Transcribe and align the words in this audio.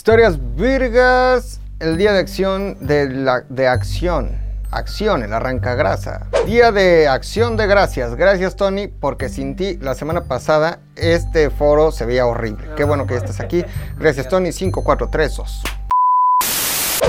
Historias 0.00 0.38
virgas, 0.56 1.60
el 1.78 1.98
día 1.98 2.14
de 2.14 2.20
acción 2.20 2.78
de, 2.80 3.10
la, 3.10 3.42
de 3.50 3.68
acción. 3.68 4.30
Acción, 4.70 5.22
el 5.22 5.34
arrancagrasa. 5.34 6.26
Día 6.46 6.72
de 6.72 7.06
acción 7.06 7.58
de 7.58 7.66
gracias. 7.66 8.14
Gracias, 8.14 8.56
Tony, 8.56 8.88
porque 8.88 9.28
sin 9.28 9.56
ti 9.56 9.76
la 9.76 9.94
semana 9.94 10.24
pasada 10.24 10.80
este 10.96 11.50
foro 11.50 11.92
se 11.92 12.06
veía 12.06 12.24
horrible. 12.24 12.66
Qué 12.78 12.84
bueno 12.84 13.06
que 13.06 13.14
estás 13.14 13.40
aquí. 13.40 13.62
Gracias, 13.98 14.26
Tony. 14.26 14.52
5432. 14.52 15.64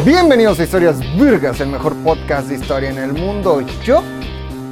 Bienvenidos 0.03 0.59
a 0.59 0.63
Historias 0.63 0.99
Virgas, 1.15 1.61
el 1.61 1.69
mejor 1.69 1.95
podcast 2.03 2.49
de 2.49 2.55
historia 2.55 2.89
en 2.89 2.97
el 2.97 3.13
mundo. 3.13 3.61
Yo, 3.85 4.03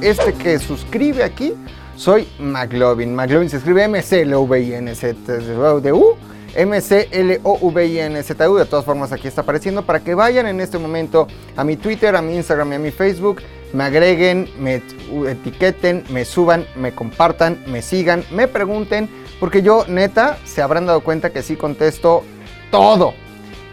este 0.02 0.34
que 0.34 0.58
suscribe 0.58 1.24
aquí, 1.24 1.54
soy 1.96 2.28
McLovin. 2.38 3.14
McLovin 3.14 3.48
se 3.48 3.56
escribe 3.56 3.84
M-C-L-O-V-I-N-Z-D-U. 3.84 6.16
M-C-L-O-V-I-N-Z-U. 6.54 8.56
De 8.56 8.64
todas 8.64 8.84
formas, 8.84 9.12
aquí 9.12 9.28
está 9.28 9.42
apareciendo 9.42 9.84
para 9.84 10.00
que 10.00 10.14
vayan 10.14 10.46
en 10.46 10.60
este 10.60 10.78
momento 10.78 11.26
a 11.56 11.64
mi 11.64 11.76
Twitter, 11.76 12.16
a 12.16 12.22
mi 12.22 12.36
Instagram 12.36 12.72
y 12.72 12.76
a 12.76 12.78
mi 12.78 12.90
Facebook. 12.90 13.42
Me 13.72 13.84
agreguen, 13.84 14.48
me 14.58 14.82
etiqueten, 15.28 16.04
me 16.10 16.24
suban, 16.24 16.66
me 16.76 16.92
compartan, 16.92 17.62
me 17.66 17.82
sigan, 17.82 18.24
me 18.30 18.48
pregunten. 18.48 19.08
Porque 19.38 19.62
yo, 19.62 19.84
neta, 19.88 20.38
se 20.44 20.62
habrán 20.62 20.86
dado 20.86 21.00
cuenta 21.00 21.30
que 21.30 21.42
sí 21.42 21.56
contesto 21.56 22.24
todo. 22.70 23.14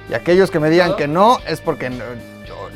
Y 0.09 0.13
aquellos 0.13 0.51
que 0.51 0.59
me 0.59 0.69
digan 0.69 0.95
que 0.95 1.07
no, 1.07 1.39
es 1.47 1.59
porque 1.59 1.89
no, 1.89 2.05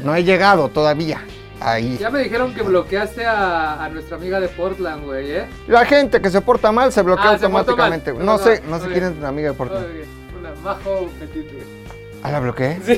no 0.03 0.15
he 0.15 0.23
llegado 0.23 0.70
todavía. 0.70 1.23
Ahí. 1.61 1.97
Ya 1.99 2.09
me 2.09 2.20
dijeron 2.20 2.53
que 2.55 2.63
bloqueaste 2.63 3.25
a, 3.25 3.83
a 3.83 3.89
nuestra 3.89 4.17
amiga 4.17 4.39
de 4.39 4.47
Portland, 4.49 5.05
güey, 5.05 5.31
¿eh? 5.31 5.45
La 5.67 5.85
gente 5.85 6.20
que 6.21 6.29
se 6.31 6.41
porta 6.41 6.71
mal 6.71 6.91
se 6.91 7.01
bloquea 7.03 7.31
Ah, 7.31 7.37
se 7.37 7.45
automáticamente. 7.45 8.13
mal. 8.13 8.25
No 8.25 8.34
No, 8.34 8.37
sé, 8.39 8.61
no, 8.67 8.79
sé 8.79 8.87
quién 8.89 9.03
es 9.05 9.17
la 9.17 9.27
amiga 9.27 9.49
de 9.51 9.53
Portland. 9.55 9.85
Una 10.39 10.51
majo 10.63 11.07
petit, 11.20 11.51
güey. 11.51 11.63
¿Ah, 12.23 12.31
la 12.31 12.39
bloqueé? 12.39 12.79
Sí, 12.85 12.93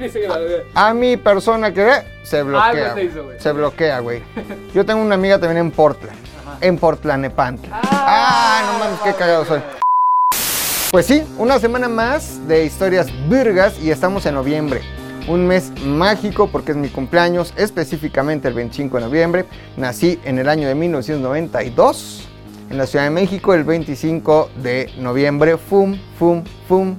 dice 0.00 0.20
que 0.20 0.28
la 0.28 0.36
bloqueé. 0.38 0.64
A 0.74 0.92
mi 0.94 1.16
persona 1.16 1.72
que 1.72 1.84
ve, 1.84 1.92
se 2.22 2.42
bloquea. 2.42 2.72
Te 2.88 2.92
güey. 2.92 3.06
hizo, 3.06 3.24
güey. 3.24 3.40
se 3.40 3.52
bloquea, 3.52 3.98
güey. 4.00 4.22
Yo 4.74 4.84
tengo 4.84 5.00
una 5.00 5.14
amiga 5.14 5.38
también 5.38 5.58
en 5.66 5.70
Portland. 5.70 6.16
Ajá. 6.46 6.58
En 6.60 6.76
Portlanepantla. 6.78 7.80
Ah, 7.82 7.88
Ah, 8.04 8.72
no 8.72 8.78
mames, 8.78 9.00
qué 9.00 9.14
cagado 9.14 9.44
soy. 9.46 9.60
Pues 10.90 11.06
sí, 11.06 11.22
una 11.38 11.58
semana 11.58 11.88
más 11.88 12.46
de 12.46 12.64
historias 12.66 13.06
virgas 13.28 13.78
y 13.82 13.90
estamos 13.90 14.26
en 14.26 14.34
noviembre. 14.34 14.82
Un 15.28 15.46
mes 15.46 15.72
mágico 15.84 16.48
porque 16.48 16.72
es 16.72 16.76
mi 16.76 16.88
cumpleaños, 16.88 17.54
específicamente 17.56 18.48
el 18.48 18.54
25 18.54 18.96
de 18.98 19.04
noviembre. 19.04 19.44
Nací 19.76 20.18
en 20.24 20.38
el 20.38 20.48
año 20.48 20.66
de 20.66 20.74
1992 20.74 22.28
en 22.70 22.78
la 22.78 22.86
Ciudad 22.86 23.04
de 23.04 23.10
México 23.10 23.54
el 23.54 23.64
25 23.64 24.50
de 24.62 24.90
noviembre. 24.98 25.58
Fum, 25.58 25.96
fum, 26.18 26.42
fum. 26.66 26.96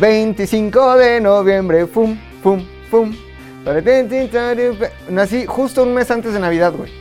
25 0.00 0.96
de 0.96 1.20
noviembre. 1.20 1.86
Fum, 1.86 2.18
fum, 2.42 2.66
fum. 2.90 3.14
Nací 5.08 5.46
justo 5.46 5.84
un 5.84 5.94
mes 5.94 6.10
antes 6.10 6.32
de 6.32 6.40
Navidad, 6.40 6.74
güey. 6.76 6.92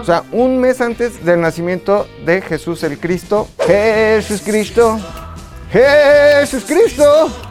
O 0.00 0.04
sea, 0.04 0.24
un 0.32 0.58
mes 0.58 0.80
antes 0.80 1.24
del 1.24 1.40
nacimiento 1.40 2.06
de 2.26 2.42
Jesús 2.42 2.82
el 2.82 2.98
Cristo. 2.98 3.48
Jesús 3.66 4.42
Cristo. 4.44 4.98
Jesús 5.70 6.64
Cristo. 6.66 7.49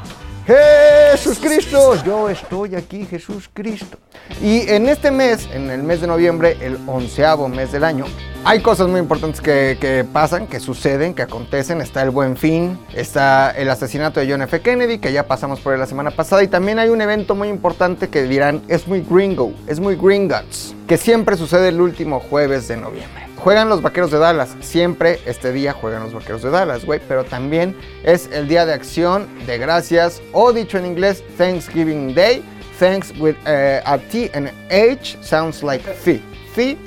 Jesús 0.50 1.38
Cristo. 1.38 1.94
Yo 2.04 2.28
estoy 2.28 2.74
aquí, 2.74 3.06
Jesús 3.06 3.48
Cristo. 3.54 4.00
Y 4.42 4.62
en 4.68 4.90
este 4.90 5.12
mes, 5.12 5.48
en 5.54 5.70
el 5.70 5.84
mes 5.84 6.02
de 6.02 6.08
noviembre, 6.08 6.58
el 6.62 6.80
onceavo 6.88 7.48
mes 7.48 7.72
del 7.72 7.84
año, 7.84 8.06
hay 8.44 8.60
cosas 8.62 8.88
muy 8.88 9.00
importantes 9.00 9.42
que, 9.42 9.78
que 9.80 10.04
pasan, 10.12 10.48
que 10.48 10.60
suceden, 10.60 11.14
que 11.14 11.22
acontecen. 11.22 11.82
Está 11.82 12.02
el 12.02 12.10
Buen 12.10 12.36
Fin, 12.36 12.80
está 12.96 13.52
el 13.52 13.70
asesinato 13.70 14.20
de 14.20 14.32
John 14.32 14.42
F. 14.42 14.60
Kennedy, 14.62 14.98
que 14.98 15.14
ya 15.14 15.28
pasamos 15.28 15.60
por 15.60 15.74
él 15.74 15.80
la 15.80 15.86
semana 15.86 16.10
pasada. 16.10 16.42
Y 16.42 16.48
también 16.48 16.80
hay 16.80 16.90
un 16.90 17.02
evento 17.02 17.36
muy 17.36 17.50
importante 17.50 18.08
que 18.08 18.24
dirán 18.24 18.64
es 18.68 18.88
muy 18.88 19.02
gringo, 19.02 19.54
es 19.68 19.80
muy 19.80 19.96
gringotts, 19.96 20.74
que 20.88 20.98
siempre 20.98 21.38
sucede 21.38 21.70
el 21.70 21.80
último 21.80 22.20
jueves 22.22 22.68
de 22.68 22.78
noviembre. 22.78 23.29
Juegan 23.40 23.70
los 23.70 23.82
vaqueros 23.82 24.12
de 24.12 24.18
Dallas, 24.18 24.56
siempre 24.60 25.22
este 25.26 25.54
día 25.54 25.72
juegan 25.72 26.04
los 26.04 26.14
vaqueros 26.14 26.42
de 26.42 26.50
Dallas, 26.50 26.84
güey, 26.84 27.00
pero 27.08 27.24
también 27.24 27.74
es 28.04 28.30
el 28.34 28.50
día 28.50 28.66
de 28.66 28.74
acción 28.74 29.28
de 29.46 29.58
gracias, 29.58 30.22
o 30.34 30.52
dicho 30.52 30.78
en 30.78 30.86
inglés, 30.86 31.24
Thanksgiving 31.38 32.14
Day. 32.14 32.44
Thanks 32.80 33.14
with 33.18 33.36
uh, 33.46 33.82
a 33.86 33.98
T 34.12 34.30
and 34.34 34.52
H 34.70 35.18
sounds 35.22 35.64
like 35.64 35.84
fee. 35.84 36.22
Fee, 36.54 36.78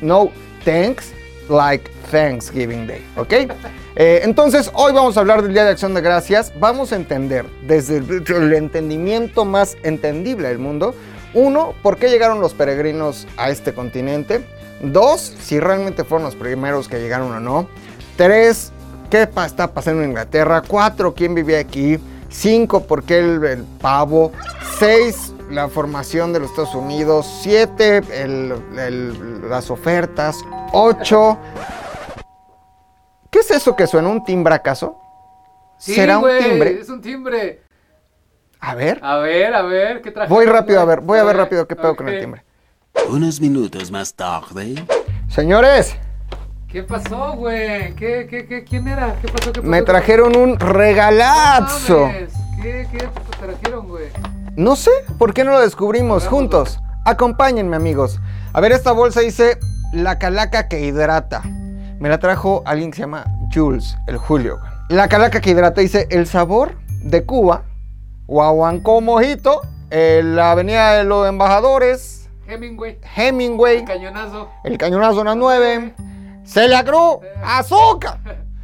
no 0.00 0.32
thanks, 0.64 1.12
like 1.50 1.90
Thanksgiving 2.10 2.86
Day, 2.86 3.04
¿ok? 3.16 3.32
Eh, 4.00 4.20
entonces, 4.22 4.70
hoy 4.74 4.92
vamos 4.92 5.16
a 5.16 5.20
hablar 5.20 5.42
del 5.42 5.52
Día 5.52 5.64
de 5.64 5.70
Acción 5.70 5.92
de 5.92 6.00
Gracias. 6.00 6.52
Vamos 6.60 6.92
a 6.92 6.94
entender 6.94 7.44
desde 7.66 7.96
el 7.96 8.52
entendimiento 8.54 9.44
más 9.44 9.76
entendible 9.82 10.46
del 10.46 10.60
mundo. 10.60 10.94
Uno, 11.34 11.74
¿por 11.82 11.96
qué 11.96 12.08
llegaron 12.08 12.40
los 12.40 12.54
peregrinos 12.54 13.26
a 13.36 13.50
este 13.50 13.74
continente? 13.74 14.44
Dos, 14.80 15.20
si 15.40 15.58
realmente 15.60 16.04
fueron 16.04 16.24
los 16.24 16.34
primeros 16.36 16.88
que 16.88 16.98
llegaron 17.00 17.32
o 17.32 17.40
no. 17.40 17.68
Tres, 18.16 18.72
¿qué 19.10 19.22
está 19.22 19.72
pasando 19.72 20.02
en 20.02 20.10
Inglaterra? 20.10 20.62
Cuatro, 20.66 21.14
¿quién 21.14 21.34
vivía 21.34 21.58
aquí? 21.58 21.98
Cinco, 22.28 22.84
¿por 22.84 23.02
qué 23.02 23.18
el, 23.18 23.44
el 23.44 23.64
pavo? 23.80 24.32
Seis, 24.78 25.32
la 25.50 25.68
formación 25.68 26.32
de 26.32 26.40
los 26.40 26.50
Estados 26.50 26.74
Unidos. 26.74 27.26
Siete, 27.42 27.98
el- 28.12 28.54
el- 28.78 29.48
las 29.48 29.70
ofertas. 29.70 30.36
Ocho, 30.72 31.38
¿qué 33.30 33.40
es 33.40 33.50
eso 33.50 33.74
que 33.74 33.86
suena? 33.86 34.08
¿Un 34.08 34.22
timbre 34.24 34.54
acaso? 34.54 35.00
Sí, 35.78 35.94
¿Será 35.94 36.18
un 36.18 36.28
timbre? 36.38 36.80
Es 36.80 36.88
un 36.88 37.00
timbre. 37.00 37.62
A 38.60 38.74
ver. 38.74 38.98
A 39.02 39.16
ver, 39.18 39.54
a 39.54 39.62
ver, 39.62 40.02
¿qué 40.02 40.10
traje? 40.10 40.32
Voy 40.32 40.44
rápido 40.46 40.80
a 40.80 40.84
ver, 40.84 41.00
voy 41.00 41.18
a 41.18 41.24
ver 41.24 41.36
rápido 41.36 41.66
qué 41.66 41.76
pedo 41.76 41.94
con 41.96 42.08
el 42.08 42.20
timbre. 42.20 42.44
Unos 43.06 43.40
minutos 43.40 43.90
más 43.90 44.14
tarde. 44.14 44.74
Señores, 45.28 45.96
¿Qué 46.68 46.82
pasó, 46.82 47.32
güey? 47.32 47.94
¿Qué, 47.94 48.26
qué, 48.28 48.46
qué, 48.46 48.62
quién 48.62 48.86
era? 48.88 49.14
¿Qué 49.22 49.28
pasó? 49.28 49.52
¿Qué 49.52 49.60
pasó? 49.60 49.70
me 49.70 49.78
¿Qué 49.78 49.84
trajeron 49.84 50.36
un 50.36 50.58
regalazo. 50.58 52.08
No 52.08 52.62
¿Qué, 52.62 52.86
qué 52.92 52.98
te 52.98 53.46
trajeron, 53.46 53.88
güey? 53.88 54.08
No 54.54 54.76
sé, 54.76 54.90
¿por 55.18 55.32
qué 55.32 55.44
no 55.44 55.52
lo 55.52 55.60
descubrimos 55.60 56.26
juntos? 56.26 56.78
Acompáñenme, 57.06 57.76
amigos. 57.76 58.20
A 58.52 58.60
ver, 58.60 58.72
esta 58.72 58.92
bolsa 58.92 59.20
dice 59.20 59.58
la 59.94 60.18
calaca 60.18 60.68
que 60.68 60.80
hidrata. 60.80 61.42
Me 61.44 62.08
la 62.10 62.18
trajo 62.18 62.62
alguien 62.66 62.90
que 62.90 62.96
se 62.96 63.02
llama 63.02 63.24
Jules, 63.54 63.96
el 64.06 64.18
Julio. 64.18 64.58
La 64.90 65.08
calaca 65.08 65.40
que 65.40 65.50
hidrata 65.50 65.80
dice 65.80 66.06
el 66.10 66.26
sabor 66.26 66.76
de 67.02 67.24
Cuba, 67.24 67.62
Guaguancó 68.26 69.00
Mojito, 69.00 69.62
en 69.90 70.36
la 70.36 70.52
avenida 70.52 70.94
de 70.94 71.04
los 71.04 71.26
embajadores, 71.26 72.17
Hemingway. 72.48 72.98
Hemingway, 73.14 73.78
El 73.78 73.84
cañonazo. 73.84 74.48
el 74.64 74.78
cañonazo 74.78 75.14
zona 75.16 75.34
9, 75.34 75.94
Celia 76.44 76.82
Cruz, 76.82 77.18
azúcar. 77.44 78.18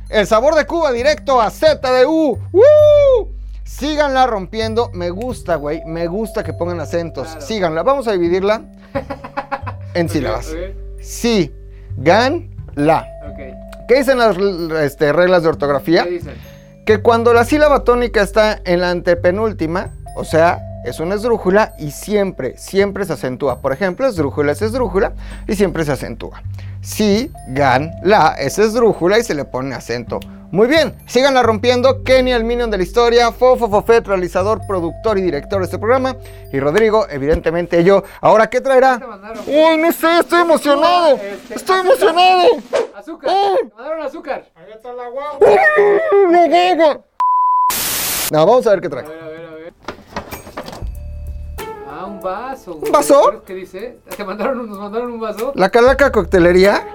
El 0.09 0.27
sabor 0.27 0.55
de 0.55 0.67
Cuba 0.67 0.91
directo 0.93 1.41
a 1.41 1.51
ZDU. 1.51 2.39
¡Woo! 2.53 3.35
Síganla 3.65 4.27
rompiendo. 4.27 4.91
Me 4.95 5.11
gusta, 5.11 5.57
güey. 5.57 5.83
Me 5.85 6.07
gusta 6.07 6.43
que 6.45 6.53
pongan 6.53 6.81
acentos. 6.81 7.27
Claro. 7.29 7.41
Síganla. 7.41 7.83
Vamos 7.83 8.07
a 8.09 8.13
dividirla 8.13 8.63
en 9.95 10.09
sílabas. 10.09 10.55
Sí, 11.01 11.53
gan, 11.97 12.51
la. 12.75 13.07
¿Qué 13.89 13.97
dicen 13.97 14.19
las 14.19 14.37
este, 14.83 15.13
reglas 15.13 15.43
de 15.43 15.49
ortografía? 15.51 16.05
¿Qué 16.05 16.11
dicen? 16.11 16.35
Que 16.87 17.03
cuando 17.03 17.35
la 17.35 17.45
sílaba 17.45 17.85
tónica 17.85 18.23
está 18.23 18.61
en 18.65 18.81
la 18.81 18.91
antepenúltima, 18.91 19.91
o 20.17 20.25
sea, 20.25 20.59
es 20.85 21.01
una 21.01 21.15
esdrújula 21.15 21.75
y 21.79 21.91
siempre, 21.91 22.57
siempre 22.59 23.05
se 23.05 23.15
acentúa. 23.15 23.61
Por 23.61 23.73
ejemplo, 23.73 24.07
esdrújula 24.07 24.53
es 24.53 24.63
esdrújula 24.63 25.13
y 25.49 25.55
siempre 25.55 25.85
se 25.85 25.93
acentúa. 25.93 26.43
Si, 26.83 27.31
gan, 27.49 27.93
la 28.03 28.35
es 28.39 28.59
esdrújula 28.59 29.19
y 29.19 29.25
se 29.25 29.35
le 29.35 29.45
pone 29.45 29.75
acento. 29.75 30.21
Muy 30.51 30.69
bien, 30.69 30.95
síganla 31.07 31.43
rompiendo. 31.43 32.05
Kenny, 32.05 32.31
el 32.33 32.45
minion 32.45 32.71
de 32.71 32.77
la 32.77 32.85
historia, 32.85 33.33
Fofo 33.33 33.69
Fofet, 33.69 34.07
realizador, 34.07 34.61
productor 34.69 35.19
y 35.19 35.23
director 35.23 35.59
de 35.59 35.65
este 35.65 35.79
programa. 35.79 36.17
Y 36.53 36.61
Rodrigo, 36.61 37.09
evidentemente 37.11 37.83
yo. 37.83 38.05
Ahora, 38.21 38.49
¿qué 38.49 38.61
traerá? 38.61 39.01
Uy, 39.49 39.79
no 39.79 39.91
sé, 39.91 40.19
estoy 40.21 40.43
emocionado. 40.43 41.17
Este, 41.17 41.55
Estoy 41.55 41.81
emocionado. 41.81 42.49
Azúcar. 42.95 43.31
Oh. 43.33 43.57
Te 43.57 43.75
mandaron 43.75 44.03
azúcar. 44.07 44.45
¡La 44.85 45.09
guagua! 45.09 45.39
No, 48.31 48.47
vamos 48.47 48.67
a 48.67 48.71
ver 48.71 48.81
qué 48.81 48.89
trae. 48.89 49.05
A 49.05 49.09
ver, 49.09 49.19
a 49.19 49.21
ver, 49.21 49.25
a 49.25 49.29
ver. 49.29 49.34
Ah, 52.05 52.07
un 52.07 52.21
vaso. 52.21 52.75
¿Un 52.77 52.93
vaso? 52.93 53.43
¿Qué 53.47 53.55
dice? 53.55 53.99
¿Te 54.17 54.25
mandaron, 54.25 54.61
un- 54.61 54.69
nos 54.69 54.79
mandaron 54.79 55.11
un 55.13 55.21
vaso? 55.21 55.53
La 55.55 55.71
Calaca 55.71 56.13
Coctelería, 56.13 56.87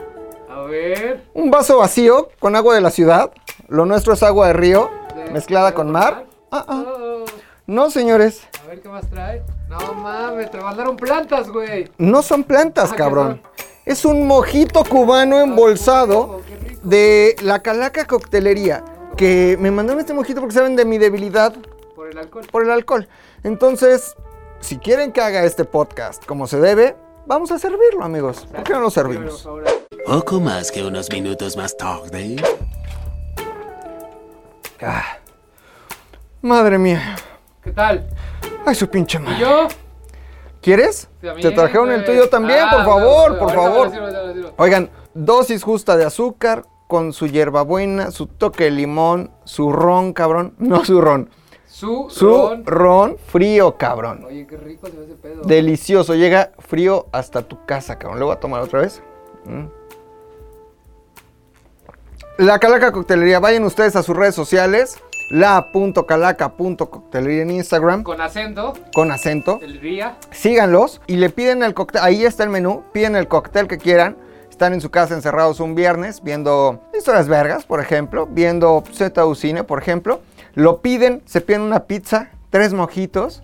A 0.50 0.62
ver. 0.64 1.24
un 1.34 1.50
vaso 1.50 1.78
vacío 1.80 2.30
con 2.40 2.56
agua 2.56 2.76
de 2.76 2.82
la 2.82 2.92
ciudad. 2.92 3.32
Lo 3.68 3.86
nuestro 3.86 4.14
es 4.14 4.24
agua 4.24 4.48
de 4.48 4.54
río, 4.54 4.90
de- 5.16 5.32
mezclada 5.32 5.74
con 5.74 5.92
mar. 5.92 6.26
Ah, 6.52 6.66
ah. 6.68 6.84
Oh, 6.88 7.26
No, 7.68 7.92
señores, 7.92 8.42
a 8.64 8.68
ver 8.68 8.82
qué 8.82 8.90
más 8.90 9.08
trae. 9.10 9.44
No 9.70 9.94
mames, 9.94 10.50
te 10.50 10.60
mandaron 10.60 10.96
plantas, 10.98 11.50
güey. 11.50 11.88
no 12.00 12.22
son 12.24 12.44
plantas, 12.44 12.90
Ah, 12.90 12.92
¿qué 12.94 12.98
cabrón. 12.98 13.42
Es 13.86 14.06
un 14.06 14.26
mojito 14.28 14.84
cubano 14.84 15.40
embolsado 15.40 16.42
qué 16.48 16.56
rico. 16.70 16.82
de 16.84 17.36
la 17.44 17.60
Calaca 17.62 18.06
Coctelería. 18.06 18.84
Que 19.18 19.58
me 19.60 19.70
mandaron 19.70 20.00
este 20.00 20.14
mojito 20.14 20.40
porque 20.40 20.56
saben 20.56 20.76
de 20.76 20.86
mi 20.86 20.98
debilidad 20.98 21.54
Por 21.96 22.10
el 22.10 22.18
alcohol. 22.18 22.46
por 22.52 22.64
el 22.64 22.72
alcohol. 22.72 23.08
Entonces, 23.44 24.16
si 24.60 24.78
quieren 24.78 25.12
que 25.12 25.22
haga 25.22 25.44
este 25.44 25.66
podcast 25.66 26.26
como 26.26 26.48
se 26.48 26.60
debe, 26.60 26.96
vamos 27.26 27.52
a 27.52 27.60
servirlo, 27.60 28.04
amigos. 28.04 28.48
¿Por 28.52 28.64
qué 28.64 28.74
no 28.74 28.82
lo 28.82 28.90
servimos? 28.90 29.48
Poco 30.06 30.40
más 30.40 30.72
que 30.72 30.84
unos 30.84 31.10
minutos 31.12 31.56
más 31.58 31.76
tarde. 31.78 32.36
Ah. 34.82 35.04
Madre 36.42 36.78
mía. 36.78 37.16
¿Qué 37.62 37.72
tal? 37.72 38.08
Ay, 38.66 38.76
su 38.76 38.88
pinche 38.90 39.18
¿Y 39.18 39.22
madre. 39.22 39.40
yo? 39.40 39.68
¿Quieres? 40.62 41.10
También, 41.22 41.50
Te 41.50 41.56
trajeron 41.56 41.92
el 41.92 42.04
tuyo 42.06 42.30
también, 42.30 42.60
Ah, 42.64 42.72
por 42.72 42.86
bueno, 42.86 43.00
favor, 43.00 43.40
por 43.40 43.54
favor. 43.54 43.92
Oigan, 44.58 44.90
dosis 45.14 45.64
justa 45.64 45.96
de 45.98 46.06
azúcar 46.06 46.66
con 46.88 47.14
su 47.14 47.28
hierbabuena, 47.28 48.12
su 48.12 48.28
toque 48.28 48.66
de 48.66 48.72
limón, 48.72 49.32
su 49.46 49.72
ron, 49.72 50.12
cabrón. 50.14 50.56
No 50.58 50.84
su 50.84 51.00
ron. 51.02 51.30
Su, 51.80 52.08
Su 52.10 52.28
ron. 52.28 52.66
ron 52.66 53.18
frío, 53.18 53.78
cabrón. 53.78 54.26
Oye, 54.28 54.46
qué 54.46 54.58
rico 54.58 54.88
se 54.88 54.98
ve 54.98 55.06
ese 55.06 55.16
pedo. 55.16 55.44
Delicioso, 55.44 56.14
llega 56.16 56.52
frío 56.60 57.08
hasta 57.14 57.42
tu 57.42 57.66
casa, 57.66 57.98
cabrón. 57.98 58.20
Lo 58.20 58.26
voy 58.26 58.36
a 58.36 58.40
tomar 58.42 58.62
otra 58.62 58.82
vez. 58.82 59.02
Mm. 59.46 59.68
La 62.40 62.60
Calaca 62.60 62.92
Coctelería, 62.92 63.40
vayan 63.40 63.64
ustedes 63.64 63.96
a 63.96 64.04
sus 64.04 64.14
redes 64.16 64.36
sociales, 64.36 64.98
la.calaca.coctelería 65.32 67.42
en 67.44 67.52
Instagram, 67.52 68.04
Con 68.04 68.20
acento, 68.22 68.74
con 68.94 69.12
acento. 69.12 69.60
el 69.62 69.80
día. 69.82 70.18
Síganlos 70.32 71.02
y 71.08 71.16
le 71.18 71.30
piden 71.30 71.64
el 71.64 71.74
cóctel, 71.74 72.02
ahí 72.04 72.26
está 72.26 72.44
el 72.44 72.50
menú, 72.50 72.84
piden 72.94 73.16
el 73.16 73.28
cóctel 73.28 73.68
que 73.68 73.78
quieran. 73.78 74.18
Están 74.50 74.74
en 74.74 74.82
su 74.82 74.90
casa 74.90 75.14
encerrados 75.16 75.60
un 75.62 75.76
viernes 75.76 76.22
viendo 76.24 76.82
historias 76.98 77.28
vergas, 77.30 77.64
por 77.66 77.80
ejemplo, 77.80 78.28
viendo 78.30 78.84
ZU 78.94 79.36
Cine, 79.36 79.64
por 79.64 79.80
ejemplo. 79.82 80.20
Lo 80.60 80.82
piden, 80.82 81.22
se 81.26 81.40
piden 81.40 81.62
una 81.62 81.86
pizza, 81.86 82.32
tres 82.50 82.74
mojitos, 82.74 83.42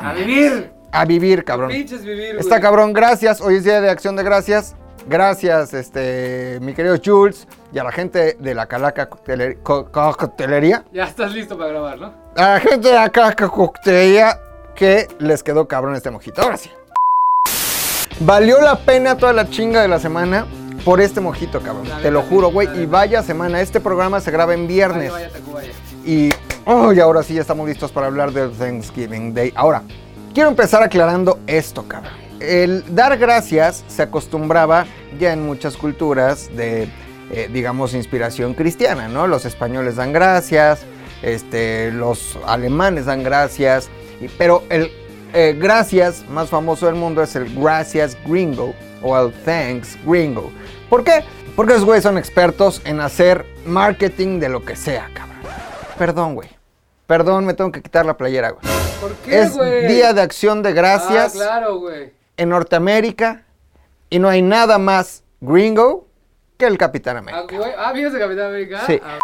A 0.00 0.12
vivir. 0.12 0.70
a 0.92 1.04
vivir, 1.04 1.42
cabrón. 1.44 1.70
Pinches 1.70 2.04
vivir, 2.04 2.36
Está 2.36 2.50
güey. 2.50 2.60
cabrón, 2.60 2.92
gracias. 2.92 3.40
Hoy 3.40 3.56
es 3.56 3.64
día 3.64 3.80
de 3.80 3.90
acción 3.90 4.14
de 4.14 4.22
gracias. 4.22 4.76
Gracias, 5.08 5.74
este, 5.74 6.58
mi 6.62 6.72
querido 6.74 6.96
Jules 7.04 7.48
y 7.72 7.80
a 7.80 7.82
la 7.82 7.90
gente 7.90 8.36
de 8.38 8.54
la 8.54 8.66
Calaca 8.66 9.10
Cocteler- 9.10 9.58
Co- 9.64 9.90
Co- 9.90 10.14
Coctelería. 10.16 10.84
Ya 10.92 11.02
estás 11.02 11.32
listo 11.32 11.58
para 11.58 11.70
grabar, 11.70 11.98
¿no? 11.98 12.14
A 12.36 12.50
la 12.54 12.60
gente 12.60 12.86
de 12.90 12.94
la 12.94 13.08
Calaca 13.10 13.48
Coctelería 13.48 14.38
que 14.76 15.08
les 15.18 15.42
quedó 15.42 15.66
cabrón 15.66 15.96
este 15.96 16.12
mojito. 16.12 16.42
Ahora 16.42 16.56
sí. 16.58 16.70
Valió 18.20 18.60
la 18.60 18.76
pena 18.76 19.16
toda 19.16 19.32
la 19.32 19.50
chinga 19.50 19.82
de 19.82 19.88
la 19.88 19.98
semana 19.98 20.46
por 20.84 21.00
este 21.00 21.20
mojito, 21.20 21.60
cabrón. 21.60 21.88
Te 22.00 22.12
lo 22.12 22.22
juro, 22.22 22.52
güey. 22.52 22.68
Y 22.80 22.86
vaya 22.86 23.20
semana. 23.24 23.60
Este 23.60 23.80
programa 23.80 24.20
se 24.20 24.30
graba 24.30 24.54
en 24.54 24.68
viernes. 24.68 25.10
Vaya, 25.10 25.30
vaya. 25.52 25.68
Y, 26.04 26.30
oh, 26.64 26.92
y 26.92 27.00
ahora 27.00 27.22
sí 27.22 27.34
ya 27.34 27.40
estamos 27.40 27.68
listos 27.68 27.92
para 27.92 28.06
hablar 28.06 28.32
del 28.32 28.50
Thanksgiving 28.52 29.34
Day. 29.34 29.52
Ahora, 29.54 29.82
quiero 30.34 30.48
empezar 30.48 30.82
aclarando 30.82 31.38
esto, 31.46 31.86
cabrón. 31.86 32.12
El 32.40 32.94
dar 32.94 33.16
gracias 33.18 33.84
se 33.86 34.02
acostumbraba 34.02 34.86
ya 35.18 35.32
en 35.32 35.46
muchas 35.46 35.76
culturas 35.76 36.50
de, 36.56 36.88
eh, 37.30 37.48
digamos, 37.52 37.94
inspiración 37.94 38.54
cristiana, 38.54 39.08
¿no? 39.08 39.26
Los 39.26 39.44
españoles 39.44 39.96
dan 39.96 40.12
gracias, 40.12 40.80
este, 41.22 41.92
los 41.92 42.38
alemanes 42.46 43.06
dan 43.06 43.22
gracias, 43.22 43.88
pero 44.38 44.64
el 44.70 44.90
eh, 45.34 45.56
gracias 45.58 46.28
más 46.28 46.50
famoso 46.50 46.84
del 46.86 46.94
mundo 46.94 47.22
es 47.22 47.34
el 47.36 47.54
gracias 47.54 48.18
gringo 48.26 48.74
o 49.02 49.18
el 49.18 49.32
thanks 49.44 49.96
gringo. 50.04 50.52
¿Por 50.90 51.04
qué? 51.04 51.24
Porque 51.56 51.72
esos 51.72 51.86
güeyes 51.86 52.02
son 52.02 52.18
expertos 52.18 52.82
en 52.84 53.00
hacer 53.00 53.46
marketing 53.64 54.40
de 54.40 54.50
lo 54.50 54.62
que 54.62 54.76
sea, 54.76 55.08
cabrón. 55.14 55.38
Perdón, 55.96 56.34
güey. 56.34 56.51
Perdón, 57.12 57.44
me 57.44 57.52
tengo 57.52 57.70
que 57.70 57.82
quitar 57.82 58.06
la 58.06 58.16
playera, 58.16 58.52
güey. 58.52 58.62
¿Por 58.98 59.12
qué, 59.16 59.42
Es 59.42 59.54
güey? 59.54 59.86
Día 59.86 60.14
de 60.14 60.22
Acción 60.22 60.62
de 60.62 60.72
Gracias 60.72 61.34
Ah, 61.34 61.36
claro, 61.36 61.76
güey. 61.78 62.10
en 62.38 62.48
Norteamérica 62.48 63.42
y 64.08 64.18
no 64.18 64.30
hay 64.30 64.40
nada 64.40 64.78
más 64.78 65.22
gringo 65.42 66.06
que 66.56 66.64
el 66.64 66.78
Capitán 66.78 67.18
América. 67.18 67.44
Ah, 67.50 67.54
güey. 67.54 67.70
Ah, 67.76 67.92
¿vienes 67.92 68.14
de 68.14 68.18
Capitán 68.18 68.46
América? 68.46 68.80
Sí. 68.86 68.98
Ah, 69.04 69.18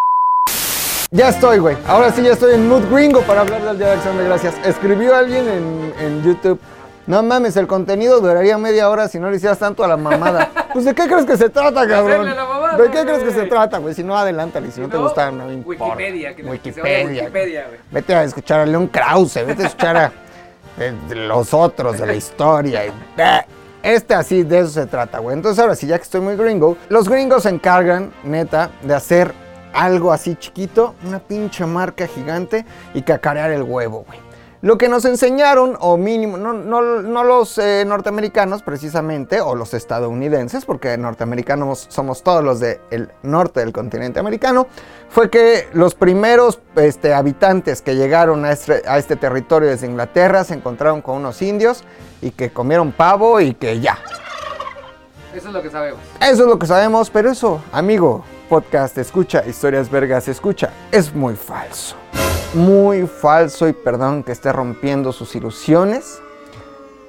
Ya 1.11 1.31
estoy, 1.31 1.61
güey. 1.61 1.79
Ahora 1.87 2.13
sí 2.13 2.21
ya 2.23 2.33
estoy 2.35 2.53
en 2.57 2.69
mood 2.69 2.83
gringo 2.93 3.23
para 3.23 3.41
hablar 3.41 3.63
del 3.63 3.79
Día 3.79 3.87
de 3.87 3.93
Acción 3.95 4.19
de 4.19 4.25
Gracias. 4.25 4.55
Escribió 4.67 5.17
alguien 5.17 5.49
en, 5.49 5.95
en 5.99 6.23
YouTube. 6.23 6.61
No 7.09 7.23
mames, 7.23 7.57
el 7.57 7.67
contenido 7.67 8.21
duraría 8.21 8.59
media 8.59 8.91
hora 8.91 9.09
si 9.09 9.19
no 9.19 9.31
le 9.31 9.39
hicieras 9.39 9.59
tanto 9.59 9.83
a 9.83 9.89
la 9.89 9.97
mamada. 9.97 10.51
Pues 10.71 10.85
de 10.85 10.95
qué 10.95 11.07
crees 11.07 11.25
que 11.25 11.39
se 11.39 11.49
trata, 11.49 11.89
cabrón. 11.89 12.21
hacerle 12.21 12.35
la 12.35 12.45
mamada, 12.45 12.77
¿De 12.77 12.91
qué 12.91 13.01
crees 13.03 13.23
que 13.23 13.33
se 13.33 13.47
trata, 13.47 13.79
güey? 13.79 13.95
Si 13.95 14.05
no, 14.05 14.17
adelántale. 14.17 14.71
Si 14.71 14.83
no, 14.83 14.89
te 14.89 14.99
gusta, 14.99 15.31
no 15.31 15.47
me 15.47 15.55
importa. 15.55 15.85
Wikipedia, 15.85 16.37
que, 16.37 16.43
Wikipedia. 16.43 17.23
Wikipedia, 17.23 17.67
güey. 17.69 17.81
Vete 17.91 18.15
a 18.15 18.23
escuchar 18.23 18.61
a 18.61 18.67
León 18.67 18.87
Krause, 18.89 19.47
vete 19.47 19.63
a 19.63 19.67
escuchar 19.67 19.97
a 19.97 20.13
los 21.15 21.55
otros 21.55 21.99
de 21.99 22.07
la 22.07 22.15
historia. 22.15 22.83
Este 23.83 24.15
así, 24.15 24.43
de 24.43 24.59
eso 24.59 24.69
se 24.69 24.87
trata, 24.87 25.21
güey. 25.21 25.35
Entonces 25.35 25.59
ahora 25.59 25.75
sí, 25.75 25.87
ya 25.87 25.97
que 25.97 26.05
estoy 26.05 26.21
muy 26.21 26.37
gringo, 26.37 26.77
los 26.91 27.09
gringos 27.09 27.45
se 27.45 27.49
encargan, 27.49 28.13
neta, 28.23 28.71
de 28.83 28.95
hacer 28.95 29.33
algo 29.73 30.13
así 30.13 30.37
chiquito, 30.37 30.95
una 31.07 31.19
pinche 31.19 31.65
marca 31.65 32.07
gigante 32.07 32.67
y 32.93 33.01
cacarear 33.01 33.51
el 33.51 33.63
huevo, 33.63 34.05
güey. 34.07 34.28
Lo 34.61 34.77
que 34.77 34.89
nos 34.89 35.05
enseñaron, 35.05 35.77
o 35.81 35.97
mínimo, 35.97 36.37
no, 36.37 36.53
no- 36.53 36.81
no 37.03 37.23
los 37.25 37.59
eh, 37.59 37.85
norteamericanos 37.87 38.63
precisamente, 38.63 39.41
o 39.41 39.55
los 39.55 39.73
estadounidenses, 39.73 40.65
porque 40.65 40.99
norteamericanos 40.99 41.87
somos 41.89 42.25
todos 42.25 42.43
los 42.43 42.59
del 42.59 43.11
norte 43.23 43.61
del 43.61 43.73
continente 43.73 44.19
americano, 44.19 44.67
fue 45.11 45.31
que 45.31 45.69
los 45.75 45.95
primeros 45.95 46.61
este, 46.75 47.15
habitantes 47.15 47.83
que 47.83 47.95
llegaron 47.95 48.45
este, 48.47 48.83
a 48.89 48.99
este 48.99 49.15
territorio 49.15 49.69
desde 49.69 49.87
Inglaterra 49.87 50.43
se 50.43 50.55
encontraron 50.55 51.03
con 51.03 51.17
unos 51.19 51.41
indios 51.41 51.85
y 52.21 52.33
que 52.33 52.51
comieron 52.51 52.91
pavo 52.91 53.41
y 53.41 53.55
que 53.55 53.79
ya. 53.81 53.99
Eso 55.39 55.47
es 55.51 55.55
lo 55.55 55.63
que 55.63 55.71
sabemos. 55.71 56.01
Eso 56.21 56.43
es 56.43 56.49
lo 56.49 56.59
que 56.59 56.67
sabemos, 56.67 57.11
pero 57.11 57.31
eso, 57.31 57.63
amigo, 57.71 58.25
podcast 58.49 58.99
escucha, 58.99 59.45
historias 59.47 59.89
vergas 59.89 60.27
escucha, 60.27 60.71
es 60.91 61.15
muy 61.15 61.37
falso. 61.37 61.95
Muy 62.55 63.07
falso 63.07 63.69
y 63.69 63.73
perdón 63.73 64.25
que 64.25 64.33
esté 64.33 64.53
rompiendo 64.53 65.13
sus 65.13 65.37
ilusiones. 65.37 66.21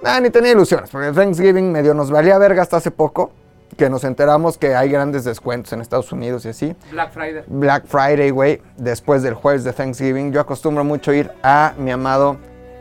Nah, 0.03 0.19
ni 0.19 0.29
tenía 0.29 0.51
ilusiones, 0.51 0.91
porque 0.91 1.11
Thanksgiving 1.11 1.71
medio 1.71 1.95
nos 1.95 2.11
valía 2.11 2.37
verga 2.37 2.61
hasta 2.61 2.77
hace 2.77 2.91
poco, 2.91 3.31
que 3.75 3.89
nos 3.89 4.03
enteramos 4.03 4.59
que 4.59 4.75
hay 4.75 4.89
grandes 4.89 5.23
descuentos 5.23 5.73
en 5.73 5.81
Estados 5.81 6.11
Unidos 6.11 6.45
y 6.45 6.49
así. 6.49 6.75
Black 6.91 7.11
Friday. 7.11 7.43
Black 7.47 7.87
Friday, 7.87 8.29
güey, 8.29 8.61
después 8.77 9.23
del 9.23 9.33
jueves 9.33 9.63
de 9.63 9.73
Thanksgiving, 9.73 10.31
yo 10.31 10.39
acostumbro 10.39 10.83
mucho 10.83 11.11
ir 11.13 11.31
a 11.41 11.73
mi 11.79 11.89
amado 11.89 12.37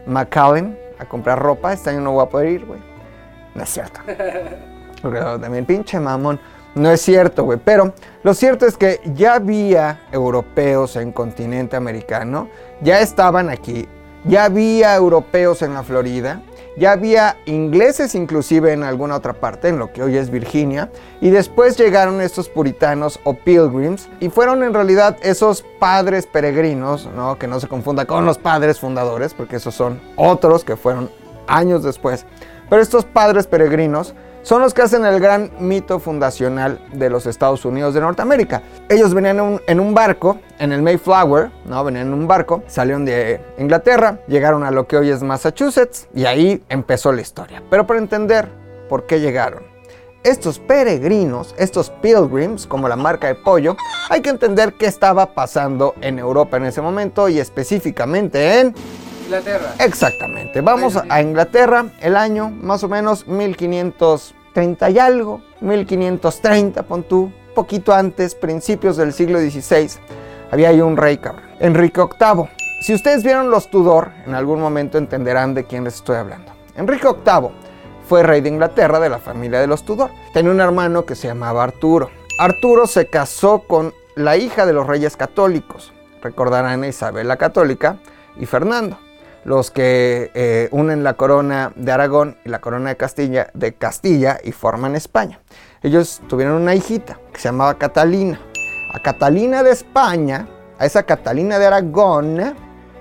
McAllen 0.06 0.79
a 0.99 1.06
comprar 1.06 1.39
ropa. 1.39 1.73
Este 1.73 1.88
año 1.88 2.02
no 2.02 2.12
voy 2.12 2.26
a 2.26 2.28
poder 2.28 2.49
ir, 2.49 2.67
güey. 2.67 2.81
No 3.55 3.62
es 3.62 3.71
cierto. 3.71 3.99
También 5.02 5.64
pinche 5.64 5.99
mamón. 6.00 6.40
No 6.75 6.90
es 6.90 7.00
cierto, 7.00 7.45
güey. 7.45 7.59
Pero 7.62 7.93
lo 8.23 8.35
cierto 8.35 8.67
es 8.67 8.76
que 8.76 9.00
ya 9.14 9.35
había 9.35 10.02
europeos 10.12 10.97
en 10.97 11.12
continente 11.12 11.76
americano. 11.76 12.49
Ya 12.83 13.00
estaban 13.00 13.50
aquí. 13.50 13.88
Ya 14.25 14.45
había 14.45 14.95
europeos 14.95 15.62
en 15.62 15.75
la 15.75 15.83
Florida. 15.83 16.43
Ya 16.76 16.93
había 16.93 17.37
ingleses 17.47 18.14
inclusive 18.14 18.73
en 18.73 18.85
alguna 18.85 19.17
otra 19.17 19.33
parte, 19.33 19.67
en 19.67 19.81
lo 19.81 19.93
que 19.93 20.02
hoy 20.02 20.17
es 20.17 20.31
Virginia. 20.31 20.90
Y 21.21 21.31
después 21.31 21.76
llegaron 21.76 22.21
estos 22.21 22.49
puritanos 22.49 23.19
o 23.25 23.35
pilgrims. 23.35 24.09
Y 24.21 24.28
fueron 24.28 24.62
en 24.62 24.73
realidad 24.73 25.17
esos 25.23 25.64
padres 25.81 26.26
peregrinos, 26.26 27.09
¿no? 27.17 27.37
Que 27.37 27.49
no 27.49 27.59
se 27.59 27.67
confunda 27.67 28.05
con 28.05 28.26
los 28.26 28.38
padres 28.38 28.78
fundadores, 28.78 29.35
porque 29.35 29.57
esos 29.57 29.75
son 29.75 30.00
otros 30.14 30.62
que 30.62 30.76
fueron 30.76 31.11
años 31.49 31.83
después. 31.83 32.26
Pero 32.71 32.81
estos 32.81 33.05
padres 33.05 33.49
peregrinos 33.49 34.14
son 34.49 34.62
los 34.62 34.73
que 34.73 34.81
hacen 34.81 35.05
el 35.05 35.21
gran 35.21 35.50
mito 35.59 35.99
fundacional 35.99 36.81
de 36.95 37.11
los 37.11 37.26
Estados 37.26 37.67
Unidos 37.67 37.93
de 37.93 38.00
Norteamérica. 38.00 38.62
Ellos 38.88 39.12
venían 39.12 39.37
en 39.37 39.43
un, 39.43 39.61
en 39.67 39.78
un 39.78 39.93
barco, 39.93 40.38
en 40.59 40.73
el 40.73 40.81
Mayflower, 40.81 41.50
¿no? 41.67 41.85
Venían 41.85 42.07
en 42.07 42.14
un 42.14 42.26
barco, 42.26 42.62
salieron 42.67 43.05
de 43.05 43.43
Inglaterra, 43.59 44.21
llegaron 44.26 44.64
a 44.64 44.71
lo 44.71 44.87
que 44.87 44.97
hoy 44.97 45.11
es 45.11 45.23
Massachusetts 45.23 46.09
y 46.14 46.25
ahí 46.25 46.64
empezó 46.71 47.12
la 47.12 47.21
historia. 47.21 47.62
Pero 47.69 47.87
para 47.87 48.00
entender 48.00 48.49
por 48.88 49.05
qué 49.05 49.21
llegaron, 49.21 49.64
estos 50.25 50.59
peregrinos, 50.59 51.55
estos 51.59 51.90
pilgrims, 52.00 52.67
como 52.67 52.88
la 52.88 52.97
marca 52.97 53.26
de 53.26 53.35
pollo, 53.35 53.76
hay 54.09 54.23
que 54.23 54.31
entender 54.31 54.73
qué 54.78 54.87
estaba 54.87 55.35
pasando 55.35 55.95
en 56.00 56.19
Europa 56.19 56.57
en 56.57 56.64
ese 56.64 56.81
momento 56.81 57.28
y 57.28 57.38
específicamente 57.38 58.61
en 58.61 58.75
Inglaterra. 59.26 59.75
Exactamente. 59.78 60.62
Vamos 60.62 60.97
a 60.97 61.21
Inglaterra, 61.21 61.85
el 62.00 62.17
año 62.17 62.49
más 62.49 62.83
o 62.83 62.88
menos 62.88 63.26
1530 64.55 64.90
y 64.90 64.99
algo, 64.99 65.40
1530, 65.61 66.83
pon 66.85 67.02
tú, 67.05 67.33
poquito 67.55 67.93
antes, 67.93 68.35
principios 68.35 68.97
del 68.97 69.12
siglo 69.12 69.38
XVI, 69.38 69.90
había 70.50 70.71
ahí 70.71 70.81
un 70.81 70.97
rey 70.97 71.19
cabrón, 71.19 71.45
Enrique 71.61 72.00
VIII. 72.00 72.49
Si 72.81 72.95
ustedes 72.95 73.25
vieron 73.25 73.50
los 73.50 73.71
Tudor, 73.71 74.12
en 74.26 74.35
algún 74.35 74.61
momento 74.61 74.99
entenderán 74.99 75.55
de 75.55 75.64
quién 75.64 75.85
les 75.85 75.97
estoy 75.97 76.17
hablando. 76.17 76.52
Enrique 76.76 77.09
VIII 77.09 77.50
fue 78.09 78.23
rey 78.23 78.40
de 78.40 78.49
Inglaterra 78.49 79.00
de 79.00 79.09
la 79.09 79.19
familia 79.19 79.61
de 79.61 79.67
los 79.67 79.85
Tudor. 79.85 80.11
Tenía 80.33 80.52
un 80.52 80.61
hermano 80.61 81.05
que 81.05 81.14
se 81.14 81.28
llamaba 81.28 81.64
Arturo. 81.64 82.11
Arturo 82.38 82.87
se 82.87 83.09
casó 83.09 83.64
con 83.67 83.93
la 84.14 84.37
hija 84.37 84.64
de 84.64 84.73
los 84.73 84.87
reyes 84.87 85.17
católicos. 85.17 85.93
Recordarán 86.23 86.83
a 86.83 86.88
Isabel 86.88 87.28
la 87.28 87.37
católica 87.37 87.99
y 88.38 88.47
Fernando, 88.47 88.99
los 89.45 89.71
que 89.71 90.30
eh, 90.35 90.68
unen 90.73 91.04
la 91.04 91.14
corona 91.14 91.73
de 91.76 91.92
Aragón 91.92 92.37
y 92.45 92.49
la 92.49 92.61
corona 92.61 92.90
de 92.90 92.97
Castilla, 92.97 93.50
de 93.54 93.75
Castilla 93.75 94.38
y 94.42 94.52
forman 94.52 94.97
España. 94.97 95.40
Ellos 95.83 96.21
tuvieron 96.28 96.61
una 96.61 96.75
hijita 96.75 97.18
que 97.33 97.40
se 97.40 97.49
llamaba 97.49 97.78
Catalina. 97.78 98.40
A 98.92 99.00
Catalina 99.00 99.62
de 99.62 99.71
España, 99.71 100.49
a 100.78 100.87
esa 100.87 101.02
Catalina 101.02 101.59
de 101.59 101.66
Aragón, 101.66 102.54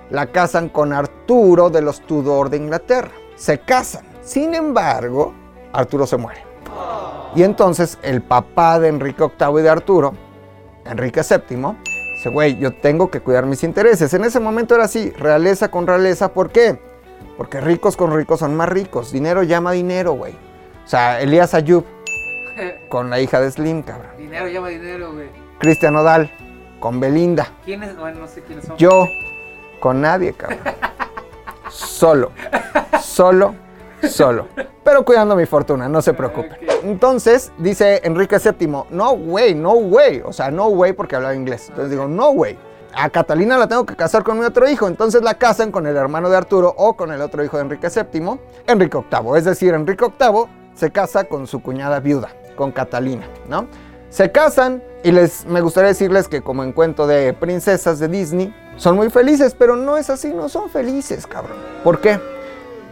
la 0.10 0.26
casan 0.28 0.70
con 0.70 0.94
Arturo 0.94 1.70
de 1.70 1.82
los 1.82 2.02
Tudor 2.02 2.50
de 2.50 2.58
Inglaterra. 2.58 3.12
Se 3.36 3.60
casan. 3.60 4.06
Sin 4.22 4.54
embargo, 4.54 5.34
Arturo 5.74 6.06
se 6.06 6.18
muere. 6.18 6.42
Y 7.36 7.44
entonces 7.44 7.98
el 8.02 8.22
papá 8.22 8.80
de 8.80 8.88
Enrique 8.90 9.24
VIII 9.24 9.60
y 9.60 9.64
de 9.64 9.70
Arturo, 9.70 10.14
Enrique 10.86 11.22
VII, 11.22 11.76
dice, 12.28 12.34
güey, 12.34 12.58
yo 12.58 12.74
tengo 12.74 13.10
que 13.10 13.22
cuidar 13.22 13.46
mis 13.46 13.64
intereses. 13.64 14.14
En 14.14 14.24
ese 14.24 14.40
momento 14.40 14.76
era 14.76 14.86
así, 14.86 15.12
realeza 15.12 15.70
con 15.70 15.88
realeza. 15.88 16.34
¿Por 16.34 16.52
qué? 16.52 16.80
Porque 17.38 17.62
ricos 17.62 17.96
con 17.96 18.16
ricos 18.16 18.40
son 18.40 18.56
más 18.56 18.70
ricos. 18.70 19.12
Dinero 19.12 19.44
llama 19.44 19.72
dinero, 19.72 20.14
güey. 20.14 20.34
O 20.34 20.88
sea, 20.88 21.22
Elías 21.22 21.54
Ayub 21.54 21.86
con 22.90 23.10
la 23.10 23.20
hija 23.20 23.40
de 23.40 23.52
Slim, 23.52 23.84
cabrón. 23.84 24.12
dinero 24.18 24.48
llama 24.48 24.70
dinero, 24.70 25.14
güey. 25.14 25.30
Cristian 25.60 25.96
Odal 25.96 26.32
con 26.80 27.00
Belinda. 27.00 27.48
¿Quiénes? 27.66 27.98
Bueno, 27.98 28.20
no 28.22 28.28
sé 28.28 28.42
quiénes 28.42 28.66
son. 28.66 28.78
Yo 28.78 29.06
con 29.80 30.02
nadie, 30.02 30.34
cabrón. 30.34 30.60
Solo. 31.70 32.32
Solo. 33.02 33.56
Solo. 34.04 34.48
Pero 34.84 35.04
cuidando 35.04 35.36
mi 35.36 35.46
fortuna, 35.46 35.90
no 35.90 36.02
se 36.02 36.14
preocupe. 36.14 36.58
Entonces 36.84 37.52
dice 37.58 38.02
Enrique 38.04 38.38
VII, 38.38 38.68
no 38.90 39.12
way, 39.12 39.56
no 39.56 39.74
way. 39.74 40.22
O 40.24 40.32
sea, 40.32 40.52
no 40.52 40.68
way 40.68 40.94
porque 40.94 41.16
hablaba 41.16 41.36
inglés. 41.36 41.68
Entonces 41.70 41.92
digo, 41.92 42.08
no 42.08 42.30
way. 42.32 42.58
A 42.94 43.10
Catalina 43.10 43.58
la 43.58 43.68
tengo 43.68 43.86
que 43.86 43.96
casar 43.96 44.24
con 44.24 44.40
mi 44.40 44.46
otro 44.46 44.68
hijo. 44.70 44.88
Entonces 44.88 45.22
la 45.22 45.36
casan 45.36 45.72
con 45.72 45.88
el 45.88 45.96
hermano 45.96 46.30
de 46.30 46.38
Arturo 46.38 46.74
o 46.78 46.96
con 46.96 47.12
el 47.12 47.22
otro 47.22 47.44
hijo 47.44 47.58
de 47.58 47.64
Enrique 47.64 47.90
VII, 47.90 48.40
Enrique 48.68 48.98
VIII. 48.98 49.38
Es 49.38 49.46
decir, 49.46 49.74
Enrique 49.74 50.06
VIII 50.06 50.46
se 50.74 50.92
casa 50.92 51.26
con 51.26 51.48
su 51.48 51.62
cuñada 51.62 52.00
viuda, 52.00 52.30
con 52.56 52.72
Catalina, 52.72 53.28
¿no? 53.50 53.68
Se 54.10 54.32
casan 54.32 54.82
y 55.04 55.12
les 55.12 55.46
me 55.46 55.62
gustaría 55.62 55.90
decirles 55.90 56.28
que 56.28 56.42
como 56.42 56.64
en 56.64 56.72
cuento 56.72 57.08
de 57.08 57.34
princesas 57.34 58.00
de 58.00 58.08
Disney, 58.08 58.56
son 58.78 58.96
muy 58.96 59.10
felices, 59.10 59.56
pero 59.58 59.76
no 59.76 59.98
es 59.98 60.10
así, 60.10 60.34
no 60.34 60.50
son 60.50 60.70
felices, 60.70 61.28
cabrón. 61.28 61.58
¿Por 61.84 62.00
qué? 62.00 62.20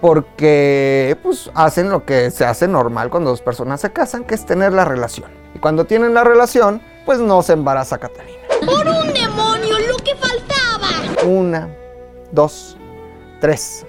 Porque 0.05 1.17
pues 1.24 1.50
hacen 1.55 1.89
lo 1.89 2.05
que 2.05 2.29
se 2.29 2.45
hace 2.45 2.67
normal 2.67 3.09
cuando 3.09 3.31
dos 3.31 3.41
personas 3.41 3.81
se 3.81 3.91
casan, 3.91 4.24
que 4.24 4.35
es 4.35 4.45
tener 4.45 4.71
la 4.71 4.85
relación. 4.85 5.31
Y 5.55 5.57
cuando 5.57 5.85
tienen 5.85 6.13
la 6.13 6.24
relación, 6.24 6.79
pues 7.07 7.17
no 7.17 7.41
se 7.41 7.53
embaraza 7.53 7.97
Catalina. 7.97 8.38
¡Por 8.63 8.88
un 8.88 9.12
demonio, 9.12 9.79
lo 9.88 9.97
que 9.97 10.13
faltaba! 10.13 11.27
Una, 11.27 11.69
dos, 12.31 12.77
tres, 13.41 13.83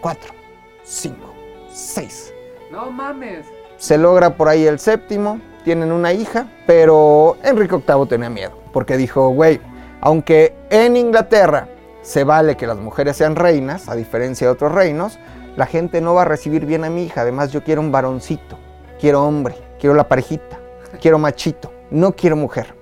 cuatro, 0.00 0.34
cinco, 0.82 1.32
seis. 1.72 2.34
No 2.72 2.90
mames. 2.90 3.46
Se 3.76 3.98
logra 3.98 4.36
por 4.36 4.48
ahí 4.48 4.66
el 4.66 4.80
séptimo, 4.80 5.40
tienen 5.62 5.92
una 5.92 6.12
hija, 6.12 6.48
pero 6.66 7.36
Enrique 7.44 7.76
VIII 7.76 8.06
tenía 8.08 8.30
miedo, 8.30 8.58
porque 8.72 8.96
dijo, 8.96 9.28
güey, 9.28 9.60
aunque 10.00 10.56
en 10.70 10.96
Inglaterra 10.96 11.68
se 12.02 12.24
vale 12.24 12.56
que 12.56 12.66
las 12.66 12.78
mujeres 12.78 13.16
sean 13.16 13.36
reinas, 13.36 13.88
a 13.88 13.94
diferencia 13.94 14.48
de 14.48 14.52
otros 14.52 14.72
reinos, 14.72 15.20
la 15.56 15.66
gente 15.66 16.00
no 16.00 16.14
va 16.14 16.22
a 16.22 16.26
recibir 16.26 16.66
bien 16.66 16.84
a 16.84 16.90
mi 16.90 17.04
hija. 17.04 17.22
Además, 17.22 17.52
yo 17.52 17.62
quiero 17.62 17.80
un 17.80 17.92
varoncito, 17.92 18.58
quiero 19.00 19.22
hombre, 19.24 19.54
quiero 19.78 19.94
la 19.94 20.08
parejita, 20.08 20.58
quiero 21.00 21.18
machito, 21.18 21.72
no 21.90 22.12
quiero 22.12 22.36
mujer. 22.36 22.74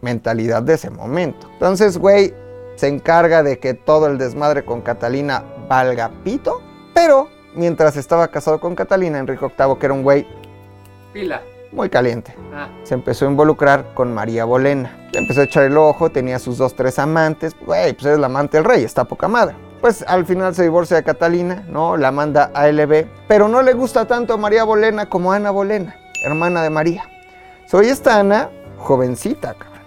Mentalidad 0.00 0.62
de 0.62 0.74
ese 0.74 0.90
momento. 0.90 1.48
Entonces, 1.54 1.98
güey, 1.98 2.32
se 2.76 2.86
encarga 2.88 3.42
de 3.42 3.58
que 3.58 3.74
todo 3.74 4.06
el 4.06 4.16
desmadre 4.18 4.64
con 4.64 4.80
Catalina 4.80 5.42
valga 5.68 6.10
pito, 6.22 6.62
pero 6.94 7.28
mientras 7.54 7.96
estaba 7.96 8.28
casado 8.28 8.60
con 8.60 8.76
Catalina, 8.76 9.18
Enrique 9.18 9.44
VIII, 9.58 9.76
que 9.78 9.86
era 9.86 9.94
un 9.94 10.02
güey 10.04 10.24
Pila. 11.12 11.42
muy 11.72 11.88
caliente, 11.90 12.32
Ah. 12.54 12.68
se 12.84 12.94
empezó 12.94 13.26
a 13.26 13.30
involucrar 13.30 13.92
con 13.94 14.14
María 14.14 14.44
Bolena. 14.44 15.08
Le 15.12 15.18
empezó 15.18 15.40
a 15.40 15.44
echar 15.44 15.64
el 15.64 15.76
ojo, 15.76 16.10
tenía 16.10 16.38
sus 16.38 16.58
dos, 16.58 16.74
tres 16.76 16.98
amantes. 17.00 17.56
Güey, 17.66 17.92
pues 17.94 18.06
es 18.06 18.18
la 18.18 18.26
amante 18.26 18.56
del 18.58 18.64
rey, 18.64 18.84
está 18.84 19.02
poca 19.04 19.26
madre. 19.26 19.56
Pues 19.80 20.04
al 20.06 20.26
final 20.26 20.54
se 20.54 20.64
divorcia 20.64 20.96
de 20.96 21.04
Catalina, 21.04 21.64
¿no? 21.68 21.96
La 21.96 22.10
manda 22.10 22.50
a 22.52 22.66
LB. 22.66 23.06
Pero 23.28 23.48
no 23.48 23.62
le 23.62 23.74
gusta 23.74 24.06
tanto 24.06 24.34
a 24.34 24.36
María 24.36 24.64
Bolena 24.64 25.08
como 25.08 25.32
a 25.32 25.36
Ana 25.36 25.50
Bolena, 25.50 25.96
hermana 26.24 26.62
de 26.62 26.70
María. 26.70 27.04
Soy 27.66 27.88
esta 27.88 28.18
Ana, 28.18 28.50
jovencita, 28.78 29.54
cabrón. 29.54 29.82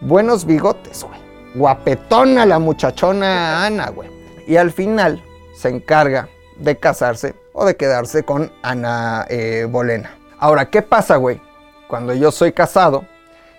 Buenos 0.00 0.44
bigotes, 0.44 1.02
güey. 1.02 1.18
Guapetona 1.56 2.46
la 2.46 2.58
muchachona 2.58 3.66
Ana, 3.66 3.88
güey. 3.90 4.10
Y 4.46 4.56
al 4.56 4.70
final 4.70 5.22
se 5.56 5.70
encarga 5.70 6.28
de 6.58 6.76
casarse 6.76 7.34
o 7.52 7.64
de 7.64 7.76
quedarse 7.76 8.22
con 8.22 8.52
Ana 8.62 9.26
eh, 9.28 9.66
Bolena. 9.68 10.14
Ahora, 10.38 10.70
¿qué 10.70 10.82
pasa, 10.82 11.16
güey? 11.16 11.40
Cuando 11.88 12.14
yo 12.14 12.30
soy 12.30 12.52
casado 12.52 13.04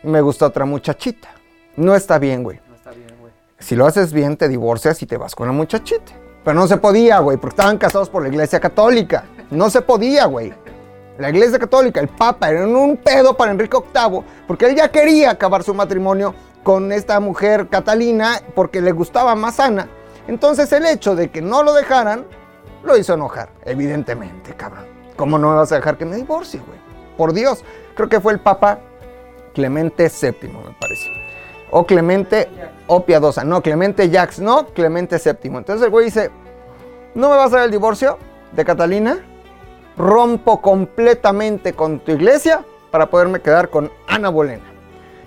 y 0.03 0.07
me 0.07 0.21
gusta 0.21 0.45
otra 0.45 0.65
muchachita. 0.65 1.29
No 1.75 1.95
está 1.95 2.19
bien, 2.19 2.43
güey. 2.43 2.59
Si 3.59 3.75
lo 3.75 3.87
haces 3.87 4.13
bien, 4.13 4.37
te 4.37 4.47
divorcias 4.47 5.01
y 5.01 5.05
te 5.07 5.17
vas 5.17 5.35
con 5.35 5.47
la 5.47 5.53
muchachita. 5.53 6.13
Pero 6.43 6.59
no 6.59 6.67
se 6.67 6.77
podía, 6.77 7.19
güey, 7.19 7.37
porque 7.37 7.55
estaban 7.55 7.77
casados 7.77 8.09
por 8.09 8.21
la 8.21 8.29
iglesia 8.29 8.59
católica. 8.59 9.25
No 9.49 9.69
se 9.69 9.81
podía, 9.81 10.25
güey. 10.25 10.53
La 11.17 11.29
iglesia 11.29 11.57
católica, 11.57 11.99
el 11.99 12.07
papa, 12.07 12.49
era 12.49 12.67
un 12.67 12.97
pedo 12.97 13.35
para 13.35 13.51
Enrique 13.51 13.77
VIII, 13.77 14.21
porque 14.45 14.67
él 14.67 14.75
ya 14.75 14.89
quería 14.89 15.31
acabar 15.31 15.63
su 15.63 15.73
matrimonio 15.73 16.35
con 16.63 16.91
esta 16.91 17.19
mujer 17.19 17.67
Catalina 17.69 18.41
porque 18.53 18.81
le 18.81 18.91
gustaba 18.91 19.33
más 19.33 19.59
Ana. 19.59 19.89
Entonces 20.27 20.71
el 20.73 20.85
hecho 20.85 21.15
de 21.15 21.31
que 21.31 21.41
no 21.41 21.63
lo 21.63 21.73
dejaran, 21.73 22.25
lo 22.83 22.95
hizo 22.95 23.15
enojar, 23.15 23.49
evidentemente, 23.65 24.53
cabrón. 24.53 24.85
¿Cómo 25.15 25.39
no 25.39 25.49
me 25.49 25.55
vas 25.55 25.71
a 25.71 25.75
dejar 25.75 25.97
que 25.97 26.05
me 26.05 26.15
divorcie, 26.15 26.59
güey? 26.59 26.79
Por 27.17 27.33
Dios. 27.33 27.63
Creo 27.95 28.07
que 28.07 28.21
fue 28.21 28.33
el 28.33 28.39
papa 28.39 28.79
Clemente 29.55 30.09
VII, 30.09 30.49
me 30.49 30.75
parece. 30.79 31.09
O 31.71 31.85
Clemente 31.85 32.47
o 32.87 33.03
Piadosa. 33.05 33.43
No, 33.43 33.61
Clemente 33.61 34.09
Jax, 34.09 34.39
no, 34.39 34.67
Clemente 34.67 35.17
VII. 35.23 35.57
Entonces 35.57 35.83
el 35.85 35.91
güey 35.91 36.05
dice, 36.05 36.31
¿no 37.15 37.29
me 37.29 37.35
vas 37.35 37.53
a 37.53 37.57
dar 37.57 37.65
el 37.65 37.71
divorcio 37.71 38.17
de 38.53 38.65
Catalina? 38.65 39.19
Rompo 39.97 40.61
completamente 40.61 41.73
con 41.73 41.99
tu 41.99 42.11
iglesia 42.11 42.63
para 42.91 43.09
poderme 43.09 43.41
quedar 43.41 43.69
con 43.69 43.91
Ana 44.07 44.29
Bolena. 44.29 44.63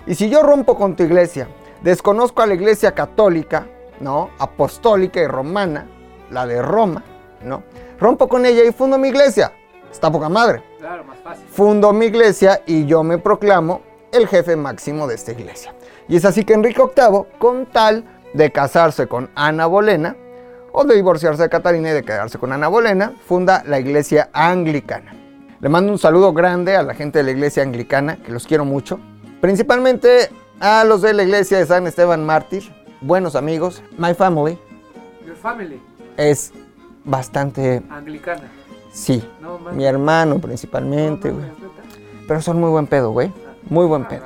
Y 0.07 0.15
si 0.15 0.29
yo 0.29 0.41
rompo 0.43 0.75
con 0.75 0.95
tu 0.95 1.03
iglesia, 1.03 1.47
desconozco 1.81 2.41
a 2.41 2.47
la 2.47 2.53
iglesia 2.53 2.93
católica, 2.93 3.67
¿no? 3.99 4.29
Apostólica 4.39 5.19
y 5.21 5.27
romana, 5.27 5.87
la 6.29 6.47
de 6.47 6.61
Roma, 6.61 7.03
¿no? 7.43 7.63
Rompo 7.99 8.27
con 8.27 8.45
ella 8.45 8.63
y 8.63 8.71
fundo 8.71 8.97
mi 8.97 9.09
iglesia. 9.09 9.51
Está 9.91 10.09
poca 10.09 10.29
madre 10.29 10.63
Claro, 10.79 11.03
más 11.03 11.19
fácil. 11.19 11.45
fundo 11.49 11.91
mi 11.91 12.05
iglesia 12.05 12.61
y 12.65 12.85
yo 12.85 13.03
me 13.03 13.17
proclamo 13.17 13.81
el 14.13 14.25
jefe 14.27 14.55
máximo 14.55 15.05
de 15.05 15.15
esta 15.15 15.33
iglesia. 15.33 15.73
Y 16.07 16.15
es 16.15 16.25
así 16.25 16.43
que 16.43 16.53
Enrique 16.53 16.81
VIII, 16.81 17.23
con 17.39 17.65
tal 17.67 18.03
de 18.33 18.51
casarse 18.51 19.07
con 19.07 19.29
Ana 19.35 19.65
Bolena, 19.65 20.15
o 20.73 20.83
de 20.85 20.95
divorciarse 20.95 21.43
de 21.43 21.49
Catalina 21.49 21.89
y 21.89 21.93
de 21.93 22.03
quedarse 22.03 22.37
con 22.37 22.51
Ana 22.53 22.67
Bolena, 22.69 23.13
funda 23.27 23.63
la 23.65 23.79
iglesia 23.79 24.29
anglicana. 24.33 25.13
Le 25.59 25.69
mando 25.69 25.91
un 25.91 25.99
saludo 25.99 26.33
grande 26.33 26.75
a 26.75 26.83
la 26.83 26.93
gente 26.95 27.19
de 27.19 27.23
la 27.23 27.31
iglesia 27.31 27.61
anglicana, 27.63 28.17
que 28.17 28.31
los 28.31 28.47
quiero 28.47 28.65
mucho. 28.65 28.99
Principalmente 29.41 30.29
a 30.59 30.83
los 30.85 31.01
de 31.01 31.13
la 31.13 31.23
iglesia 31.23 31.57
de 31.57 31.65
San 31.65 31.87
Esteban 31.87 32.25
Mártir, 32.25 32.63
buenos 33.01 33.35
amigos. 33.35 33.83
My 33.97 34.13
family 34.13 34.57
Your 35.25 35.35
family. 35.35 35.81
es 36.17 36.51
bastante, 37.03 37.81
Anglicana. 37.89 38.43
sí, 38.91 39.23
No 39.41 39.59
mi 39.73 39.85
hermano 39.85 40.39
principalmente, 40.39 41.31
güey. 41.31 41.45
Pero 42.27 42.41
son 42.41 42.59
muy 42.59 42.69
buen 42.69 42.87
pedo, 42.87 43.11
güey. 43.11 43.31
Muy 43.69 43.85
buen 43.87 44.03
Ah, 44.03 44.07
pedo. 44.07 44.23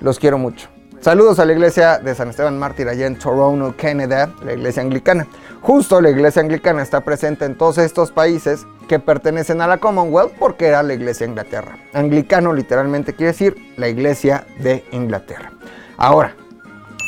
Los 0.00 0.18
quiero 0.18 0.38
mucho. 0.38 0.68
Saludos 1.00 1.38
a 1.38 1.46
la 1.46 1.52
iglesia 1.52 1.98
de 1.98 2.14
San 2.14 2.28
Esteban 2.28 2.58
Mártir 2.58 2.88
allá 2.88 3.06
en 3.06 3.18
Toronto, 3.18 3.74
Canadá, 3.76 4.30
la 4.44 4.52
iglesia 4.52 4.82
anglicana. 4.82 5.26
Justo 5.62 6.00
la 6.00 6.10
iglesia 6.10 6.42
anglicana 6.42 6.82
está 6.82 7.00
presente 7.00 7.46
en 7.46 7.56
todos 7.56 7.78
estos 7.78 8.10
países 8.10 8.66
que 8.86 8.98
pertenecen 8.98 9.62
a 9.62 9.66
la 9.66 9.78
Commonwealth 9.78 10.32
porque 10.38 10.66
era 10.66 10.82
la 10.82 10.92
iglesia 10.92 11.26
de 11.26 11.30
Inglaterra. 11.30 11.78
Anglicano 11.94 12.52
literalmente 12.52 13.14
quiere 13.14 13.32
decir 13.32 13.56
la 13.76 13.88
iglesia 13.88 14.46
de 14.58 14.84
Inglaterra. 14.92 15.52
Ahora, 15.96 16.34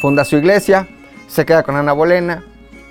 funda 0.00 0.24
su 0.24 0.36
iglesia, 0.36 0.86
se 1.28 1.44
queda 1.44 1.62
con 1.62 1.76
Ana 1.76 1.92
Bolena, 1.92 2.44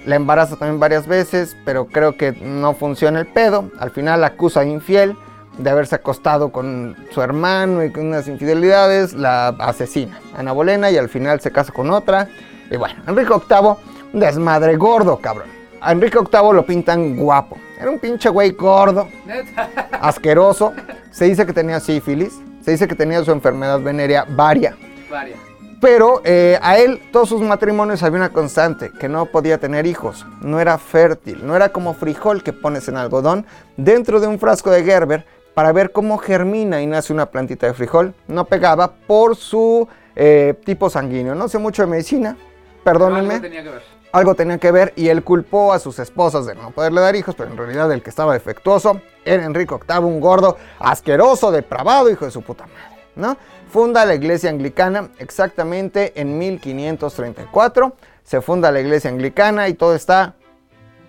la 0.06 0.16
embaraza 0.16 0.56
también 0.56 0.80
varias 0.80 1.08
veces, 1.08 1.56
pero 1.64 1.86
creo 1.86 2.18
que 2.18 2.32
no 2.32 2.74
funciona 2.74 3.20
el 3.20 3.28
pedo. 3.28 3.72
Al 3.80 3.92
final 3.92 4.22
la 4.22 4.28
acusa 4.28 4.62
de 4.62 4.70
infiel, 4.70 5.16
de 5.58 5.70
haberse 5.70 5.96
acostado 5.96 6.52
con 6.52 6.96
su 7.12 7.22
hermano 7.22 7.84
y 7.84 7.92
con 7.92 8.08
unas 8.08 8.28
infidelidades, 8.28 9.14
la 9.14 9.50
asesina. 9.50 10.20
Ana 10.36 10.52
Bolena 10.52 10.92
y 10.92 10.98
al 10.98 11.10
final 11.10 11.40
se 11.42 11.52
casa 11.52 11.72
con 11.72 11.90
otra. 11.92 12.30
Y 12.70 12.78
bueno, 12.78 12.96
Enrique 13.08 13.34
VIII, 13.34 13.76
un 14.14 14.20
desmadre 14.20 14.76
gordo, 14.78 15.18
cabrón. 15.18 15.48
A 15.82 15.92
Enrique 15.92 16.20
VIII 16.20 16.54
lo 16.54 16.66
pintan 16.66 17.18
guapo. 17.18 17.58
Era 17.80 17.90
un 17.90 18.00
pinche 18.00 18.30
güey 18.30 18.52
gordo, 18.52 19.08
asqueroso. 19.92 20.74
Se 21.12 21.26
dice 21.26 21.46
que 21.46 21.54
tenía 21.54 21.80
sífilis, 21.80 22.40
se 22.64 22.72
dice 22.72 22.88
que 22.88 22.96
tenía 22.96 23.24
su 23.24 23.32
enfermedad 23.32 23.80
venérea 23.80 24.26
varia. 24.30 24.78
Varia. 25.10 25.36
Pero 25.82 26.22
eh, 26.24 26.60
a 26.62 26.78
él, 26.78 27.02
todos 27.12 27.30
sus 27.30 27.42
matrimonios 27.42 28.04
había 28.04 28.18
una 28.18 28.30
constante, 28.30 28.92
que 28.92 29.10
no 29.10 29.26
podía 29.26 29.58
tener 29.58 29.88
hijos, 29.88 30.28
no 30.42 30.60
era 30.60 30.78
fértil, 30.78 31.46
no 31.46 31.56
era 31.56 31.70
como 31.70 31.96
frijol 31.96 32.44
que 32.44 32.54
pones 32.54 32.88
en 32.88 32.98
algodón 32.98 33.48
dentro 33.78 34.20
de 34.20 34.28
un 34.28 34.38
frasco 34.38 34.70
de 34.70 34.84
Gerber 34.84 35.26
para 35.54 35.72
ver 35.72 35.92
cómo 35.92 36.18
germina 36.18 36.82
y 36.82 36.88
nace 36.88 37.14
una 37.14 37.28
plantita 37.28 37.68
de 37.68 37.74
frijol. 37.74 38.14
No 38.28 38.46
pegaba 38.46 38.94
por 38.94 39.36
su 39.36 39.88
eh, 40.16 40.56
tipo 40.66 40.90
sanguíneo. 40.90 41.36
No 41.36 41.48
sé 41.48 41.58
mucho 41.58 41.84
de 41.84 41.88
medicina, 41.88 42.38
perdónenme. 42.84 43.36
Algo 43.36 43.42
tenía 43.42 43.64
que 43.64 43.70
ver. 43.70 43.82
Algo 44.12 44.36
tenía 44.36 44.58
que 44.58 44.72
ver 44.72 44.94
y 44.98 45.08
él 45.08 45.24
culpó 45.24 45.72
a 45.72 45.80
sus 45.80 45.98
esposas 46.00 46.46
de 46.46 46.56
no 46.56 46.72
poderle 46.72 47.00
dar 47.00 47.16
hijos, 47.16 47.34
pero 47.36 47.50
en 47.50 47.58
realidad 47.58 47.90
el 47.94 48.02
que 48.02 48.10
estaba 48.10 48.34
defectuoso 48.34 49.00
era 49.24 49.46
Enrique 49.46 49.74
VIII, 49.74 50.00
un 50.00 50.20
gordo 50.20 50.58
asqueroso, 50.80 51.50
depravado, 51.50 52.10
hijo 52.10 52.26
de 52.26 52.32
su 52.32 52.42
puta 52.42 52.66
madre, 52.66 53.04
¿no? 53.16 53.38
Funda 53.70 54.04
la 54.04 54.14
iglesia 54.14 54.50
anglicana 54.50 55.12
exactamente 55.18 56.12
en 56.20 56.38
1534. 56.38 57.96
Se 58.22 58.42
funda 58.42 58.70
la 58.70 58.82
iglesia 58.82 59.10
anglicana 59.10 59.70
y 59.70 59.76
todo 59.76 59.96
está 59.96 60.34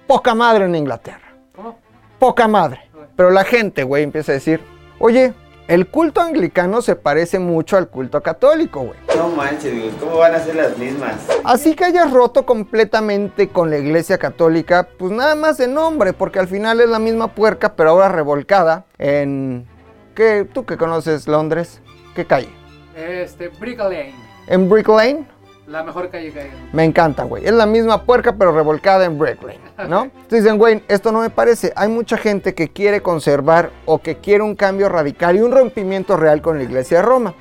poca 0.07 0.33
madre 0.37 0.67
en 0.67 0.77
Inglaterra. 0.77 1.35
¿Cómo? 1.57 1.79
Poca 2.21 2.47
madre. 2.47 2.92
Pero 3.17 3.31
la 3.31 3.45
gente, 3.45 3.83
güey, 3.83 4.03
empieza 4.03 4.33
a 4.33 4.35
decir, 4.35 4.61
oye, 4.99 5.35
el 5.69 5.87
culto 5.87 6.21
anglicano 6.21 6.83
se 6.83 6.97
parece 6.97 7.39
mucho 7.39 7.77
al 7.77 7.89
culto 7.89 8.23
católico, 8.23 8.81
güey. 8.81 8.99
No 9.17 9.29
manches, 9.29 9.73
güey, 9.73 9.91
¿cómo 10.01 10.19
van 10.19 10.35
a 10.35 10.41
ser 10.41 10.57
las 10.57 10.77
mismas? 10.77 11.15
Así 11.45 11.75
que 11.75 11.85
hayas 11.85 12.13
roto 12.13 12.45
completamente 12.45 13.49
con 13.49 13.71
la 13.71 13.79
iglesia 13.79 14.19
católica, 14.19 14.89
pues 14.99 15.13
nada 15.13 15.35
más 15.35 15.59
de 15.59 15.69
nombre, 15.69 16.13
porque 16.13 16.39
al 16.41 16.49
final 16.49 16.81
es 16.81 16.89
la 16.89 16.99
misma 16.99 17.29
puerca, 17.29 17.75
pero 17.75 17.91
ahora 17.91 18.09
revolcada 18.09 18.85
en... 18.99 19.67
¿Qué? 20.15 20.47
¿Tú 20.53 20.67
que 20.67 20.77
conoces 20.77 21.27
Londres? 21.27 21.81
¿Qué 22.15 22.27
calle? 22.27 22.51
Este, 22.95 23.49
Brick 23.49 23.79
Lane. 23.79 24.15
¿En 24.47 24.69
Brick 24.69 24.89
Lane? 24.89 25.27
La 25.67 25.85
mejor 25.85 26.11
calle 26.11 26.33
que 26.33 26.41
hay. 26.41 26.51
Me 26.73 26.85
encanta, 26.85 27.23
güey. 27.23 27.47
Es 27.47 27.53
la 27.53 27.67
misma 27.67 28.03
puerca, 28.03 28.35
pero 28.37 28.53
revolcada 28.53 29.05
en 29.05 29.19
Brick 29.19 29.43
Lane, 29.43 29.61
¿no? 29.89 30.03
Entonces 30.15 30.43
dicen, 30.43 30.59
güey, 30.59 30.83
esto 30.89 31.13
no 31.13 31.21
me 31.21 31.31
parece. 31.31 31.73
Hay 31.77 31.89
mucha 31.89 32.17
gente 32.17 32.55
que 32.55 32.69
quiere 32.69 33.01
conservar 33.01 33.71
o 33.85 33.99
que 33.99 34.17
quiere 34.17 34.43
un 34.43 34.57
cambio 34.57 34.89
radical 34.89 35.37
y 35.37 35.41
un 35.41 35.53
rompimiento 35.53 36.17
real 36.17 36.43
con 36.43 36.59
la 36.59 36.65
iglesia 36.65 36.99
de 36.99 37.05
Roma. 37.05 37.35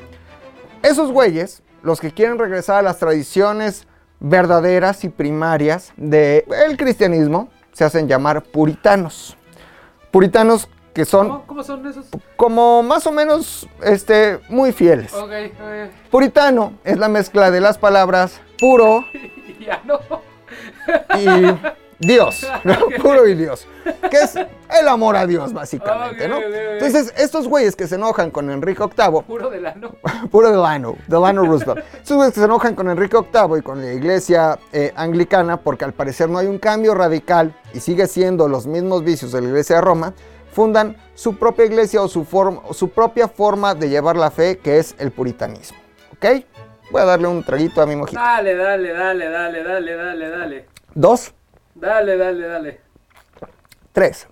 Esos 0.84 1.12
güeyes, 1.12 1.64
los 1.82 2.00
que 2.00 2.12
quieren 2.12 2.38
regresar 2.38 2.78
a 2.78 2.82
las 2.84 3.00
tradiciones 3.00 3.88
verdaderas 4.20 5.04
y 5.04 5.10
primarias 5.10 5.92
del 5.98 6.78
cristianismo, 6.78 7.50
se 7.72 7.84
hacen 7.86 8.08
llamar 8.08 8.44
puritanos. 8.44 9.36
Puritanos 10.12 10.70
que 10.94 11.06
son 11.06 11.28
¿Cómo, 11.28 11.44
¿Cómo 11.48 11.64
son 11.64 11.88
esos? 11.88 12.06
como 12.36 12.84
más 12.84 13.06
o 13.08 13.12
menos 13.12 13.68
este, 13.84 14.40
muy 14.50 14.72
fieles. 14.72 15.14
Puritano 16.10 16.74
es 16.84 16.98
la 16.98 17.08
mezcla 17.08 17.52
de 17.52 17.62
las 17.62 17.78
palabras 17.78 18.42
puro 18.60 19.06
ya 19.60 19.82
no. 19.86 20.00
y 21.18 21.58
Dios, 22.02 22.48
¿no? 22.64 22.74
puro 23.02 23.28
y 23.28 23.36
Dios, 23.36 23.68
que 24.10 24.18
es 24.18 24.36
el 24.36 24.88
amor 24.88 25.16
a 25.16 25.28
Dios 25.28 25.54
básicamente, 25.54 26.28
¿no? 26.28 26.38
Ok, 26.38 26.44
ok, 26.48 26.50
ok. 26.50 26.72
Entonces, 26.74 27.14
estos 27.16 27.48
güeyes 27.48 27.76
que 27.76 27.88
se 27.88 27.94
enojan 27.96 28.32
con 28.32 28.50
Enrique 28.50 28.84
VIII, 28.84 29.22
Puro 29.22 29.52
de 29.52 29.62
lano. 29.62 29.92
puro 30.32 30.52
Delano, 30.52 30.96
Delano 31.08 31.46
Roosevelt, 31.46 31.86
estos 31.94 32.18
güeyes 32.18 32.34
que 32.34 32.40
se 32.40 32.46
enojan 32.48 32.74
con 32.74 32.90
Enrique 32.90 33.18
VIII 33.18 33.60
y 33.60 33.62
con 33.62 33.82
la 33.82 33.94
iglesia 33.94 34.58
eh, 34.74 34.92
anglicana, 34.96 35.58
porque 35.58 35.86
al 35.86 35.94
parecer 35.94 36.28
no 36.28 36.40
hay 36.40 36.48
un 36.48 36.58
cambio 36.58 36.96
radical 36.96 37.54
y 37.72 37.80
sigue 37.80 38.08
siendo 38.08 38.48
los 38.48 38.66
mismos 38.66 39.04
vicios 39.04 39.32
de 39.32 39.42
la 39.42 39.50
iglesia 39.50 39.76
de 39.76 39.82
Roma, 39.84 40.14
fundan 40.52 40.96
su 41.16 41.38
propia 41.38 41.66
iglesia 41.66 42.02
o 42.02 42.08
su, 42.08 42.26
forma, 42.26 42.62
o 42.68 42.74
su 42.74 42.90
propia 42.90 43.28
forma 43.28 43.74
de 43.76 43.90
llevar 43.90 44.16
la 44.18 44.32
fe, 44.32 44.58
que 44.60 44.80
es 44.80 44.96
el 45.00 45.12
puritanismo, 45.12 45.78
¿ok? 46.14 46.46
Voy 46.92 47.02
a 47.02 47.06
darle 47.06 47.28
un 47.28 47.44
traguito 47.44 47.82
a 47.82 47.86
mi 47.86 47.96
mojito. 47.96 48.20
Dale, 48.20 48.56
dale, 48.56 48.92
dale, 48.92 49.30
dale, 49.30 49.64
dale, 49.64 49.96
dale, 49.96 50.30
dale. 50.30 50.66
Dos, 50.94 51.34
Dale, 51.74 52.18
dale, 52.18 52.48
dale. 52.48 52.82
tres. 53.94 54.28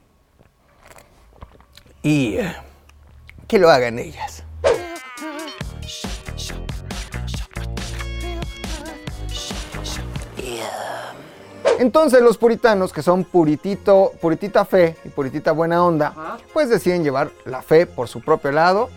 Y 2.03 2.35
eh, 2.37 2.55
que 3.47 3.57
lo 3.59 3.69
hagan 3.69 3.97
ellas. 3.97 4.43
Entonces 11.79 12.21
los 12.21 12.37
puritanos, 12.37 12.91
que 12.91 13.01
son 13.01 13.23
puritito, 13.23 14.11
puritita 14.19 14.65
fe 14.65 14.97
y 15.05 15.09
puritita 15.09 15.53
buena 15.53 15.81
onda, 15.81 16.37
pues 16.51 16.67
deciden 16.67 17.05
llevar 17.05 17.31
la 17.45 17.61
fe 17.61 17.85
por 17.85 18.09
su 18.09 18.19
propio 18.19 18.51
lado, 18.51 18.89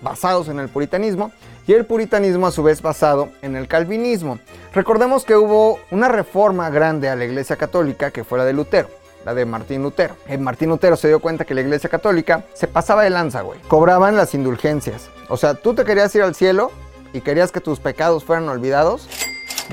basados 0.00 0.48
en 0.48 0.58
el 0.58 0.70
puritanismo, 0.70 1.32
y 1.66 1.74
el 1.74 1.84
puritanismo 1.84 2.46
a 2.46 2.50
su 2.50 2.62
vez 2.62 2.80
basado 2.80 3.28
en 3.42 3.56
el 3.56 3.68
calvinismo. 3.68 4.38
Recordemos 4.72 5.24
que 5.26 5.36
hubo 5.36 5.80
una 5.90 6.08
reforma 6.08 6.70
grande 6.70 7.10
a 7.10 7.14
la 7.14 7.26
Iglesia 7.26 7.56
Católica 7.56 8.10
que 8.10 8.24
fue 8.24 8.38
la 8.38 8.46
de 8.46 8.54
Lutero. 8.54 8.88
La 9.26 9.34
de 9.34 9.44
Martín 9.44 9.82
Lutero. 9.82 10.16
Eh, 10.26 10.38
Martín 10.38 10.70
Lutero 10.70 10.96
se 10.96 11.08
dio 11.08 11.20
cuenta 11.20 11.44
que 11.44 11.54
la 11.54 11.60
iglesia 11.60 11.90
católica 11.90 12.44
se 12.54 12.66
pasaba 12.66 13.02
de 13.02 13.10
lanza, 13.10 13.42
güey. 13.42 13.60
Cobraban 13.68 14.16
las 14.16 14.32
indulgencias. 14.32 15.10
O 15.28 15.36
sea, 15.36 15.52
tú 15.52 15.74
te 15.74 15.84
querías 15.84 16.14
ir 16.14 16.22
al 16.22 16.34
cielo 16.34 16.72
y 17.12 17.20
querías 17.20 17.52
que 17.52 17.60
tus 17.60 17.80
pecados 17.80 18.24
fueran 18.24 18.48
olvidados. 18.48 19.10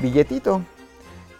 Billetito. 0.02 0.60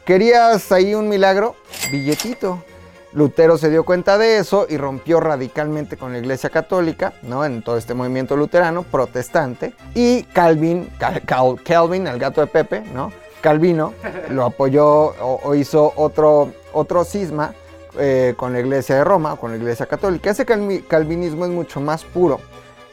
¿Querías 0.09 0.73
ahí 0.73 0.95
un 0.95 1.07
milagro? 1.07 1.55
Billetito. 1.93 2.65
Lutero 3.13 3.59
se 3.59 3.69
dio 3.69 3.85
cuenta 3.85 4.17
de 4.17 4.39
eso 4.39 4.65
y 4.67 4.79
rompió 4.79 5.21
radicalmente 5.21 5.99
con 5.99 6.15
la 6.15 6.19
Iglesia 6.19 6.49
Católica, 6.49 7.13
¿no? 7.21 7.45
En 7.45 7.61
todo 7.61 7.77
este 7.77 7.93
movimiento 7.93 8.35
luterano, 8.35 8.85
protestante. 8.85 9.75
Y 9.95 10.23
Calvin, 10.23 10.89
Cal- 10.99 11.21
Cal- 11.27 11.63
Calvin, 11.63 12.07
el 12.07 12.19
gato 12.19 12.41
de 12.41 12.47
Pepe, 12.47 12.81
¿no? 12.95 13.13
Calvino 13.43 13.93
lo 14.31 14.47
apoyó 14.47 14.87
o, 14.87 15.41
o 15.45 15.55
hizo 15.55 15.93
otro, 15.97 16.53
otro 16.73 17.05
cisma 17.05 17.53
eh, 17.99 18.33
con 18.39 18.55
la 18.55 18.61
Iglesia 18.61 18.95
de 18.97 19.05
Roma, 19.05 19.37
con 19.37 19.51
la 19.51 19.59
Iglesia 19.59 19.85
Católica. 19.85 20.31
Ese 20.31 20.47
calmi- 20.47 20.87
calvinismo 20.87 21.45
es 21.45 21.51
mucho 21.51 21.83
más 21.83 22.03
puro 22.05 22.41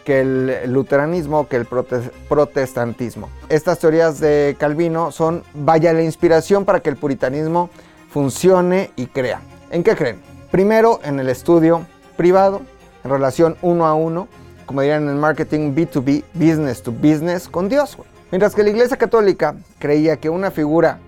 que 0.05 0.21
el 0.21 0.71
luteranismo, 0.71 1.47
que 1.49 1.57
el 1.57 1.67
prote- 1.67 2.11
protestantismo. 2.29 3.29
Estas 3.49 3.79
teorías 3.79 4.19
de 4.19 4.55
Calvino 4.57 5.11
son, 5.11 5.43
vaya, 5.53 5.91
la 5.93 6.03
inspiración 6.03 6.63
para 6.63 6.79
que 6.79 6.89
el 6.89 6.95
puritanismo 6.95 7.69
funcione 8.09 8.91
y 8.95 9.07
crea. 9.07 9.41
¿En 9.71 9.83
qué 9.83 9.95
creen? 9.95 10.21
Primero, 10.51 10.99
en 11.03 11.19
el 11.19 11.27
estudio 11.27 11.85
privado, 12.15 12.61
en 13.03 13.11
relación 13.11 13.57
uno 13.61 13.85
a 13.85 13.93
uno, 13.95 14.27
como 14.65 14.81
dirían 14.81 15.03
en 15.03 15.09
el 15.09 15.15
marketing 15.15 15.73
B2B, 15.75 16.23
business 16.33 16.81
to 16.81 16.91
business, 16.91 17.49
con 17.49 17.67
Dios. 17.67 17.97
Mientras 18.31 18.55
que 18.55 18.63
la 18.63 18.69
Iglesia 18.69 18.97
Católica 18.97 19.55
creía 19.79 20.17
que 20.17 20.29
una 20.29 20.49
figura 20.51 20.99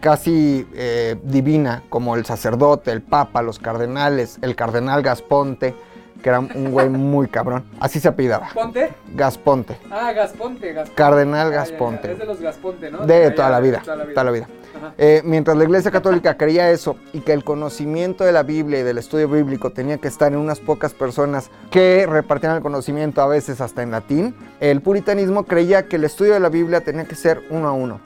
casi 0.00 0.66
eh, 0.74 1.16
divina, 1.24 1.82
como 1.88 2.16
el 2.16 2.24
sacerdote, 2.26 2.90
el 2.90 3.02
papa, 3.02 3.40
los 3.42 3.58
cardenales, 3.58 4.38
el 4.42 4.54
cardenal 4.56 5.02
Gasponte, 5.02 5.74
que 6.22 6.28
era 6.28 6.40
un 6.40 6.70
güey 6.70 6.88
muy 6.88 7.28
cabrón, 7.28 7.64
así 7.80 7.98
se 8.00 8.08
apellidaba, 8.08 8.48
¿Ponte? 8.54 8.90
Gasponte. 9.14 9.76
Ah, 9.90 10.12
Gasponte, 10.12 10.72
Gasponte. 10.72 10.94
Cardenal 10.94 11.48
Ah, 11.48 11.50
ya, 11.50 11.50
ya, 11.50 11.56
Gasponte. 11.70 12.12
Es 12.12 12.18
de 12.18 12.24
los 12.26 12.40
Gasponte, 12.40 12.90
¿no? 12.90 13.04
De 13.06 13.22
Ya, 13.24 13.34
toda 13.34 13.50
la 13.50 13.60
vida, 13.60 13.80
Toda 13.84 13.96
la 13.96 14.04
vida. 14.04 14.14
toda 14.14 14.24
la 14.24 14.30
vida. 14.30 14.48
Ajá. 14.76 14.94
Eh, 14.96 15.20
mientras 15.24 15.56
la 15.56 15.64
Iglesia 15.64 15.90
Católica 15.90 16.36
creía 16.38 16.70
eso 16.70 16.96
y 17.12 17.20
que 17.20 17.32
el 17.32 17.44
conocimiento 17.44 18.24
de 18.24 18.32
la 18.32 18.42
Biblia 18.42 18.80
y 18.80 18.82
del 18.82 18.98
estudio 18.98 19.28
bíblico 19.28 19.70
tenía 19.70 19.98
que 19.98 20.08
estar 20.08 20.32
en 20.32 20.38
unas 20.38 20.60
pocas 20.60 20.94
personas 20.94 21.50
que 21.70 22.06
repartían 22.08 22.56
el 22.56 22.62
conocimiento 22.62 23.20
a 23.20 23.26
veces 23.26 23.60
hasta 23.60 23.82
en 23.82 23.90
latín, 23.90 24.34
el 24.60 24.80
puritanismo 24.80 25.44
creía 25.44 25.86
que 25.88 25.96
el 25.96 26.04
estudio 26.04 26.32
de 26.34 26.40
la 26.40 26.48
Biblia 26.48 26.80
tenía 26.80 27.04
que 27.04 27.14
ser 27.16 27.42
uno 27.50 27.68
a 27.68 27.72
uno. 27.72 28.00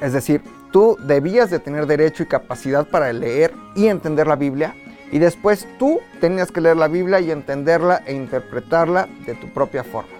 Es 0.00 0.12
decir, 0.12 0.42
tú 0.70 0.96
debías 1.00 1.50
de 1.50 1.58
tener 1.58 1.86
derecho 1.86 2.22
y 2.22 2.26
capacidad 2.26 2.86
para 2.86 3.12
leer 3.12 3.52
y 3.74 3.88
entender 3.88 4.26
la 4.26 4.36
Biblia 4.36 4.74
y 5.12 5.18
después 5.18 5.66
tú 5.78 6.00
tenías 6.20 6.50
que 6.50 6.60
leer 6.60 6.76
la 6.76 6.88
Biblia 6.88 7.20
y 7.20 7.30
entenderla 7.30 8.02
e 8.06 8.14
interpretarla 8.14 9.08
de 9.26 9.34
tu 9.34 9.48
propia 9.48 9.84
forma. 9.84 10.10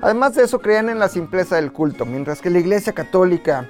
Además 0.00 0.34
de 0.34 0.42
eso 0.42 0.58
creían 0.58 0.88
en 0.88 0.98
la 0.98 1.08
simpleza 1.08 1.56
del 1.56 1.70
culto, 1.72 2.04
mientras 2.04 2.40
que 2.40 2.50
la 2.50 2.58
Iglesia 2.58 2.92
Católica 2.92 3.66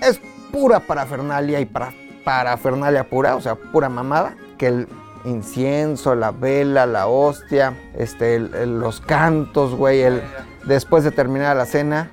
es 0.00 0.20
pura 0.50 0.80
parafernalia 0.80 1.60
y 1.60 1.64
para, 1.64 1.92
parafernalia 2.24 3.04
pura, 3.08 3.36
o 3.36 3.40
sea, 3.40 3.54
pura 3.54 3.88
mamada, 3.88 4.34
que 4.58 4.66
el 4.66 4.88
incienso, 5.24 6.14
la 6.16 6.32
vela, 6.32 6.86
la 6.86 7.06
hostia, 7.06 7.72
este, 7.96 8.34
el- 8.34 8.52
el- 8.54 8.80
los 8.80 9.00
cantos, 9.00 9.74
güey, 9.76 10.00
el, 10.02 10.20
después 10.66 11.04
de 11.04 11.12
terminar 11.12 11.56
la 11.56 11.66
cena, 11.66 12.10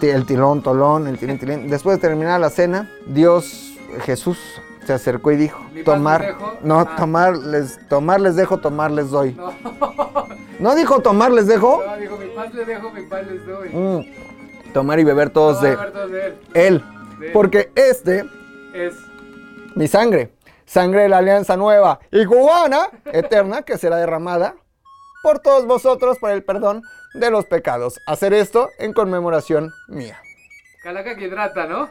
el 0.00 0.24
tilón, 0.26 0.62
tolón, 0.62 1.06
el 1.08 1.18
tilín, 1.18 1.38
tilín. 1.38 1.68
Después 1.68 1.98
de 1.98 2.08
terminar 2.08 2.40
la 2.40 2.50
cena, 2.50 2.88
Dios, 3.06 3.74
Jesús, 4.04 4.38
se 4.88 4.94
acercó 4.94 5.30
y 5.32 5.36
dijo, 5.36 5.60
tomar, 5.84 6.20
les 6.22 6.28
dejo". 6.30 6.54
no, 6.62 6.80
Ah. 6.80 6.96
tomar 6.96 7.36
les, 7.36 7.88
tomar 7.88 8.20
les 8.20 8.36
dejo, 8.36 8.58
tomar 8.58 8.90
les 8.90 9.10
doy. 9.10 9.32
No, 9.34 9.52
¿No 10.58 10.74
dijo 10.74 11.00
tomar 11.00 11.30
les 11.30 11.46
dejo? 11.46 11.84
no, 11.86 11.96
dijo, 11.98 12.16
mi 12.16 12.26
paz 12.28 12.52
les 12.54 12.66
dejo, 12.66 12.90
mi 12.90 13.02
paz 13.02 13.26
les 13.26 13.46
doy. 13.46 13.68
Mm, 13.68 14.72
tomar 14.72 14.98
y 14.98 15.04
beber 15.04 15.28
todos 15.30 15.56
No, 15.56 15.62
de 15.62 15.72
él. 15.72 15.78
él. 16.54 16.84
De 17.20 17.26
él. 17.26 17.32
Porque 17.32 17.70
este, 17.74 18.24
Es 18.72 18.94
mi 19.74 19.86
sangre, 19.88 20.32
sangre 20.64 21.02
de 21.02 21.08
la 21.10 21.18
alianza 21.18 21.56
nueva 21.56 22.00
y 22.10 22.24
cubana, 22.24 22.88
eterna, 23.12 23.62
que 23.62 23.76
será 23.78 23.96
derramada 23.96 24.54
por 25.22 25.38
todos 25.40 25.66
vosotros 25.66 26.18
para 26.18 26.32
el 26.34 26.42
perdón 26.44 26.82
de 27.14 27.30
los 27.30 27.44
pecados. 27.44 28.00
Hacer 28.06 28.32
esto 28.32 28.68
en 28.78 28.92
conmemoración 28.94 29.70
mía. 29.88 30.18
Calaca 30.82 31.14
que 31.16 31.26
hidrata, 31.26 31.66
¿no? 31.66 31.88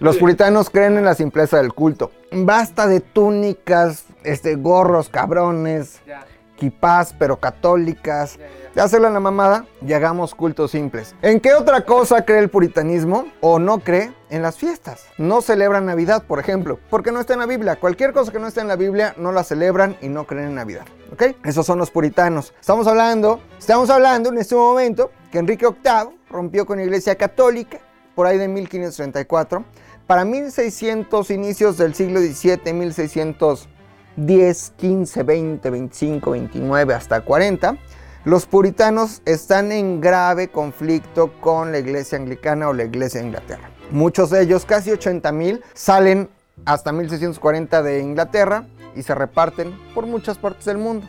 Los 0.00 0.16
puritanos 0.18 0.70
creen 0.70 0.98
en 0.98 1.04
la 1.04 1.14
simpleza 1.14 1.58
del 1.58 1.72
culto. 1.72 2.10
Basta 2.32 2.86
de 2.86 3.00
túnicas, 3.00 4.04
este, 4.24 4.56
gorros 4.56 5.08
cabrones, 5.08 6.00
Ya. 6.06 6.26
kipás 6.56 7.14
pero 7.18 7.38
católicas. 7.38 8.36
Ya, 8.38 8.46
ya, 8.46 8.70
De 8.74 8.80
hacerle 8.80 9.08
la 9.10 9.20
mamada 9.20 9.66
y 9.86 9.92
hagamos 9.92 10.34
cultos 10.34 10.72
simples. 10.72 11.14
¿En 11.22 11.38
qué 11.40 11.54
otra 11.54 11.84
cosa 11.84 12.24
cree 12.24 12.40
el 12.40 12.50
puritanismo 12.50 13.26
o 13.40 13.58
no 13.60 13.78
cree? 13.78 14.12
En 14.30 14.42
las 14.42 14.56
fiestas. 14.56 15.04
No 15.16 15.40
celebran 15.42 15.86
Navidad, 15.86 16.24
por 16.24 16.40
ejemplo, 16.40 16.80
porque 16.90 17.12
no 17.12 17.20
está 17.20 17.34
en 17.34 17.38
la 17.40 17.46
Biblia. 17.46 17.76
Cualquier 17.76 18.12
cosa 18.12 18.32
que 18.32 18.40
no 18.40 18.48
esté 18.48 18.60
en 18.62 18.68
la 18.68 18.74
Biblia 18.76 19.14
no 19.16 19.30
la 19.30 19.44
celebran 19.44 19.96
y 20.02 20.08
no 20.08 20.26
creen 20.26 20.48
en 20.48 20.54
Navidad. 20.56 20.86
¿Ok? 21.12 21.22
Esos 21.44 21.64
son 21.64 21.78
los 21.78 21.92
puritanos. 21.92 22.52
Estamos 22.58 22.88
hablando, 22.88 23.40
estamos 23.58 23.90
hablando 23.90 24.30
en 24.30 24.38
este 24.38 24.56
momento 24.56 25.12
que 25.30 25.38
Enrique 25.38 25.66
VIII 25.66 26.18
rompió 26.28 26.66
con 26.66 26.78
la 26.78 26.84
Iglesia 26.84 27.14
Católica 27.14 27.78
por 28.16 28.26
ahí 28.26 28.38
de 28.38 28.48
1534. 28.48 29.64
Para 30.06 30.26
1600, 30.26 31.30
inicios 31.30 31.78
del 31.78 31.94
siglo 31.94 32.20
XVII, 32.20 32.74
1610, 32.74 34.72
15, 34.76 35.22
20, 35.22 35.70
25, 35.70 36.30
29 36.30 36.92
hasta 36.92 37.22
40, 37.22 37.78
los 38.26 38.44
puritanos 38.44 39.22
están 39.24 39.72
en 39.72 40.02
grave 40.02 40.48
conflicto 40.48 41.32
con 41.40 41.72
la 41.72 41.78
iglesia 41.78 42.18
anglicana 42.18 42.68
o 42.68 42.74
la 42.74 42.84
iglesia 42.84 43.20
de 43.20 43.28
Inglaterra. 43.28 43.70
Muchos 43.90 44.28
de 44.28 44.42
ellos, 44.42 44.66
casi 44.66 44.90
80 44.90 45.32
mil, 45.32 45.64
salen 45.72 46.28
hasta 46.66 46.92
1640 46.92 47.82
de 47.82 48.00
Inglaterra 48.00 48.66
y 48.94 49.02
se 49.04 49.14
reparten 49.14 49.74
por 49.94 50.06
muchas 50.06 50.36
partes 50.36 50.66
del 50.66 50.76
mundo. 50.76 51.06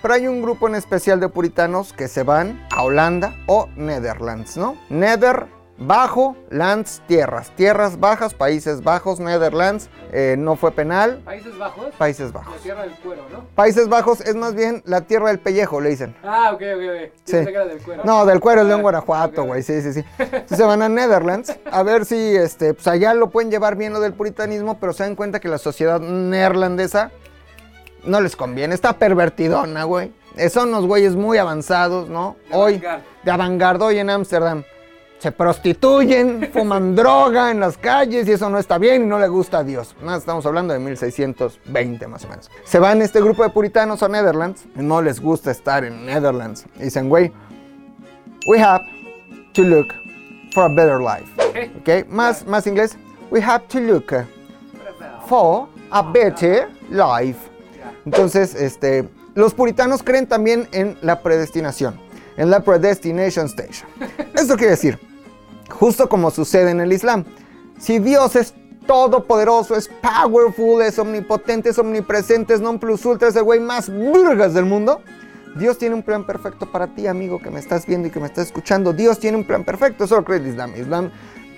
Pero 0.00 0.14
hay 0.14 0.28
un 0.28 0.40
grupo 0.40 0.68
en 0.68 0.76
especial 0.76 1.18
de 1.18 1.28
puritanos 1.28 1.92
que 1.92 2.06
se 2.06 2.22
van 2.22 2.64
a 2.70 2.84
Holanda 2.84 3.34
o 3.46 3.68
Netherlands, 3.74 4.56
¿no? 4.56 4.76
Nether, 4.88 5.46
bajo, 5.78 6.36
lands, 6.50 7.02
tierras. 7.06 7.50
Tierras 7.56 8.00
bajas, 8.00 8.32
Países 8.34 8.82
Bajos, 8.82 9.20
Netherlands, 9.20 9.88
eh, 10.12 10.36
no 10.38 10.56
fue 10.56 10.70
penal, 10.72 11.20
Países 11.24 11.56
Bajos. 11.58 11.94
Países 11.96 12.26
La 12.32 12.40
Bajos. 12.40 12.56
tierra 12.62 12.82
del 12.82 12.92
cuero, 12.92 13.22
¿no? 13.32 13.44
Países 13.54 13.88
Bajos 13.88 14.20
es 14.22 14.34
más 14.36 14.54
bien 14.54 14.82
la 14.86 15.02
tierra 15.02 15.28
del 15.28 15.38
pellejo, 15.38 15.80
le 15.80 15.90
dicen. 15.90 16.16
Ah, 16.24 16.52
ok, 16.54 16.62
ok, 16.74 16.82
ok. 17.04 17.12
Sí. 17.24 17.36
Era 17.36 17.66
del 17.66 17.78
cuero. 17.82 18.02
No, 18.04 18.24
del 18.24 18.40
cuero 18.40 18.62
es 18.62 18.66
León, 18.68 18.80
Ah, 18.80 18.82
Guanajuato, 18.82 19.44
güey. 19.44 19.62
Sí, 19.62 19.82
sí, 19.82 19.92
sí. 19.92 20.04
Entonces 20.18 20.56
se 20.56 20.64
van 20.64 20.82
a 20.82 20.88
Netherlands 20.88 21.54
a 21.70 21.82
ver 21.82 22.04
si 22.06 22.16
este, 22.36 22.72
pues 22.74 22.86
allá 22.86 23.12
lo 23.14 23.30
pueden 23.30 23.50
llevar 23.50 23.76
bien 23.76 23.92
lo 23.92 24.00
del 24.00 24.14
puritanismo, 24.14 24.78
pero 24.78 24.92
se 24.92 25.02
dan 25.04 25.14
cuenta 25.14 25.40
que 25.40 25.48
la 25.48 25.58
sociedad 25.58 26.00
neerlandesa 26.00 27.10
no 28.04 28.20
les 28.20 28.36
conviene. 28.36 28.74
Está 28.74 28.94
pervertidona, 28.94 29.84
güey. 29.84 30.12
Eh, 30.36 30.48
Son 30.50 30.68
unos 30.68 30.86
güeyes 30.86 31.16
muy 31.16 31.38
avanzados, 31.38 32.08
¿no? 32.08 32.36
De 32.50 32.56
Hoy, 32.56 32.82
de 33.24 33.30
avant 33.30 33.82
hoy 33.82 33.98
en 33.98 34.10
Ámsterdam. 34.10 34.64
Se 35.18 35.32
prostituyen, 35.32 36.50
fuman 36.52 36.94
droga 36.94 37.50
en 37.50 37.60
las 37.60 37.78
calles 37.78 38.28
y 38.28 38.32
eso 38.32 38.50
no 38.50 38.58
está 38.58 38.78
bien 38.78 39.02
y 39.02 39.06
no 39.06 39.18
le 39.18 39.28
gusta 39.28 39.58
a 39.58 39.64
Dios. 39.64 39.96
No, 40.02 40.14
estamos 40.14 40.44
hablando 40.46 40.74
de 40.74 40.80
1620 40.80 42.06
más 42.06 42.24
o 42.24 42.28
menos. 42.28 42.50
Se 42.64 42.78
van 42.78 43.02
este 43.02 43.20
grupo 43.20 43.42
de 43.42 43.50
puritanos 43.50 44.02
a 44.02 44.08
Netherlands. 44.08 44.64
y 44.76 44.82
No 44.82 45.00
les 45.00 45.20
gusta 45.20 45.50
estar 45.50 45.84
en 45.84 46.06
Netherlands. 46.06 46.66
Y 46.78 46.84
dicen, 46.84 47.08
güey, 47.08 47.32
we 48.48 48.60
have 48.60 48.84
to 49.54 49.62
look 49.62 49.88
for 50.52 50.64
a 50.64 50.68
better 50.68 51.00
life. 51.00 51.30
¿Ok? 51.80 52.08
Más, 52.08 52.46
más 52.46 52.66
inglés. 52.66 52.96
We 53.30 53.42
have 53.42 53.66
to 53.68 53.80
look 53.80 54.12
for 55.26 55.68
a 55.90 56.02
better 56.02 56.68
life. 56.90 57.38
Entonces, 58.04 58.54
este, 58.54 59.08
los 59.34 59.52
puritanos 59.52 60.02
creen 60.02 60.26
también 60.26 60.68
en 60.72 60.96
la 61.02 61.22
predestinación, 61.22 61.98
en 62.36 62.50
la 62.50 62.60
predestination 62.60 63.46
station. 63.46 63.88
Esto 64.34 64.56
quiere 64.56 64.72
decir, 64.72 64.98
justo 65.70 66.08
como 66.08 66.30
sucede 66.30 66.70
en 66.70 66.80
el 66.80 66.92
Islam, 66.92 67.24
si 67.78 67.98
Dios 67.98 68.36
es 68.36 68.54
todopoderoso, 68.86 69.74
es 69.74 69.88
powerful, 69.88 70.82
es 70.82 70.98
omnipotente, 70.98 71.70
es 71.70 71.78
omnipresente, 71.78 72.54
es 72.54 72.60
non 72.60 72.78
plus 72.78 73.04
ultra, 73.04 73.28
es 73.28 73.36
el 73.36 73.42
güey 73.42 73.60
más 73.60 73.90
burgas 73.90 74.54
del 74.54 74.64
mundo, 74.64 75.00
Dios 75.56 75.78
tiene 75.78 75.94
un 75.94 76.02
plan 76.02 76.24
perfecto 76.24 76.66
para 76.70 76.88
ti, 76.88 77.06
amigo, 77.06 77.40
que 77.40 77.50
me 77.50 77.58
estás 77.58 77.86
viendo 77.86 78.08
y 78.08 78.10
que 78.10 78.20
me 78.20 78.26
estás 78.26 78.46
escuchando. 78.46 78.92
Dios 78.92 79.18
tiene 79.18 79.38
un 79.38 79.44
plan 79.44 79.64
perfecto. 79.64 80.04
Eso 80.04 80.22
cree 80.22 80.38
el 80.38 80.46
Islam. 80.46 80.74
Islam 80.76 81.10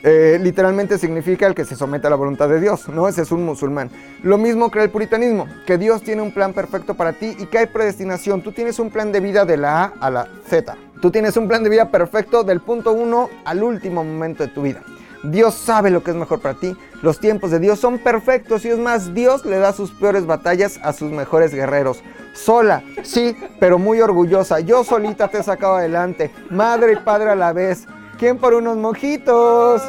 eh, 0.02 0.38
literalmente 0.40 0.98
significa 0.98 1.46
el 1.46 1.54
que 1.54 1.64
se 1.64 1.76
somete 1.76 2.06
a 2.06 2.10
la 2.10 2.16
voluntad 2.16 2.48
de 2.48 2.60
Dios, 2.60 2.88
¿no? 2.88 3.08
Ese 3.08 3.22
es 3.22 3.32
un 3.32 3.44
musulmán. 3.44 3.90
Lo 4.22 4.38
mismo 4.38 4.70
cree 4.70 4.84
el 4.84 4.90
puritanismo, 4.90 5.46
que 5.66 5.78
Dios 5.78 6.02
tiene 6.02 6.22
un 6.22 6.32
plan 6.32 6.52
perfecto 6.52 6.94
para 6.94 7.12
ti 7.12 7.36
y 7.38 7.46
que 7.46 7.58
hay 7.58 7.66
predestinación. 7.66 8.42
Tú 8.42 8.52
tienes 8.52 8.78
un 8.78 8.90
plan 8.90 9.12
de 9.12 9.20
vida 9.20 9.44
de 9.44 9.56
la 9.56 9.84
A 9.84 9.92
a 10.00 10.10
la 10.10 10.28
Z. 10.48 10.76
Tú 11.00 11.10
tienes 11.10 11.36
un 11.36 11.48
plan 11.48 11.62
de 11.62 11.70
vida 11.70 11.90
perfecto 11.90 12.44
del 12.44 12.60
punto 12.60 12.92
1 12.92 13.30
al 13.44 13.62
último 13.62 14.04
momento 14.04 14.44
de 14.44 14.50
tu 14.50 14.62
vida. 14.62 14.82
Dios 15.24 15.54
sabe 15.54 15.90
lo 15.90 16.02
que 16.02 16.12
es 16.12 16.16
mejor 16.16 16.40
para 16.40 16.54
ti. 16.54 16.76
Los 17.02 17.18
tiempos 17.18 17.50
de 17.50 17.58
Dios 17.58 17.78
son 17.78 17.98
perfectos 17.98 18.64
y 18.64 18.68
es 18.68 18.78
más, 18.78 19.14
Dios 19.14 19.44
le 19.44 19.58
da 19.58 19.72
sus 19.72 19.90
peores 19.90 20.26
batallas 20.26 20.78
a 20.82 20.92
sus 20.92 21.10
mejores 21.10 21.52
guerreros. 21.52 22.02
Sola, 22.34 22.84
sí, 23.02 23.36
pero 23.58 23.78
muy 23.78 24.00
orgullosa. 24.00 24.60
Yo 24.60 24.84
solita 24.84 25.28
te 25.28 25.38
he 25.38 25.42
sacado 25.42 25.76
adelante. 25.76 26.30
Madre 26.50 26.92
y 26.92 26.96
padre 26.96 27.30
a 27.30 27.34
la 27.34 27.52
vez. 27.52 27.86
¿Quién 28.18 28.36
por 28.36 28.52
unos 28.52 28.76
mojitos? 28.76 29.80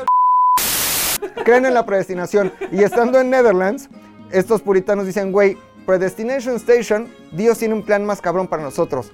Creen 1.44 1.66
en 1.66 1.74
la 1.74 1.84
predestinación. 1.84 2.54
Y 2.72 2.84
estando 2.84 3.20
en 3.20 3.32
Netherlands, 3.32 3.90
estos 4.30 4.62
puritanos 4.62 5.08
dicen, 5.08 5.32
güey, 5.32 5.58
Predestination 5.88 6.58
Station, 6.58 7.08
Dios 7.32 7.58
tiene 7.58 7.74
un 7.74 7.82
plan 7.84 8.06
más 8.06 8.22
cabrón 8.22 8.48
para 8.48 8.62
nosotros. 8.62 9.12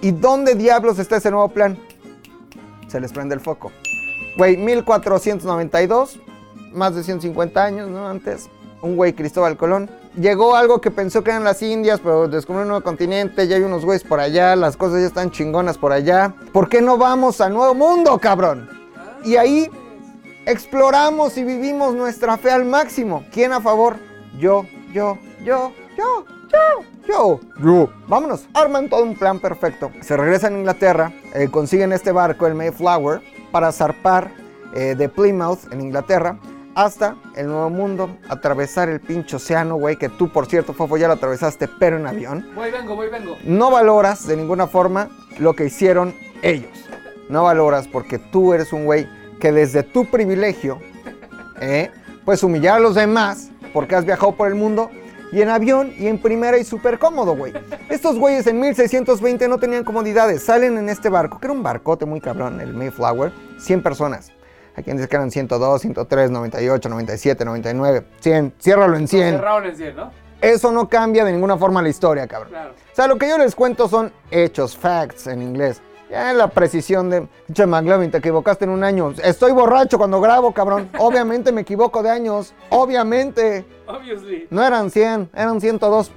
¿Y 0.00 0.10
dónde 0.10 0.56
diablos 0.56 0.98
está 0.98 1.18
ese 1.18 1.30
nuevo 1.30 1.48
plan? 1.50 1.78
Se 2.88 2.98
les 2.98 3.12
prende 3.12 3.36
el 3.36 3.40
foco. 3.40 3.70
Güey, 4.36 4.56
1492, 4.56 6.18
más 6.72 6.96
de 6.96 7.04
150 7.04 7.64
años, 7.64 7.88
¿no? 7.88 8.08
Antes, 8.08 8.50
un 8.82 8.96
güey, 8.96 9.12
Cristóbal 9.12 9.56
Colón, 9.56 9.88
llegó 10.18 10.56
algo 10.56 10.80
que 10.80 10.90
pensó 10.90 11.22
que 11.22 11.30
eran 11.30 11.44
las 11.44 11.62
Indias, 11.62 12.00
pero 12.02 12.28
descubrió 12.28 12.62
un 12.62 12.68
nuevo 12.68 12.84
continente, 12.84 13.46
ya 13.46 13.56
hay 13.56 13.62
unos 13.62 13.84
güeyes 13.84 14.04
por 14.04 14.20
allá, 14.20 14.56
las 14.56 14.76
cosas 14.76 15.00
ya 15.00 15.06
están 15.06 15.30
chingonas 15.30 15.78
por 15.78 15.92
allá. 15.92 16.34
¿Por 16.52 16.68
qué 16.68 16.80
no 16.80 16.98
vamos 16.98 17.40
al 17.40 17.54
nuevo 17.54 17.74
mundo, 17.74 18.18
cabrón? 18.18 18.68
Y 19.24 19.36
ahí 19.36 19.70
exploramos 20.46 21.36
y 21.36 21.44
vivimos 21.44 21.94
nuestra 21.94 22.36
fe 22.36 22.50
al 22.50 22.64
máximo. 22.64 23.24
¿Quién 23.32 23.52
a 23.52 23.60
favor? 23.60 23.96
Yo, 24.38 24.64
yo, 24.92 25.18
yo, 25.44 25.72
yo, 25.96 26.24
yo, 26.50 26.84
yo, 27.06 27.40
yo. 27.60 27.88
Vámonos. 28.06 28.48
Arman 28.54 28.88
todo 28.88 29.02
un 29.02 29.14
plan 29.14 29.38
perfecto. 29.38 29.90
Se 30.00 30.16
regresan 30.16 30.54
a 30.54 30.58
Inglaterra, 30.58 31.12
eh, 31.34 31.48
consiguen 31.50 31.92
este 31.92 32.12
barco, 32.12 32.46
el 32.46 32.54
Mayflower, 32.54 33.20
para 33.50 33.72
zarpar 33.72 34.30
eh, 34.74 34.94
de 34.96 35.08
Plymouth, 35.08 35.72
en 35.72 35.80
Inglaterra, 35.80 36.38
hasta 36.78 37.16
el 37.34 37.48
Nuevo 37.48 37.70
Mundo, 37.70 38.18
atravesar 38.28 38.88
el 38.88 39.00
pinche 39.00 39.34
océano, 39.34 39.74
güey, 39.74 39.96
que 39.96 40.08
tú, 40.08 40.28
por 40.28 40.46
cierto, 40.46 40.72
Fofo, 40.72 40.96
ya 40.96 41.08
lo 41.08 41.14
atravesaste, 41.14 41.66
pero 41.66 41.96
en 41.96 42.06
avión 42.06 42.46
Voy, 42.54 42.70
vengo, 42.70 42.94
voy, 42.94 43.08
vengo. 43.08 43.36
no 43.42 43.72
valoras 43.72 44.28
de 44.28 44.36
ninguna 44.36 44.68
forma 44.68 45.08
lo 45.40 45.54
que 45.54 45.64
hicieron 45.64 46.14
ellos. 46.40 46.88
No 47.28 47.42
valoras 47.42 47.88
porque 47.88 48.20
tú 48.20 48.54
eres 48.54 48.72
un 48.72 48.84
güey 48.84 49.08
que 49.40 49.50
desde 49.50 49.82
tu 49.82 50.08
privilegio 50.08 50.78
¿eh? 51.60 51.90
puedes 52.24 52.44
humillar 52.44 52.76
a 52.76 52.80
los 52.80 52.94
demás 52.94 53.50
porque 53.72 53.96
has 53.96 54.04
viajado 54.04 54.36
por 54.36 54.46
el 54.46 54.54
mundo 54.54 54.88
y 55.32 55.42
en 55.42 55.48
avión 55.48 55.92
y 55.98 56.06
en 56.06 56.22
primera 56.22 56.58
y 56.58 56.64
súper 56.64 57.00
cómodo, 57.00 57.34
güey. 57.34 57.54
Estos 57.88 58.16
güeyes 58.16 58.46
en 58.46 58.60
1620 58.60 59.48
no 59.48 59.58
tenían 59.58 59.82
comodidades. 59.82 60.44
Salen 60.44 60.78
en 60.78 60.88
este 60.88 61.08
barco, 61.08 61.40
que 61.40 61.48
era 61.48 61.54
un 61.54 61.62
barcote 61.64 62.06
muy 62.06 62.20
cabrón, 62.20 62.60
el 62.60 62.72
Mayflower, 62.72 63.32
100 63.58 63.82
personas. 63.82 64.30
Hay 64.78 64.84
quien 64.84 64.96
dice 64.96 65.08
que 65.08 65.16
eran 65.16 65.28
102, 65.28 65.80
103, 65.80 66.30
98, 66.30 66.88
97, 66.88 67.44
99, 67.44 68.04
100. 68.20 68.54
Ciérralo 68.60 68.96
en 68.96 69.08
100. 69.08 69.30
Cerraron 69.32 69.66
en 69.66 69.76
100, 69.76 69.96
¿no? 69.96 70.12
Eso 70.40 70.70
no 70.70 70.88
cambia 70.88 71.24
de 71.24 71.32
ninguna 71.32 71.56
forma 71.56 71.82
la 71.82 71.88
historia, 71.88 72.28
cabrón. 72.28 72.50
Claro. 72.50 72.70
O 72.70 72.94
sea, 72.94 73.08
lo 73.08 73.18
que 73.18 73.28
yo 73.28 73.36
les 73.38 73.56
cuento 73.56 73.88
son 73.88 74.12
hechos, 74.30 74.76
facts 74.76 75.26
en 75.26 75.42
inglés. 75.42 75.82
Ya 76.08 76.32
la 76.32 76.46
precisión 76.46 77.10
de, 77.10 77.26
che, 77.52 77.66
McLovin, 77.66 78.12
te 78.12 78.18
equivocaste 78.18 78.66
en 78.66 78.70
un 78.70 78.84
año. 78.84 79.14
Estoy 79.20 79.50
borracho 79.50 79.98
cuando 79.98 80.20
grabo, 80.20 80.54
cabrón. 80.54 80.88
Obviamente 81.00 81.50
me 81.50 81.62
equivoco 81.62 82.00
de 82.04 82.10
años. 82.10 82.54
Obviamente. 82.70 83.64
Obviously. 83.88 84.46
No 84.50 84.64
eran 84.64 84.92
100, 84.92 85.30
eran 85.34 85.60
102. 85.60 86.12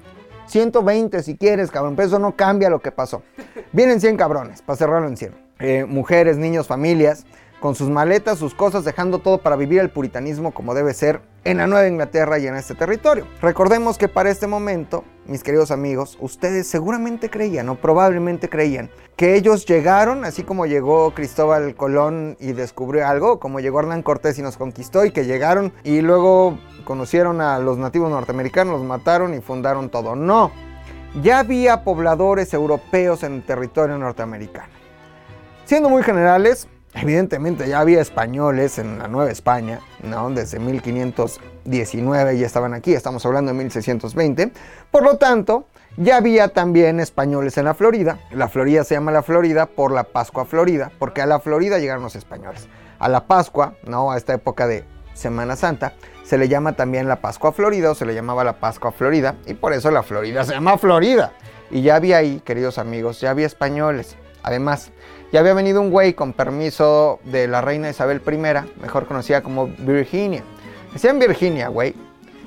120 0.45 1.23
si 1.23 1.35
quieres, 1.35 1.71
cabrón. 1.71 1.95
Pero 1.95 2.09
eso 2.09 2.19
no 2.19 2.35
cambia 2.35 2.69
lo 2.69 2.79
que 2.79 2.91
pasó. 2.91 3.23
Vienen 3.71 3.99
100 3.99 4.17
cabrones, 4.17 4.61
para 4.61 4.77
cerrarlo 4.77 5.07
en 5.07 5.17
100. 5.17 5.33
Eh, 5.61 5.85
mujeres, 5.85 6.37
niños, 6.37 6.67
familias, 6.67 7.25
con 7.61 7.75
sus 7.75 7.89
maletas, 7.89 8.39
sus 8.39 8.55
cosas, 8.55 8.83
dejando 8.83 9.19
todo 9.19 9.37
para 9.37 9.55
vivir 9.55 9.79
el 9.79 9.91
puritanismo 9.91 10.51
como 10.51 10.73
debe 10.73 10.95
ser 10.95 11.21
en 11.43 11.57
la 11.57 11.67
Nueva 11.67 11.87
Inglaterra 11.87 12.39
y 12.39 12.47
en 12.47 12.55
este 12.55 12.73
territorio. 12.73 13.27
Recordemos 13.39 13.99
que 13.99 14.07
para 14.07 14.31
este 14.31 14.47
momento, 14.47 15.05
mis 15.27 15.43
queridos 15.43 15.69
amigos, 15.69 16.17
ustedes 16.19 16.67
seguramente 16.67 17.29
creían 17.29 17.69
o 17.69 17.75
probablemente 17.75 18.49
creían 18.49 18.89
que 19.15 19.35
ellos 19.35 19.67
llegaron, 19.67 20.25
así 20.25 20.41
como 20.41 20.65
llegó 20.65 21.13
Cristóbal 21.13 21.75
Colón 21.75 22.35
y 22.39 22.53
descubrió 22.53 23.07
algo, 23.07 23.39
como 23.39 23.59
llegó 23.59 23.79
Hernán 23.79 24.01
Cortés 24.01 24.39
y 24.39 24.41
nos 24.41 24.57
conquistó 24.57 25.05
y 25.05 25.11
que 25.11 25.25
llegaron 25.25 25.71
y 25.83 26.01
luego 26.01 26.57
conocieron 26.83 27.41
a 27.41 27.59
los 27.59 27.77
nativos 27.77 28.09
norteamericanos, 28.09 28.79
los 28.79 28.83
mataron 28.83 29.35
y 29.35 29.39
fundaron 29.39 29.89
todo. 29.89 30.15
No, 30.15 30.51
ya 31.21 31.39
había 31.39 31.83
pobladores 31.83 32.55
europeos 32.55 33.21
en 33.21 33.33
el 33.33 33.45
territorio 33.45 33.99
norteamericano. 33.99 34.73
Siendo 35.65 35.89
muy 35.89 36.01
generales, 36.01 36.67
Evidentemente 36.93 37.67
ya 37.67 37.79
había 37.79 38.01
españoles 38.01 38.77
en 38.77 38.99
la 38.99 39.07
Nueva 39.07 39.31
España, 39.31 39.79
¿no? 40.03 40.29
Desde 40.29 40.59
1519 40.59 42.37
ya 42.37 42.45
estaban 42.45 42.73
aquí, 42.73 42.93
estamos 42.93 43.25
hablando 43.25 43.51
de 43.51 43.57
1620. 43.57 44.51
Por 44.91 45.03
lo 45.03 45.17
tanto, 45.17 45.67
ya 45.95 46.17
había 46.17 46.49
también 46.49 46.99
españoles 46.99 47.57
en 47.57 47.65
la 47.65 47.73
Florida. 47.73 48.19
La 48.31 48.49
Florida 48.49 48.83
se 48.83 48.95
llama 48.95 49.11
la 49.11 49.23
Florida 49.23 49.67
por 49.67 49.91
la 49.91 50.03
Pascua 50.03 50.45
Florida, 50.45 50.91
porque 50.99 51.21
a 51.21 51.25
la 51.25 51.39
Florida 51.39 51.79
llegaron 51.79 52.03
los 52.03 52.15
españoles. 52.15 52.67
A 52.99 53.07
la 53.07 53.25
Pascua, 53.25 53.75
¿no? 53.85 54.11
A 54.11 54.17
esta 54.17 54.33
época 54.33 54.67
de 54.67 54.83
Semana 55.13 55.55
Santa, 55.55 55.93
se 56.23 56.37
le 56.37 56.47
llama 56.47 56.73
también 56.73 57.07
la 57.07 57.21
Pascua 57.21 57.51
Florida 57.51 57.91
o 57.91 57.95
se 57.95 58.05
le 58.05 58.13
llamaba 58.13 58.43
la 58.43 58.59
Pascua 58.59 58.91
Florida 58.91 59.35
y 59.45 59.53
por 59.53 59.73
eso 59.73 59.91
la 59.91 60.03
Florida 60.03 60.43
se 60.43 60.53
llama 60.53 60.77
Florida. 60.77 61.33
Y 61.69 61.81
ya 61.81 61.95
había 61.95 62.17
ahí, 62.17 62.41
queridos 62.43 62.77
amigos, 62.77 63.21
ya 63.21 63.29
había 63.29 63.45
españoles. 63.45 64.17
Además, 64.43 64.91
ya 65.31 65.39
había 65.39 65.53
venido 65.53 65.81
un 65.81 65.89
güey 65.91 66.13
con 66.13 66.33
permiso 66.33 67.19
de 67.25 67.47
la 67.47 67.61
reina 67.61 67.89
Isabel 67.89 68.21
I, 68.25 68.37
mejor 68.81 69.05
conocida 69.07 69.41
como 69.41 69.67
Virginia. 69.67 70.43
Decían 70.93 71.19
Virginia, 71.19 71.67
güey, 71.69 71.95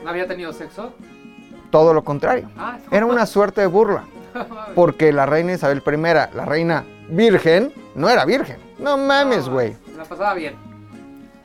¿No 0.03 0.11
había 0.11 0.27
tenido 0.29 0.53
sexo? 0.53 0.93
todo 1.71 1.95
lo 1.95 2.05
contrario. 2.05 2.51
Ah, 2.59 2.79
Era 2.91 3.07
una 3.07 3.25
suerte 3.27 3.61
de 3.63 3.67
burla, 3.67 4.05
porque 4.75 5.13
la 5.13 5.27
reina 5.27 5.53
Isabel 5.55 5.83
I, 5.87 6.37
la 6.37 6.45
reina 6.45 6.85
virgen, 7.09 7.73
no 7.95 8.09
era 8.09 8.25
virgen. 8.25 8.59
No 8.79 8.97
mames, 8.99 9.49
güey. 9.49 9.77
La 9.97 10.05
pasaba 10.05 10.35
bien. 10.35 10.55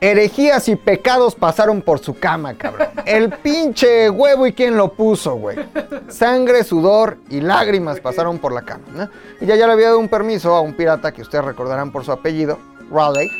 Herejías 0.02 0.66
y 0.68 0.76
pecados 0.76 1.34
pasaron 1.34 1.82
por 1.82 1.98
su 1.98 2.18
cama, 2.18 2.54
cabrón. 2.54 2.88
El 3.04 3.30
pinche 3.30 4.08
huevo 4.08 4.46
y 4.46 4.54
quién 4.54 4.76
lo 4.76 4.92
puso, 4.92 5.34
güey. 5.34 5.58
Sangre, 6.08 6.64
sudor 6.64 7.18
y 7.28 7.42
lágrimas 7.42 8.00
pasaron 8.00 8.38
por 8.38 8.52
la 8.52 8.62
cama. 8.62 8.84
¿no? 8.94 9.10
Y 9.42 9.46
ya, 9.46 9.56
ya 9.56 9.66
le 9.66 9.74
había 9.74 9.88
dado 9.88 9.98
un 9.98 10.08
permiso 10.08 10.54
a 10.54 10.62
un 10.62 10.72
pirata 10.72 11.12
que 11.12 11.20
ustedes 11.20 11.44
recordarán 11.44 11.92
por 11.92 12.04
su 12.04 12.12
apellido, 12.12 12.58
Raleigh, 12.90 13.30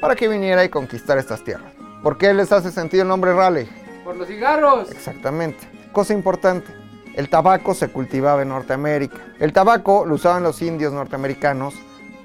para 0.00 0.14
que 0.14 0.28
viniera 0.28 0.62
y 0.62 0.68
conquistar 0.68 1.16
estas 1.16 1.42
tierras. 1.42 1.72
¿Por 2.02 2.18
qué 2.18 2.34
les 2.34 2.52
hace 2.52 2.70
sentido 2.70 3.02
el 3.02 3.08
nombre 3.08 3.32
Raleigh? 3.32 3.68
Por 4.04 4.16
los 4.16 4.28
cigarros. 4.28 4.90
Exactamente. 4.90 5.66
Cosa 5.92 6.12
importante. 6.12 6.70
El 7.14 7.28
tabaco 7.28 7.74
se 7.74 7.88
cultivaba 7.88 8.42
en 8.42 8.48
Norteamérica. 8.48 9.16
El 9.38 9.52
tabaco 9.52 10.04
lo 10.04 10.16
usaban 10.16 10.42
los 10.42 10.60
indios 10.62 10.92
norteamericanos, 10.92 11.74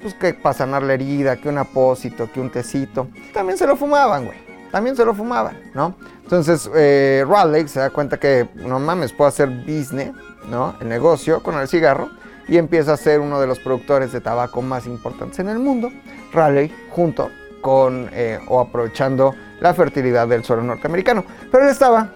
pues 0.00 0.14
que 0.14 0.34
para 0.34 0.54
sanar 0.54 0.82
la 0.82 0.94
herida, 0.94 1.36
que 1.36 1.48
un 1.48 1.58
apósito, 1.58 2.30
que 2.32 2.40
un 2.40 2.50
tecito. 2.50 3.08
También 3.32 3.58
se 3.58 3.66
lo 3.66 3.76
fumaban, 3.76 4.26
güey. 4.26 4.38
También 4.70 4.96
se 4.96 5.04
lo 5.04 5.14
fumaban, 5.14 5.58
¿no? 5.74 5.94
Entonces, 6.22 6.68
eh, 6.74 7.24
Raleigh 7.26 7.68
se 7.68 7.80
da 7.80 7.90
cuenta 7.90 8.18
que, 8.18 8.48
no 8.56 8.78
mames, 8.80 9.12
puedo 9.12 9.28
hacer 9.28 9.48
business, 9.48 10.12
¿no? 10.50 10.74
El 10.80 10.88
negocio 10.88 11.42
con 11.42 11.54
el 11.56 11.68
cigarro. 11.68 12.10
Y 12.48 12.58
empieza 12.58 12.92
a 12.92 12.96
ser 12.96 13.20
uno 13.20 13.40
de 13.40 13.46
los 13.46 13.58
productores 13.58 14.12
de 14.12 14.20
tabaco 14.20 14.62
más 14.62 14.86
importantes 14.86 15.38
en 15.40 15.48
el 15.48 15.58
mundo. 15.58 15.90
Raleigh, 16.32 16.72
junto 16.90 17.30
con, 17.60 18.08
eh, 18.12 18.38
o 18.46 18.60
aprovechando 18.60 19.34
la 19.60 19.74
fertilidad 19.74 20.28
del 20.28 20.44
suelo 20.44 20.62
norteamericano. 20.62 21.24
Pero 21.50 21.64
él 21.64 21.70
estaba 21.70 22.10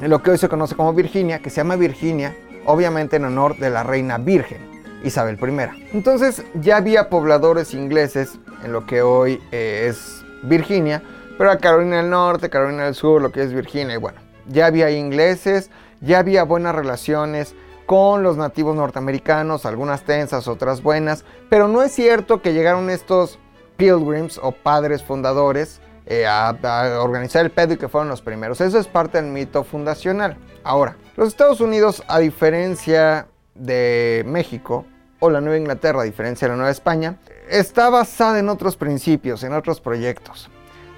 en 0.00 0.10
lo 0.10 0.22
que 0.22 0.30
hoy 0.30 0.38
se 0.38 0.48
conoce 0.48 0.74
como 0.74 0.92
Virginia, 0.94 1.40
que 1.40 1.50
se 1.50 1.56
llama 1.56 1.76
Virginia, 1.76 2.34
obviamente 2.66 3.16
en 3.16 3.24
honor 3.24 3.56
de 3.58 3.70
la 3.70 3.82
reina 3.82 4.18
virgen, 4.18 4.58
Isabel 5.04 5.38
I. 5.40 5.88
Entonces 5.92 6.44
ya 6.54 6.76
había 6.76 7.08
pobladores 7.08 7.74
ingleses 7.74 8.38
en 8.64 8.72
lo 8.72 8.86
que 8.86 9.02
hoy 9.02 9.40
eh, 9.52 9.86
es 9.88 10.24
Virginia, 10.42 11.02
pero 11.38 11.50
a 11.50 11.58
Carolina 11.58 11.98
del 11.98 12.10
Norte, 12.10 12.50
Carolina 12.50 12.84
del 12.84 12.94
Sur, 12.94 13.22
lo 13.22 13.32
que 13.32 13.42
es 13.42 13.52
Virginia, 13.52 13.94
y 13.94 13.98
bueno, 13.98 14.20
ya 14.48 14.66
había 14.66 14.90
ingleses, 14.90 15.70
ya 16.00 16.18
había 16.18 16.44
buenas 16.44 16.74
relaciones 16.74 17.54
con 17.86 18.22
los 18.22 18.36
nativos 18.36 18.76
norteamericanos, 18.76 19.66
algunas 19.66 20.02
tensas, 20.02 20.48
otras 20.48 20.82
buenas, 20.82 21.24
pero 21.48 21.66
no 21.66 21.82
es 21.82 21.92
cierto 21.92 22.40
que 22.40 22.52
llegaron 22.52 22.90
estos 22.90 23.38
pilgrims 23.76 24.38
o 24.42 24.52
padres 24.52 25.02
fundadores 25.02 25.80
eh, 26.06 26.26
a, 26.26 26.48
a 26.50 27.02
organizar 27.02 27.44
el 27.44 27.50
pedo 27.50 27.74
y 27.74 27.76
que 27.76 27.88
fueron 27.88 28.08
los 28.08 28.22
primeros. 28.22 28.60
Eso 28.60 28.78
es 28.78 28.86
parte 28.86 29.20
del 29.20 29.30
mito 29.30 29.64
fundacional. 29.64 30.36
Ahora, 30.62 30.96
los 31.16 31.28
Estados 31.28 31.60
Unidos, 31.60 32.02
a 32.06 32.18
diferencia 32.18 33.26
de 33.54 34.24
México 34.26 34.84
o 35.20 35.30
la 35.30 35.40
Nueva 35.40 35.58
Inglaterra, 35.58 36.00
a 36.00 36.04
diferencia 36.04 36.48
de 36.48 36.52
la 36.52 36.56
Nueva 36.56 36.70
España, 36.70 37.16
está 37.48 37.88
basada 37.90 38.38
en 38.38 38.48
otros 38.48 38.76
principios, 38.76 39.44
en 39.44 39.52
otros 39.52 39.80
proyectos. 39.80 40.50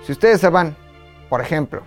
Si 0.04 0.12
ustedes 0.12 0.40
se 0.40 0.48
van, 0.48 0.76
por 1.28 1.40
ejemplo, 1.40 1.82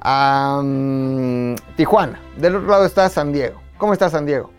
a 0.00 0.60
mm, 0.62 1.54
Tijuana, 1.76 2.20
del 2.36 2.56
otro 2.56 2.68
lado 2.68 2.86
está 2.86 3.08
San 3.08 3.32
Diego. 3.32 3.60
¿Cómo 3.78 3.92
está 3.92 4.08
San 4.08 4.26
Diego? 4.26 4.50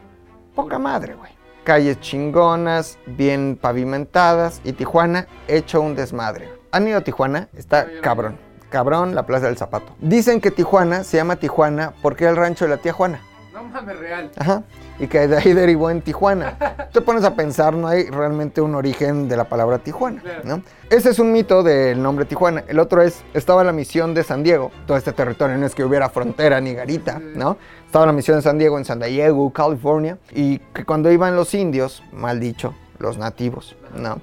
Poca 0.55 0.77
madre, 0.77 1.15
güey. 1.15 1.31
Calles 1.63 1.99
chingonas, 2.01 2.97
bien 3.05 3.57
pavimentadas 3.59 4.61
y 4.63 4.73
Tijuana 4.73 5.27
hecho 5.47 5.81
un 5.81 5.95
desmadre. 5.95 6.49
¿Han 6.71 6.87
ido 6.87 6.97
a 6.97 7.01
Tijuana? 7.01 7.47
Está 7.55 7.87
cabrón. 8.01 8.37
Cabrón 8.69 9.15
la 9.15 9.25
Plaza 9.25 9.45
del 9.45 9.57
Zapato. 9.57 9.93
Dicen 9.99 10.41
que 10.41 10.51
Tijuana 10.51 11.03
se 11.03 11.17
llama 11.17 11.35
Tijuana 11.35 11.93
porque 12.01 12.23
era 12.23 12.31
el 12.31 12.37
rancho 12.37 12.65
de 12.65 12.71
la 12.71 12.77
tía 12.77 12.91
Juana. 12.91 13.21
No 13.63 13.69
mames, 13.69 13.97
real. 13.99 14.31
Ajá. 14.37 14.63
Y 14.99 15.07
que 15.07 15.27
de 15.27 15.37
ahí 15.37 15.53
derivó 15.53 15.89
en 15.89 16.01
Tijuana. 16.01 16.57
Te 16.91 17.01
pones 17.01 17.23
a 17.23 17.35
pensar, 17.35 17.73
no 17.73 17.87
hay 17.87 18.09
realmente 18.09 18.61
un 18.61 18.75
origen 18.75 19.27
de 19.27 19.37
la 19.37 19.45
palabra 19.45 19.79
Tijuana, 19.79 20.21
Claro. 20.21 20.41
¿no? 20.43 20.61
Ese 20.89 21.09
es 21.09 21.19
un 21.19 21.31
mito 21.31 21.63
del 21.63 22.01
nombre 22.01 22.25
Tijuana. 22.25 22.63
El 22.67 22.79
otro 22.79 23.01
es, 23.01 23.23
estaba 23.33 23.63
la 23.63 23.71
misión 23.71 24.13
de 24.13 24.23
San 24.23 24.43
Diego. 24.43 24.71
Todo 24.85 24.97
este 24.97 25.11
territorio 25.13 25.57
no 25.57 25.65
es 25.65 25.73
que 25.73 25.83
hubiera 25.83 26.09
frontera 26.09 26.61
ni 26.61 26.73
garita, 26.73 27.19
¿no? 27.19 27.57
Estaba 27.85 28.05
la 28.05 28.11
misión 28.13 28.37
de 28.37 28.43
San 28.43 28.57
Diego 28.57 28.77
en 28.77 28.85
San 28.85 28.99
Diego, 28.99 29.51
California. 29.51 30.17
Y 30.31 30.59
que 30.59 30.85
cuando 30.85 31.11
iban 31.11 31.35
los 31.35 31.53
indios, 31.53 32.03
mal 32.11 32.39
dicho, 32.39 32.75
los 32.99 33.17
nativos, 33.17 33.75
¿no? 33.95 34.19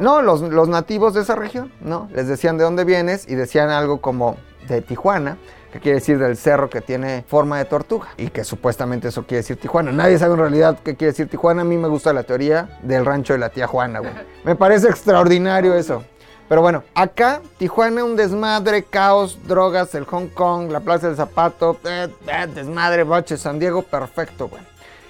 No, 0.00 0.22
los, 0.22 0.40
los 0.40 0.68
nativos 0.68 1.12
de 1.12 1.20
esa 1.20 1.34
región, 1.34 1.70
¿no? 1.82 2.08
Les 2.14 2.26
decían 2.26 2.56
de 2.56 2.64
dónde 2.64 2.84
vienes 2.84 3.28
y 3.28 3.34
decían 3.34 3.68
algo 3.68 4.00
como 4.00 4.36
de 4.68 4.80
Tijuana, 4.80 5.36
que 5.72 5.80
quiere 5.80 5.98
decir 5.98 6.18
del 6.18 6.36
cerro 6.36 6.68
que 6.68 6.82
tiene 6.82 7.24
forma 7.26 7.58
de 7.58 7.64
tortuga 7.64 8.08
y 8.18 8.28
que 8.28 8.44
supuestamente 8.44 9.08
eso 9.08 9.22
quiere 9.22 9.38
decir 9.38 9.56
Tijuana. 9.56 9.90
Nadie 9.90 10.18
sabe 10.18 10.34
en 10.34 10.40
realidad 10.40 10.78
qué 10.84 10.96
quiere 10.96 11.12
decir 11.12 11.28
Tijuana. 11.28 11.62
A 11.62 11.64
mí 11.64 11.78
me 11.78 11.88
gusta 11.88 12.12
la 12.12 12.24
teoría 12.24 12.78
del 12.82 13.06
rancho 13.06 13.32
de 13.32 13.38
la 13.38 13.48
tía 13.48 13.66
Juana, 13.66 14.00
güey. 14.00 14.12
Me 14.44 14.54
parece 14.54 14.88
extraordinario 14.88 15.74
eso. 15.74 16.04
Pero 16.48 16.60
bueno, 16.60 16.84
acá 16.94 17.40
Tijuana 17.56 18.04
un 18.04 18.16
desmadre, 18.16 18.82
caos, 18.82 19.38
drogas, 19.48 19.94
el 19.94 20.04
Hong 20.04 20.28
Kong, 20.28 20.70
la 20.70 20.80
Plaza 20.80 21.06
del 21.06 21.16
Zapato, 21.16 21.78
eh, 21.84 22.08
eh, 22.26 22.46
desmadre, 22.54 23.04
baches, 23.04 23.40
San 23.40 23.58
Diego, 23.58 23.82
perfecto, 23.82 24.48
güey. 24.48 24.62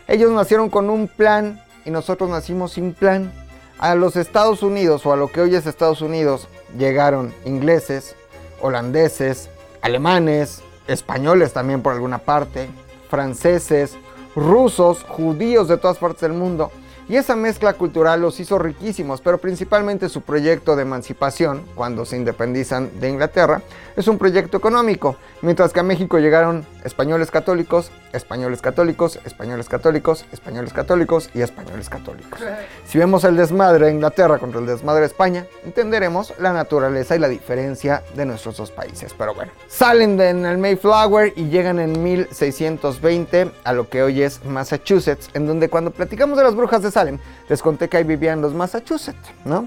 Ellos 0.07 0.31
nacieron 0.31 0.71
con 0.71 0.89
un 0.91 1.09
plan 1.09 1.61
y 1.85 1.91
nosotros 1.91 2.31
nacimos 2.31 2.73
sin 2.73 2.95
plan. 2.95 3.33
A 3.79 3.97
los 3.97 4.15
Estados 4.15 4.63
Unidos 4.63 5.05
o 5.07 5.13
a 5.13 5.17
lo 5.17 5.27
que 5.27 5.41
hoy 5.41 5.57
es 5.57 5.67
Estados 5.67 6.03
Unidos 6.03 6.47
llegaron 6.79 7.35
ingleses, 7.45 8.15
holandeses, 8.61 9.49
alemanes, 9.83 10.63
españoles 10.87 11.53
también 11.53 11.83
por 11.83 11.93
alguna 11.93 12.19
parte, 12.19 12.71
franceses, 13.11 13.97
rusos, 14.35 15.03
judíos 15.03 15.69
de 15.69 15.77
todas 15.77 15.99
partes 15.99 16.23
del 16.23 16.33
mundo. 16.33 16.71
Y 17.09 17.17
esa 17.17 17.37
mezcla 17.37 17.75
cultural 17.75 18.21
los 18.21 18.39
hizo 18.41 18.59
riquísimos, 18.59 19.21
pero 19.21 19.39
principalmente 19.39 20.09
su 20.09 20.21
proyecto 20.21 20.77
de 20.77 20.83
emancipación, 20.83 21.63
cuando 21.75 22.05
se 22.05 22.17
independizan 22.17 22.91
de 23.01 23.11
Inglaterra, 23.11 23.63
es 23.97 24.09
un 24.09 24.19
proyecto 24.19 24.57
económico. 24.57 25.17
Mientras 25.43 25.73
que 25.73 25.81
a 25.81 25.83
México 25.83 26.19
llegaron 26.19 26.65
españoles 26.85 27.31
católicos, 27.31 27.91
españoles 28.13 28.61
católicos, 28.61 29.19
españoles 29.25 29.69
católicos, 29.69 30.25
españoles 30.33 30.73
católicos 30.73 31.31
y 31.35 31.41
españoles 31.41 31.89
católicos. 31.89 32.41
Si 32.87 32.99
vemos 32.99 33.25
el 33.25 33.37
desmadre 33.37 33.87
de 33.87 33.93
Inglaterra 33.93 34.39
contra 34.39 34.61
el 34.61 34.67
desmadre 34.67 35.01
de 35.01 35.07
España, 35.07 35.47
entenderemos 35.65 36.33
la 36.39 36.53
naturaleza 36.53 37.17
y 37.17 37.19
la 37.19 37.29
diferencia 37.29 38.03
de 38.15 38.27
nuestros 38.27 38.57
dos 38.57 38.71
países. 38.71 39.15
Pero 39.17 39.35
bueno, 39.35 39.53
salen 39.69 40.21
en 40.21 40.47
el 40.47 40.59
Mayflower 40.59 41.33
y 41.37 41.49
llegan 41.49 41.79
en 41.79 42.03
1620 42.03 43.51
a 43.65 43.73
lo 43.73 43.89
que 43.89 44.03
hoy 44.03 44.23
es 44.23 44.45
Massachusetts, 44.45 45.31
en 45.35 45.47
donde 45.47 45.69
cuando 45.69 45.91
platicamos 45.91 46.39
de 46.39 46.45
las 46.45 46.55
brujas 46.55 46.83
Salem, 46.93 47.19
les 47.49 47.61
conté 47.63 47.89
que 47.89 47.97
ahí 47.97 48.05
vivían 48.05 48.41
los 48.41 48.55
Massachusetts, 48.55 49.33
¿no? 49.45 49.67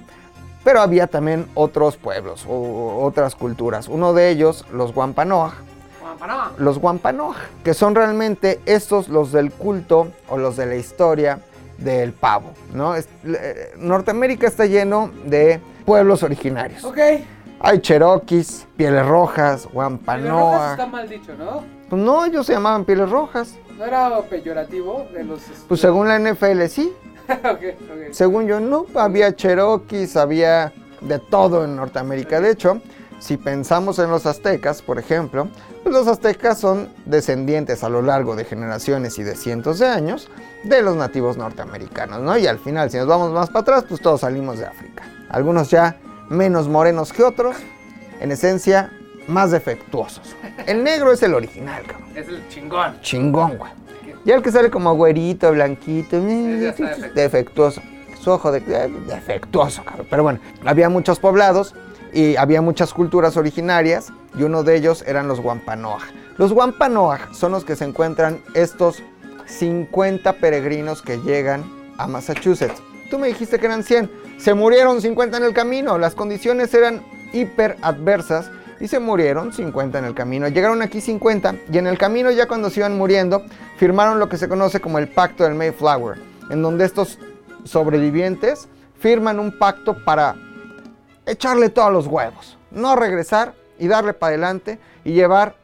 Pero 0.63 0.81
había 0.81 1.07
también 1.07 1.47
otros 1.53 1.97
pueblos 1.97 2.45
o 2.49 3.03
otras 3.03 3.35
culturas. 3.35 3.87
Uno 3.87 4.13
de 4.13 4.29
ellos, 4.29 4.65
los 4.71 4.95
Wampanoag, 4.95 5.51
Guampanoa. 6.01 6.51
los 6.57 6.77
Wampanoag, 6.77 7.35
que 7.63 7.73
son 7.73 7.93
realmente 7.93 8.59
estos 8.65 9.09
los 9.09 9.31
del 9.31 9.51
culto 9.51 10.07
o 10.29 10.37
los 10.37 10.55
de 10.57 10.65
la 10.65 10.75
historia 10.75 11.39
del 11.77 12.13
pavo, 12.13 12.51
¿no? 12.73 12.95
Es- 12.95 13.09
eh, 13.25 13.73
Norteamérica 13.77 14.47
está 14.47 14.65
lleno 14.65 15.11
de 15.25 15.59
pueblos 15.85 16.23
originarios. 16.23 16.83
Ok. 16.83 16.97
Hay 17.59 17.79
Cherokees, 17.79 18.67
Pieles 18.77 19.05
Rojas, 19.05 19.67
Pero 19.67 19.73
Rojas 19.73 19.75
Wampanoag. 19.75 20.71
está 20.71 20.85
mal 20.87 21.07
dicho, 21.09 21.33
¿no? 21.37 21.63
Pues 21.89 22.01
no, 22.01 22.25
ellos 22.25 22.45
se 22.45 22.53
llamaban 22.53 22.85
Pieles 22.85 23.09
Rojas. 23.09 23.55
¿No 23.77 23.85
era 23.85 24.21
peyorativo 24.23 25.05
de 25.13 25.23
los... 25.23 25.41
Pues 25.67 25.81
según 25.81 26.07
la 26.07 26.17
NFL 26.17 26.67
sí, 26.69 26.93
según 28.11 28.47
yo 28.47 28.59
no, 28.59 28.85
había 28.95 29.35
Cherokees, 29.35 30.15
había 30.15 30.73
de 31.01 31.19
todo 31.19 31.63
en 31.63 31.75
Norteamérica. 31.75 32.41
De 32.41 32.51
hecho, 32.51 32.81
si 33.19 33.37
pensamos 33.37 33.99
en 33.99 34.09
los 34.09 34.25
aztecas, 34.25 34.81
por 34.81 34.99
ejemplo, 34.99 35.47
pues 35.83 35.93
los 35.93 36.07
aztecas 36.07 36.59
son 36.59 36.89
descendientes 37.05 37.83
a 37.83 37.89
lo 37.89 38.01
largo 38.01 38.35
de 38.35 38.45
generaciones 38.45 39.17
y 39.19 39.23
de 39.23 39.35
cientos 39.35 39.79
de 39.79 39.87
años 39.87 40.29
de 40.63 40.81
los 40.81 40.95
nativos 40.95 41.37
norteamericanos, 41.37 42.21
¿no? 42.21 42.37
Y 42.37 42.47
al 42.47 42.59
final, 42.59 42.89
si 42.89 42.97
nos 42.97 43.07
vamos 43.07 43.31
más 43.31 43.49
para 43.49 43.61
atrás, 43.61 43.85
pues 43.87 44.01
todos 44.01 44.21
salimos 44.21 44.57
de 44.57 44.65
África. 44.65 45.03
algunos 45.29 45.69
ya 45.69 45.97
menos 46.29 46.67
morenos 46.67 47.13
que 47.13 47.23
otros, 47.23 47.55
en 48.19 48.31
esencia 48.31 48.91
más 49.27 49.51
defectuosos. 49.51 50.35
El 50.65 50.83
negro 50.83 51.11
es 51.11 51.21
el 51.23 51.33
original, 51.33 51.83
cabrón. 51.85 52.09
Es 52.15 52.27
el 52.27 52.47
chingón. 52.49 52.99
Chingón, 53.01 53.57
güey. 53.57 53.71
Ya 54.25 54.35
el 54.35 54.41
que 54.41 54.51
sale 54.51 54.71
como 54.71 54.95
güerito, 54.95 55.51
blanquito, 55.51 56.17
eh, 56.17 56.73
defectuoso. 57.13 57.81
Su 58.19 58.31
ojo 58.31 58.51
de, 58.51 58.57
eh, 58.57 58.91
defectuoso, 59.07 59.83
cabrón. 59.83 60.07
Pero 60.09 60.23
bueno, 60.23 60.39
había 60.65 60.89
muchos 60.89 61.19
poblados 61.19 61.75
y 62.11 62.35
había 62.35 62.61
muchas 62.61 62.91
culturas 62.91 63.37
originarias 63.37 64.11
y 64.35 64.43
uno 64.43 64.63
de 64.63 64.77
ellos 64.77 65.03
eran 65.05 65.27
los 65.27 65.39
Wampanoag. 65.39 66.01
Los 66.37 66.51
Wampanoag 66.51 67.35
son 67.35 67.51
los 67.51 67.63
que 67.63 67.75
se 67.75 67.85
encuentran 67.85 68.41
estos 68.55 69.03
50 69.45 70.33
peregrinos 70.33 71.03
que 71.03 71.17
llegan 71.19 71.63
a 71.97 72.07
Massachusetts. 72.07 72.81
Tú 73.11 73.19
me 73.19 73.27
dijiste 73.27 73.59
que 73.59 73.67
eran 73.67 73.83
100. 73.83 74.09
Se 74.39 74.55
murieron 74.55 75.01
50 75.01 75.37
en 75.37 75.43
el 75.43 75.53
camino. 75.53 75.99
Las 75.99 76.15
condiciones 76.15 76.73
eran 76.73 77.03
hiper 77.31 77.77
adversas 77.83 78.49
y 78.79 78.87
se 78.87 78.99
murieron 78.99 79.53
50 79.53 79.99
en 79.99 80.05
el 80.05 80.13
camino. 80.13 80.47
Llegaron 80.47 80.81
aquí 80.81 81.01
50 81.01 81.55
y 81.71 81.77
en 81.77 81.87
el 81.87 81.97
camino 81.97 82.31
ya 82.31 82.47
cuando 82.47 82.69
se 82.69 82.81
iban 82.81 82.97
muriendo 82.97 83.43
firmaron 83.77 84.19
lo 84.19 84.29
que 84.29 84.37
se 84.37 84.47
conoce 84.47 84.79
como 84.79 84.99
el 84.99 85.07
pacto 85.07 85.43
del 85.43 85.55
Mayflower, 85.55 86.17
en 86.49 86.61
donde 86.61 86.85
estos 86.85 87.19
sobrevivientes 87.63 88.67
firman 88.99 89.39
un 89.39 89.57
pacto 89.57 90.03
para 90.03 90.35
echarle 91.25 91.69
todos 91.69 91.91
los 91.91 92.07
huevos, 92.07 92.57
no 92.71 92.95
regresar 92.95 93.53
y 93.79 93.87
darle 93.87 94.13
para 94.13 94.29
adelante 94.29 94.79
y 95.03 95.13
llevar 95.13 95.55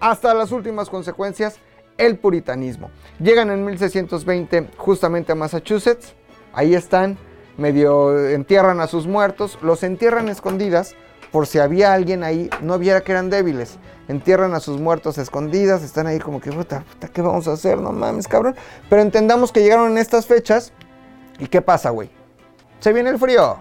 hasta 0.00 0.34
las 0.34 0.52
últimas 0.52 0.88
consecuencias 0.90 1.58
el 1.98 2.18
puritanismo. 2.18 2.90
Llegan 3.20 3.50
en 3.50 3.64
1620 3.64 4.70
justamente 4.76 5.32
a 5.32 5.34
Massachusetts, 5.34 6.14
ahí 6.52 6.74
están, 6.74 7.18
medio 7.56 8.28
entierran 8.28 8.80
a 8.80 8.86
sus 8.86 9.06
muertos, 9.06 9.58
los 9.62 9.82
entierran 9.82 10.28
escondidas 10.28 10.96
por 11.32 11.46
si 11.46 11.58
había 11.58 11.92
alguien 11.92 12.22
ahí, 12.22 12.48
no 12.60 12.78
viera 12.78 13.00
que 13.00 13.10
eran 13.10 13.30
débiles. 13.30 13.78
Entierran 14.06 14.54
a 14.54 14.60
sus 14.60 14.80
muertos 14.80 15.18
escondidas, 15.18 15.82
están 15.82 16.06
ahí 16.06 16.18
como 16.18 16.40
que, 16.40 16.52
puta, 16.52 16.84
puta, 16.92 17.08
¿qué 17.08 17.22
vamos 17.22 17.48
a 17.48 17.52
hacer? 17.52 17.78
No 17.78 17.90
mames, 17.90 18.28
cabrón. 18.28 18.54
Pero 18.90 19.02
entendamos 19.02 19.50
que 19.50 19.62
llegaron 19.62 19.90
en 19.92 19.98
estas 19.98 20.26
fechas 20.26 20.72
¿Y 21.42 21.48
qué 21.48 21.60
pasa, 21.60 21.90
güey? 21.90 22.08
Se 22.78 22.92
viene 22.92 23.10
el 23.10 23.18
frío. 23.18 23.56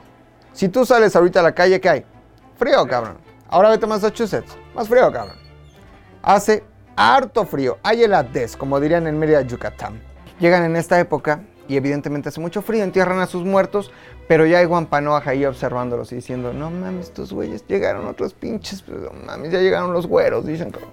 Si 0.54 0.70
tú 0.70 0.86
sales 0.86 1.16
ahorita 1.16 1.40
a 1.40 1.44
la 1.44 1.56
calle, 1.56 1.82
¿qué 1.82 1.90
hay? 1.90 2.06
Frío, 2.58 2.86
cabrón. 2.88 3.18
Ahora 3.50 3.70
vete 3.70 3.86
a 3.86 3.88
Massachusetts. 3.88 4.56
Más 4.76 4.88
frío, 4.88 5.12
cabrón. 5.12 5.36
Hace 6.22 6.64
harto 6.96 7.44
frío. 7.46 7.80
Hay 7.82 8.04
heladez, 8.04 8.56
como 8.56 8.80
dirían 8.80 9.08
en 9.08 9.18
Mérida, 9.18 9.42
Yucatán. 9.42 10.00
Llegan 10.40 10.64
en 10.64 10.76
esta 10.76 11.00
época 11.00 11.42
y 11.68 11.76
evidentemente 11.76 12.30
hace 12.30 12.40
mucho 12.40 12.62
frío. 12.62 12.84
Entierran 12.84 13.20
a 13.20 13.26
sus 13.26 13.44
muertos, 13.44 13.92
pero 14.32 14.46
ya 14.46 14.60
hay 14.60 14.66
Guampanoag 14.66 15.28
ahí 15.28 15.44
observándolos 15.46 16.10
y 16.14 16.16
diciendo, 16.16 16.54
no 16.54 16.72
mames, 16.72 17.08
estos 17.08 17.34
güeyes 17.34 17.68
llegaron 17.68 18.08
otros 18.08 18.34
pinches. 18.34 18.82
pues, 18.82 18.98
No 19.02 19.12
mames, 19.26 19.52
ya 19.52 19.60
llegaron 19.60 19.92
los 19.92 20.08
güeros, 20.08 20.46
dicen, 20.46 20.72
cabrón. 20.72 20.92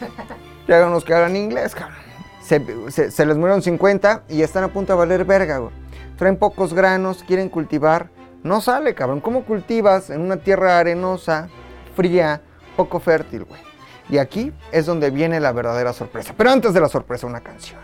Llegaron 0.66 0.92
los 0.94 1.04
que 1.04 1.12
hablan 1.12 1.36
inglés, 1.36 1.74
cabrón. 1.74 1.98
Se, 2.42 2.64
se- 2.90 3.10
se 3.10 3.26
les 3.26 3.36
murieron 3.36 3.60
50 3.60 4.22
y 4.30 4.40
están 4.40 4.64
a 4.64 4.68
punto 4.68 4.94
de 4.94 4.98
valer 5.00 5.26
verga, 5.26 5.58
güey. 5.58 5.70
Traen 6.16 6.38
pocos 6.38 6.72
granos, 6.72 7.22
quieren 7.24 7.50
cultivar. 7.50 8.08
No 8.42 8.62
sale, 8.62 8.94
cabrón. 8.94 9.20
¿Cómo 9.20 9.44
cultivas 9.44 10.08
en 10.08 10.22
una 10.22 10.38
tierra 10.38 10.78
arenosa, 10.78 11.50
fría, 11.94 12.40
poco 12.74 13.00
fértil, 13.00 13.44
güey? 13.44 13.60
Y 14.08 14.16
aquí 14.16 14.50
es 14.72 14.86
donde 14.86 15.10
viene 15.10 15.40
la 15.40 15.52
verdadera 15.52 15.92
sorpresa. 15.92 16.32
Pero 16.34 16.48
antes 16.52 16.72
de 16.72 16.80
la 16.80 16.88
sorpresa, 16.88 17.26
una 17.26 17.42
canción. 17.42 17.80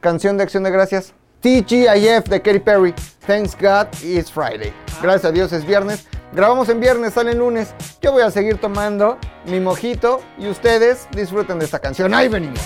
Canción 0.00 0.36
de 0.38 0.42
acción 0.42 0.64
de 0.64 0.72
gracias. 0.72 1.14
TGIF 1.40 2.24
de 2.28 2.42
Katy 2.42 2.58
Perry. 2.58 2.92
Thanks 3.26 3.56
God 3.56 3.88
it's 4.02 4.30
Friday. 4.30 4.72
Gracias 5.02 5.24
a 5.24 5.32
Dios 5.32 5.52
es 5.52 5.66
viernes. 5.66 6.06
Grabamos 6.32 6.68
en 6.68 6.80
viernes, 6.80 7.14
sale 7.14 7.34
lunes. 7.34 7.74
Yo 8.00 8.12
voy 8.12 8.22
a 8.22 8.30
seguir 8.30 8.58
tomando 8.58 9.18
mi 9.46 9.58
mojito 9.58 10.20
y 10.38 10.48
ustedes 10.48 11.08
disfruten 11.10 11.58
de 11.58 11.64
esta 11.64 11.78
canción. 11.78 12.14
Ahí 12.14 12.28
venimos. 12.28 12.60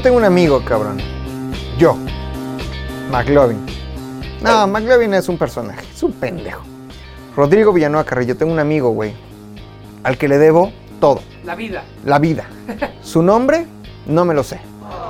Yo 0.00 0.04
tengo 0.04 0.16
un 0.16 0.24
amigo, 0.24 0.64
cabrón. 0.64 0.96
Yo. 1.76 1.94
McLovin. 3.10 3.58
No, 4.40 4.66
McLovin 4.66 5.12
es 5.12 5.28
un 5.28 5.36
personaje, 5.36 5.84
es 5.94 6.02
un 6.02 6.14
pendejo. 6.14 6.62
Rodrigo 7.36 7.70
Villanueva 7.70 8.04
Carrillo, 8.04 8.34
tengo 8.34 8.50
un 8.50 8.58
amigo, 8.60 8.92
güey, 8.92 9.12
al 10.02 10.16
que 10.16 10.26
le 10.26 10.38
debo 10.38 10.72
todo, 11.02 11.20
La 11.44 11.54
vida. 11.54 11.82
la 12.06 12.18
vida. 12.18 12.46
Su 13.02 13.22
nombre, 13.22 13.66
no 14.06 14.24
me 14.24 14.32
lo 14.32 14.42
sé. 14.42 14.58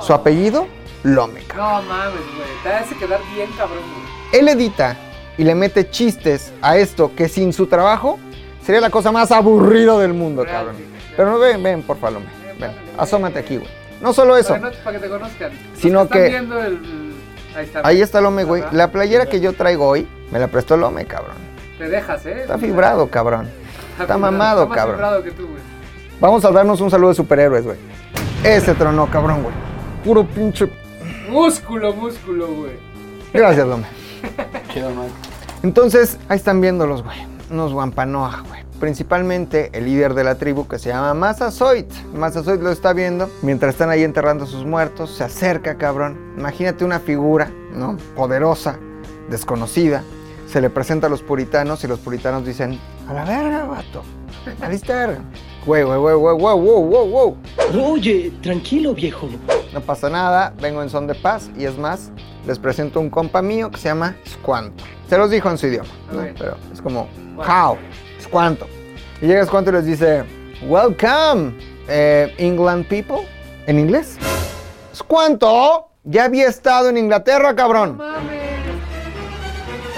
Su 0.01 0.11
apellido, 0.11 0.67
Lome, 1.03 1.41
cabrón. 1.45 1.87
No 1.87 1.93
mames, 1.93 2.13
güey. 2.35 2.49
Te 2.61 2.73
hace 2.73 2.93
quedar 2.97 3.21
bien 3.33 3.49
cabrón, 3.57 3.79
güey. 3.79 4.41
Él 4.41 4.49
edita 4.49 4.97
y 5.37 5.45
le 5.45 5.55
mete 5.55 5.89
chistes 5.89 6.51
a 6.61 6.75
esto 6.75 7.13
que 7.15 7.29
sin 7.29 7.53
su 7.53 7.67
trabajo 7.67 8.19
sería 8.61 8.81
la 8.81 8.89
cosa 8.89 9.13
más 9.13 9.31
aburrida 9.31 9.97
del 9.99 10.13
mundo, 10.13 10.43
Real, 10.43 10.65
cabrón. 10.65 10.75
Pero 11.15 11.31
no, 11.31 11.39
ven, 11.39 11.63
ven, 11.63 11.81
por 11.81 11.97
favor. 11.97 12.19
Ven, 12.59 12.71
asómate 12.97 13.39
aquí, 13.39 13.55
güey. 13.55 13.80
No 14.01 14.13
solo 14.13 14.35
eso. 14.37 14.49
Para, 14.55 14.69
no- 14.71 14.77
para 14.83 14.97
que 14.99 15.03
te 15.05 15.09
conozcan. 15.09 15.51
Los 15.71 15.79
Sino 15.79 16.01
están 16.03 16.17
que- 16.17 16.29
viendo 16.29 16.59
el- 16.63 16.79
Ahí 17.55 17.65
está. 17.65 17.81
Ahí 17.83 18.01
está 18.01 18.21
Lome, 18.21 18.43
güey. 18.45 18.63
La 18.71 18.91
playera 18.91 19.25
que 19.25 19.39
yo 19.41 19.53
traigo 19.53 19.87
hoy 19.87 20.07
me 20.31 20.39
la 20.39 20.47
prestó 20.47 20.77
Lome, 20.77 21.05
cabrón. 21.05 21.35
Te 21.77 21.89
dejas, 21.89 22.25
¿eh? 22.25 22.41
Está 22.41 22.57
fibrado, 22.57 23.07
cabrón. 23.09 23.49
Está 23.91 24.03
fibrado, 24.15 24.19
mamado, 24.19 24.61
está 24.63 24.69
más 24.69 24.77
cabrón. 24.77 24.95
fibrado 24.95 25.23
que 25.23 25.31
tú, 25.31 25.47
güey. 25.47 25.61
Vamos 26.19 26.45
a 26.45 26.51
darnos 26.51 26.79
un 26.81 26.89
saludo 26.89 27.09
de 27.09 27.15
superhéroes, 27.15 27.65
güey. 27.65 27.77
Ese 28.43 28.73
tronó, 28.73 29.07
cabrón, 29.07 29.43
güey. 29.43 29.53
Puro 30.03 30.25
pinche. 30.25 30.67
Músculo, 31.29 31.93
músculo, 31.93 32.47
güey. 32.47 32.71
Gracias, 33.33 33.67
Lome. 33.67 33.85
Entonces, 35.63 36.17
ahí 36.29 36.37
están 36.37 36.61
viéndolos, 36.61 37.03
güey. 37.03 37.17
Unos 37.49 37.73
Wampanoag, 37.73 38.43
güey. 38.47 38.60
Principalmente 38.81 39.69
el 39.73 39.85
líder 39.85 40.15
de 40.15 40.23
la 40.23 40.35
tribu 40.35 40.67
que 40.67 40.79
se 40.79 40.89
llama 40.89 41.13
Masasoit. 41.13 41.89
Masasoit 42.15 42.59
lo 42.59 42.71
está 42.71 42.93
viendo 42.93 43.29
mientras 43.43 43.75
están 43.75 43.91
ahí 43.91 44.03
enterrando 44.03 44.45
a 44.45 44.47
sus 44.47 44.65
muertos. 44.65 45.11
Se 45.11 45.23
acerca, 45.23 45.77
cabrón. 45.77 46.33
Imagínate 46.35 46.83
una 46.83 46.99
figura, 46.99 47.51
¿no? 47.75 47.95
Poderosa, 48.15 48.79
desconocida. 49.29 50.01
Se 50.47 50.59
le 50.61 50.71
presenta 50.71 51.05
a 51.05 51.09
los 51.11 51.21
puritanos 51.21 51.83
y 51.83 51.87
los 51.87 51.99
puritanos 51.99 52.43
dicen: 52.43 52.79
A 53.07 53.13
la 53.13 53.23
verga, 53.23 53.65
vato. 53.65 54.01
Alistar. 54.61 55.19
Güey, 55.63 55.83
güey, 55.83 55.99
güey, 55.99 56.15
güey, 56.15 56.37
wow, 56.37 56.59
wow, 56.59 57.07
wow. 57.07 57.37
Oye, 57.93 58.33
tranquilo, 58.41 58.95
viejo. 58.95 59.29
No 59.73 59.81
pasa 59.81 60.09
nada, 60.09 60.55
vengo 60.59 60.81
en 60.81 60.89
son 60.89 61.05
de 61.05 61.13
paz 61.13 61.51
y 61.55 61.65
es 61.65 61.77
más, 61.77 62.11
les 62.47 62.57
presento 62.57 62.99
un 62.99 63.11
compa 63.11 63.43
mío 63.43 63.69
que 63.69 63.77
se 63.77 63.89
llama 63.89 64.15
Squanto. 64.27 64.83
Se 65.07 65.19
los 65.19 65.29
dijo 65.29 65.51
en 65.51 65.59
su 65.59 65.67
idioma, 65.67 65.89
pero 66.37 66.57
es 66.73 66.81
como 66.81 67.07
how, 67.37 67.77
Squanto. 68.31 68.65
Y 69.21 69.27
llega 69.27 69.45
Squanto 69.45 69.71
y 69.71 69.73
les 69.73 69.85
dice, 69.85 70.23
welcome, 70.61 71.53
eh, 71.89 72.33
England 72.37 72.85
people, 72.87 73.27
en 73.67 73.77
inglés. 73.77 74.17
Squanto 74.95 75.89
ya 76.05 76.23
había 76.23 76.47
estado 76.47 76.87
en 76.87 76.97
Inglaterra, 76.97 77.53
cabrón. 77.53 77.97
Mames. 77.97 78.50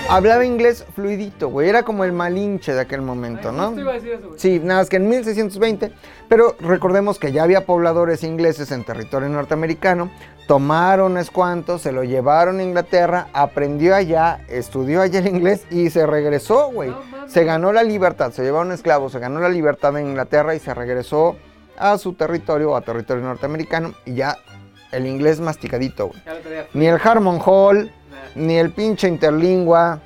Hablaba 0.10 0.46
inglés 0.46 0.86
fluidito, 0.94 1.50
güey, 1.50 1.70
era 1.70 1.84
como 1.84 2.04
el 2.04 2.12
malinche 2.12 2.74
de 2.74 2.82
aquel 2.82 3.02
momento, 3.02 3.50
Ay, 3.50 3.56
¿no? 3.56 3.80
iba 3.80 3.92
a 3.92 3.96
decir 3.96 4.12
eso, 4.12 4.28
güey. 4.28 4.40
Sí, 4.40 4.60
nada 4.60 4.82
más 4.82 4.90
que 4.90 4.98
en 4.98 5.10
1620, 5.10 5.92
pero 6.30 6.56
recordemos 6.60 7.18
que 7.18 7.32
ya 7.32 7.42
había 7.44 7.66
pobladores 7.66 8.24
ingleses 8.24 8.72
en 8.72 8.84
territorio 8.84 9.30
norteamericano, 9.30 10.12
tomaron 10.48 11.18
a 11.18 11.22
Escuanto, 11.22 11.80
se 11.80 11.92
lo 11.92 12.04
llevaron 12.04 12.60
a 12.60 12.64
Inglaterra, 12.64 13.28
aprendió 13.34 13.96
allá, 13.96 14.46
estudió 14.50 15.02
allá 15.02 15.20
el 15.20 15.28
inglés 15.28 15.66
y 15.72 15.90
se 15.90 16.06
regresó, 16.06 16.70
güey. 16.70 16.92
No 16.92 17.28
se 17.28 17.44
ganó 17.46 17.74
la 17.74 17.82
libertad, 17.84 18.32
se 18.32 18.44
llevaron 18.44 18.72
esclavos, 18.72 19.14
se 19.14 19.20
ganó 19.20 19.40
la 19.40 19.50
libertad 19.50 19.98
en 19.98 20.08
Inglaterra 20.10 20.54
y 20.54 20.60
se 20.60 20.74
regresó 20.74 21.38
a 21.78 21.98
su 21.98 22.14
territorio, 22.14 22.76
a 22.76 22.82
territorio 22.82 23.24
norteamericano 23.24 23.94
y 24.06 24.16
ya 24.16 24.38
el 24.92 25.08
inglés 25.08 25.40
masticadito, 25.40 26.10
güey. 26.10 26.22
Ni 26.76 26.86
el 26.86 27.00
Harmon 27.04 27.40
Hall, 27.44 27.92
ni 28.36 28.56
el 28.58 28.72
pinche 28.72 29.08
interlingua, 29.08 30.00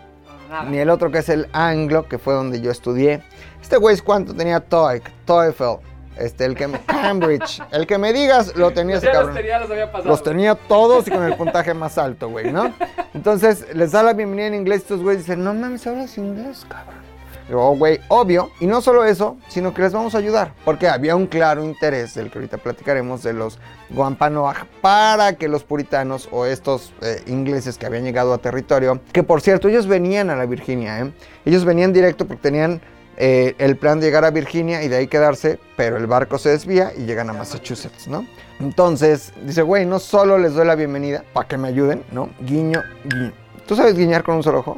nada. 0.49 0.63
ni 0.69 0.77
el 0.77 0.89
otro 0.89 1.11
que 1.11 1.19
es 1.19 1.29
el 1.29 1.47
anglo, 1.53 2.07
que 2.07 2.17
fue 2.17 2.33
donde 2.33 2.61
yo 2.61 2.71
estudié. 2.71 3.21
Este 3.61 3.77
güey 3.77 3.95
es 3.95 4.01
cuánto 4.01 4.33
tenía 4.33 4.59
TOEIC, 4.59 5.03
TOEFL, 5.25 5.81
este, 6.17 6.45
el 6.45 6.55
que 6.55 6.67
me, 6.67 6.79
Cambridge, 6.85 7.61
el 7.71 7.85
que 7.85 7.97
me 7.97 8.13
digas 8.13 8.55
lo 8.55 8.71
tenía 8.71 8.97
ese 8.97 9.07
Ya 9.07 9.13
los 9.13 9.19
cabrón. 9.21 9.35
tenía, 9.35 9.59
los 9.59 9.69
había 9.71 9.91
pasado. 9.91 10.09
Los 10.09 10.23
tenía 10.23 10.55
todos 10.55 11.07
y 11.07 11.11
con 11.11 11.23
el 11.23 11.35
puntaje 11.35 11.73
más 11.73 11.97
alto, 11.97 12.29
güey, 12.29 12.51
¿no? 12.51 12.73
Entonces 13.13 13.65
les 13.75 13.91
da 13.91 14.03
la 14.03 14.13
bienvenida 14.13 14.47
en 14.47 14.55
inglés 14.55 14.79
y 14.79 14.83
estos 14.83 15.01
güeyes 15.01 15.25
dicen, 15.25 15.43
no 15.43 15.53
mames, 15.53 15.85
hablas 15.87 16.17
inglés, 16.17 16.65
cabrón. 16.69 17.06
Digo, 17.47 17.65
"Oh, 17.65 17.75
güey, 17.75 17.99
obvio. 18.09 18.51
Y 18.59 18.65
no 18.67 18.81
solo 18.81 19.05
eso, 19.05 19.37
sino 19.47 19.73
que 19.73 19.81
les 19.81 19.93
vamos 19.93 20.15
a 20.15 20.17
ayudar. 20.17 20.53
Porque 20.65 20.87
había 20.87 21.15
un 21.15 21.27
claro 21.27 21.63
interés, 21.63 22.13
del 22.13 22.29
que 22.29 22.39
ahorita 22.39 22.57
platicaremos, 22.57 23.23
de 23.23 23.33
los 23.33 23.57
Wampanoag 23.89 24.65
para 24.81 25.33
que 25.33 25.47
los 25.47 25.63
puritanos 25.63 26.27
o 26.31 26.45
estos 26.45 26.93
eh, 27.01 27.23
ingleses 27.27 27.77
que 27.77 27.85
habían 27.85 28.03
llegado 28.03 28.33
a 28.33 28.37
territorio, 28.39 28.99
que 29.13 29.23
por 29.23 29.41
cierto, 29.41 29.69
ellos 29.69 29.87
venían 29.87 30.29
a 30.29 30.35
la 30.35 30.45
Virginia, 30.45 30.99
¿eh? 30.99 31.13
Ellos 31.45 31.63
venían 31.63 31.93
directo 31.93 32.25
porque 32.27 32.41
tenían 32.41 32.81
eh, 33.15 33.55
el 33.57 33.77
plan 33.77 33.99
de 33.99 34.07
llegar 34.07 34.25
a 34.25 34.31
Virginia 34.31 34.83
y 34.83 34.89
de 34.89 34.97
ahí 34.97 35.07
quedarse, 35.07 35.59
pero 35.75 35.97
el 35.97 36.05
barco 36.05 36.37
se 36.37 36.49
desvía 36.49 36.91
y 36.95 37.05
llegan 37.05 37.29
a 37.29 37.33
Massachusetts, 37.33 38.07
¿no? 38.07 38.25
Entonces, 38.59 39.33
dice, 39.43 39.61
güey, 39.61 39.85
no 39.85 39.99
solo 39.99 40.37
les 40.37 40.53
doy 40.53 40.67
la 40.67 40.75
bienvenida 40.75 41.23
para 41.33 41.47
que 41.47 41.57
me 41.57 41.69
ayuden, 41.69 42.03
¿no? 42.11 42.29
Guiño, 42.41 42.83
guiño. 43.05 43.31
¿Tú 43.65 43.75
sabes 43.75 43.95
guiñar 43.95 44.23
con 44.23 44.35
un 44.35 44.43
solo 44.43 44.59
ojo? 44.59 44.77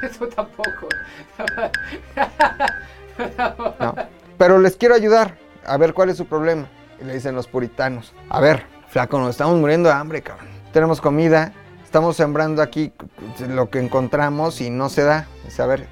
Eso 0.02 0.28
tampoco. 0.28 0.88
No. 3.78 3.94
Pero 4.38 4.58
les 4.58 4.76
quiero 4.76 4.94
ayudar 4.94 5.36
a 5.66 5.76
ver 5.76 5.92
cuál 5.94 6.10
es 6.10 6.16
su 6.16 6.26
problema. 6.26 6.66
Y 7.00 7.04
le 7.04 7.14
dicen 7.14 7.34
los 7.34 7.46
puritanos, 7.46 8.12
a 8.28 8.40
ver, 8.40 8.66
flaco, 8.88 9.18
nos 9.18 9.30
estamos 9.30 9.58
muriendo 9.58 9.88
de 9.88 9.94
hambre, 9.94 10.22
cabrón. 10.22 10.48
Tenemos 10.72 11.00
comida, 11.00 11.52
estamos 11.84 12.16
sembrando 12.16 12.62
aquí 12.62 12.92
lo 13.48 13.70
que 13.70 13.78
encontramos 13.78 14.60
y 14.60 14.70
no 14.70 14.88
se 14.88 15.04
da. 15.04 15.26
Dice, 15.44 15.62
a 15.62 15.66
ver, 15.66 15.88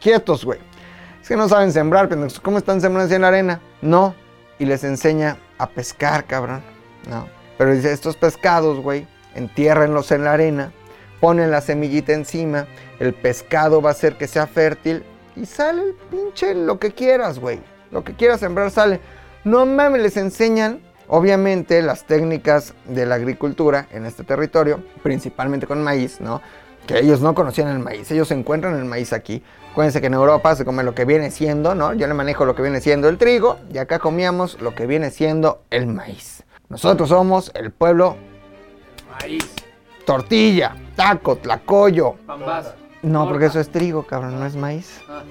quietos, 0.00 0.44
güey. 0.44 0.60
Es 1.22 1.28
que 1.28 1.36
no 1.36 1.48
saben 1.48 1.72
sembrar, 1.72 2.08
pero 2.08 2.26
¿cómo 2.42 2.58
están 2.58 2.80
sembrando 2.80 3.12
en 3.14 3.22
la 3.22 3.28
arena? 3.28 3.60
No. 3.82 4.14
Y 4.58 4.64
les 4.64 4.84
enseña 4.84 5.36
a 5.58 5.68
pescar, 5.68 6.24
cabrón. 6.24 6.62
No. 7.08 7.28
Pero 7.58 7.72
dice, 7.72 7.92
estos 7.92 8.16
pescados, 8.16 8.80
güey, 8.80 9.06
entiérrenlos 9.36 10.10
en 10.10 10.24
la 10.24 10.32
arena, 10.32 10.72
ponen 11.20 11.50
la 11.50 11.60
semillita 11.60 12.12
encima, 12.12 12.66
el 12.98 13.14
pescado 13.14 13.80
va 13.80 13.90
a 13.90 13.92
hacer 13.92 14.16
que 14.16 14.26
sea 14.26 14.46
fértil 14.46 15.04
y 15.36 15.46
sale 15.46 15.82
el 15.82 15.94
pinche 16.10 16.54
lo 16.54 16.78
que 16.78 16.92
quieras, 16.92 17.38
güey. 17.38 17.60
Lo 17.90 18.02
que 18.04 18.14
quieras 18.14 18.40
sembrar 18.40 18.70
sale. 18.70 19.00
No 19.44 19.64
mames, 19.64 20.02
les 20.02 20.16
enseñan, 20.16 20.80
obviamente, 21.06 21.80
las 21.82 22.04
técnicas 22.04 22.74
de 22.86 23.06
la 23.06 23.14
agricultura 23.14 23.86
en 23.92 24.06
este 24.06 24.24
territorio, 24.24 24.82
principalmente 25.02 25.66
con 25.66 25.82
maíz, 25.82 26.20
¿no? 26.20 26.40
Que 26.86 26.98
ellos 26.98 27.20
no 27.20 27.34
conocían 27.34 27.68
el 27.68 27.78
maíz, 27.78 28.10
ellos 28.10 28.30
encuentran 28.30 28.76
el 28.76 28.84
maíz 28.84 29.12
aquí. 29.12 29.42
Acuérdense 29.70 30.00
que 30.00 30.06
en 30.06 30.14
Europa 30.14 30.54
se 30.56 30.64
come 30.64 30.82
lo 30.82 30.94
que 30.94 31.04
viene 31.04 31.30
siendo, 31.30 31.74
¿no? 31.74 31.92
Yo 31.92 32.06
le 32.06 32.14
manejo 32.14 32.44
lo 32.44 32.54
que 32.54 32.62
viene 32.62 32.80
siendo 32.80 33.08
el 33.08 33.18
trigo 33.18 33.58
y 33.72 33.78
acá 33.78 33.98
comíamos 33.98 34.60
lo 34.60 34.74
que 34.74 34.86
viene 34.86 35.10
siendo 35.10 35.62
el 35.70 35.86
maíz. 35.86 36.44
Nosotros 36.68 37.08
somos 37.08 37.52
el 37.54 37.70
pueblo 37.70 38.16
Maíz. 39.20 39.44
tortilla, 40.04 40.74
taco, 40.94 41.36
tlacoyo. 41.36 42.14
Pambazo. 42.26 42.74
No, 43.02 43.28
porque 43.28 43.46
eso 43.46 43.60
es 43.60 43.70
trigo, 43.70 44.04
cabrón, 44.04 44.38
no 44.38 44.46
es 44.46 44.56
maíz. 44.56 45.00
Ah. 45.08 45.22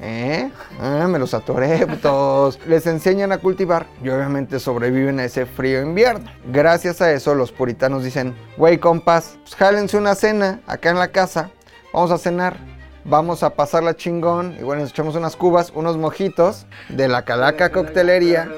¿Eh? 0.00 0.50
Ah, 0.80 1.06
me 1.08 1.18
los 1.18 1.34
atoré, 1.34 1.86
putos. 1.86 2.58
Les 2.66 2.86
enseñan 2.86 3.32
a 3.32 3.38
cultivar 3.38 3.86
y 4.02 4.08
obviamente 4.08 4.58
sobreviven 4.58 5.20
a 5.20 5.24
ese 5.24 5.46
frío 5.46 5.82
invierno. 5.82 6.30
Gracias 6.46 7.00
a 7.00 7.12
eso, 7.12 7.34
los 7.34 7.52
puritanos 7.52 8.04
dicen: 8.04 8.34
Güey, 8.56 8.78
compas, 8.78 9.38
pues 9.42 9.54
jálense 9.54 9.96
una 9.96 10.14
cena 10.14 10.60
acá 10.66 10.90
en 10.90 10.98
la 10.98 11.08
casa. 11.08 11.50
Vamos 11.92 12.10
a 12.10 12.18
cenar. 12.18 12.56
Vamos 13.04 13.42
a 13.42 13.50
pasarla 13.50 13.94
chingón. 13.96 14.56
Y 14.58 14.62
bueno, 14.62 14.82
nos 14.82 14.90
echamos 14.90 15.14
unas 15.14 15.36
cubas, 15.36 15.70
unos 15.74 15.96
mojitos 15.96 16.66
de 16.88 17.06
la 17.06 17.22
Calaca 17.24 17.70
Coctelería. 17.70 18.48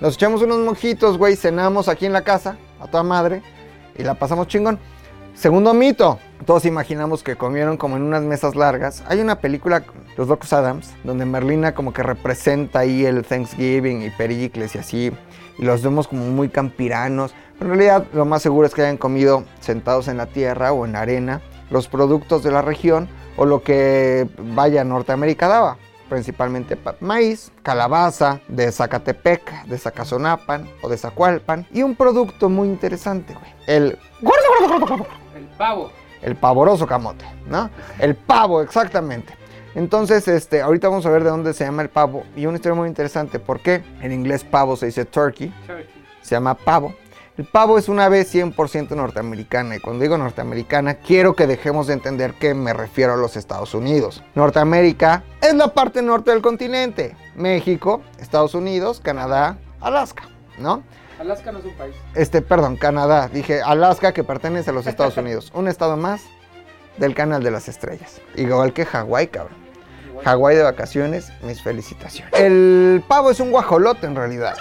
Nos 0.00 0.14
echamos 0.14 0.42
unos 0.42 0.58
mojitos, 0.60 1.18
güey, 1.18 1.36
cenamos 1.36 1.88
aquí 1.88 2.06
en 2.06 2.12
la 2.14 2.22
casa, 2.22 2.56
a 2.80 2.86
toda 2.86 3.02
madre, 3.02 3.42
y 3.96 4.02
la 4.02 4.14
pasamos 4.14 4.48
chingón. 4.48 4.78
Segundo 5.34 5.72
mito, 5.72 6.18
todos 6.44 6.66
imaginamos 6.66 7.22
que 7.22 7.36
comieron 7.36 7.76
como 7.76 7.96
en 7.96 8.02
unas 8.02 8.22
mesas 8.22 8.56
largas. 8.56 9.02
Hay 9.06 9.20
una 9.20 9.40
película, 9.40 9.84
Los 10.16 10.28
Locos 10.28 10.52
Adams, 10.52 10.92
donde 11.04 11.24
Merlina 11.24 11.74
como 11.74 11.92
que 11.92 12.02
representa 12.02 12.80
ahí 12.80 13.06
el 13.06 13.24
Thanksgiving 13.24 14.02
y 14.02 14.10
Pericles 14.10 14.74
y 14.74 14.78
así, 14.78 15.12
y 15.56 15.64
los 15.64 15.82
vemos 15.82 16.08
como 16.08 16.26
muy 16.26 16.48
campiranos. 16.48 17.34
En 17.60 17.68
realidad 17.68 18.04
lo 18.12 18.24
más 18.24 18.42
seguro 18.42 18.66
es 18.66 18.74
que 18.74 18.82
hayan 18.82 18.96
comido 18.96 19.44
sentados 19.60 20.08
en 20.08 20.16
la 20.16 20.26
tierra 20.26 20.72
o 20.72 20.84
en 20.84 20.92
la 20.92 21.00
arena 21.00 21.40
los 21.70 21.88
productos 21.88 22.42
de 22.42 22.50
la 22.50 22.62
región 22.62 23.08
o 23.36 23.46
lo 23.46 23.62
que 23.62 24.28
vaya 24.54 24.84
Norteamérica 24.84 25.48
daba 25.48 25.78
principalmente 26.10 26.76
pa- 26.76 26.96
maíz, 27.00 27.50
calabaza 27.62 28.40
de 28.48 28.70
Zacatepec, 28.70 29.64
de 29.64 29.78
Zacazonapan 29.78 30.68
o 30.82 30.88
de 30.90 30.98
Zacualpan 30.98 31.66
y 31.72 31.82
un 31.82 31.94
producto 31.96 32.50
muy 32.50 32.68
interesante, 32.68 33.32
güey, 33.32 33.52
el 33.66 33.98
El 35.34 35.44
pavo. 35.56 35.90
el 36.20 36.36
pavoroso 36.36 36.86
camote, 36.86 37.24
¿no? 37.46 37.70
El 37.98 38.14
pavo, 38.16 38.60
exactamente. 38.60 39.34
Entonces, 39.74 40.26
este, 40.28 40.60
ahorita 40.60 40.88
vamos 40.88 41.06
a 41.06 41.10
ver 41.10 41.22
de 41.22 41.30
dónde 41.30 41.54
se 41.54 41.64
llama 41.64 41.82
el 41.82 41.88
pavo. 41.88 42.24
Y 42.36 42.44
una 42.46 42.56
historia 42.56 42.74
muy 42.74 42.88
interesante. 42.88 43.38
¿Por 43.38 43.60
qué? 43.60 43.82
En 44.02 44.10
inglés 44.10 44.42
pavo 44.42 44.76
se 44.76 44.86
dice 44.86 45.04
turkey. 45.04 45.48
Turkey. 45.66 45.86
Se 46.22 46.34
llama 46.34 46.54
pavo. 46.54 46.92
El 47.40 47.46
pavo 47.46 47.78
es 47.78 47.88
una 47.88 48.04
ave 48.04 48.26
100% 48.26 48.90
norteamericana. 48.90 49.74
Y 49.76 49.80
cuando 49.80 50.02
digo 50.02 50.18
norteamericana, 50.18 50.96
quiero 50.96 51.34
que 51.34 51.46
dejemos 51.46 51.86
de 51.86 51.94
entender 51.94 52.34
que 52.34 52.52
me 52.52 52.74
refiero 52.74 53.14
a 53.14 53.16
los 53.16 53.34
Estados 53.34 53.72
Unidos. 53.72 54.22
Norteamérica 54.34 55.24
es 55.40 55.54
la 55.54 55.68
parte 55.68 56.02
norte 56.02 56.32
del 56.32 56.42
continente. 56.42 57.16
México, 57.36 58.02
Estados 58.18 58.52
Unidos, 58.54 59.00
Canadá, 59.02 59.56
Alaska, 59.80 60.24
¿no? 60.58 60.82
Alaska 61.18 61.50
no 61.50 61.60
es 61.60 61.64
un 61.64 61.74
país. 61.76 61.94
Este, 62.14 62.42
perdón, 62.42 62.76
Canadá. 62.76 63.28
Dije 63.28 63.62
Alaska 63.62 64.12
que 64.12 64.22
pertenece 64.22 64.68
a 64.68 64.74
los 64.74 64.86
Estados 64.86 65.16
Unidos. 65.16 65.50
Un 65.54 65.66
estado 65.66 65.96
más 65.96 66.20
del 66.98 67.14
canal 67.14 67.42
de 67.42 67.52
las 67.52 67.68
estrellas. 67.68 68.20
Igual 68.34 68.74
que 68.74 68.84
Hawái, 68.84 69.28
cabrón. 69.28 69.56
Hawái 70.26 70.56
de 70.56 70.62
vacaciones, 70.62 71.32
mis 71.40 71.62
felicitaciones. 71.62 72.38
El 72.38 73.02
pavo 73.08 73.30
es 73.30 73.40
un 73.40 73.50
guajolote 73.50 74.06
en 74.06 74.14
realidad. 74.14 74.58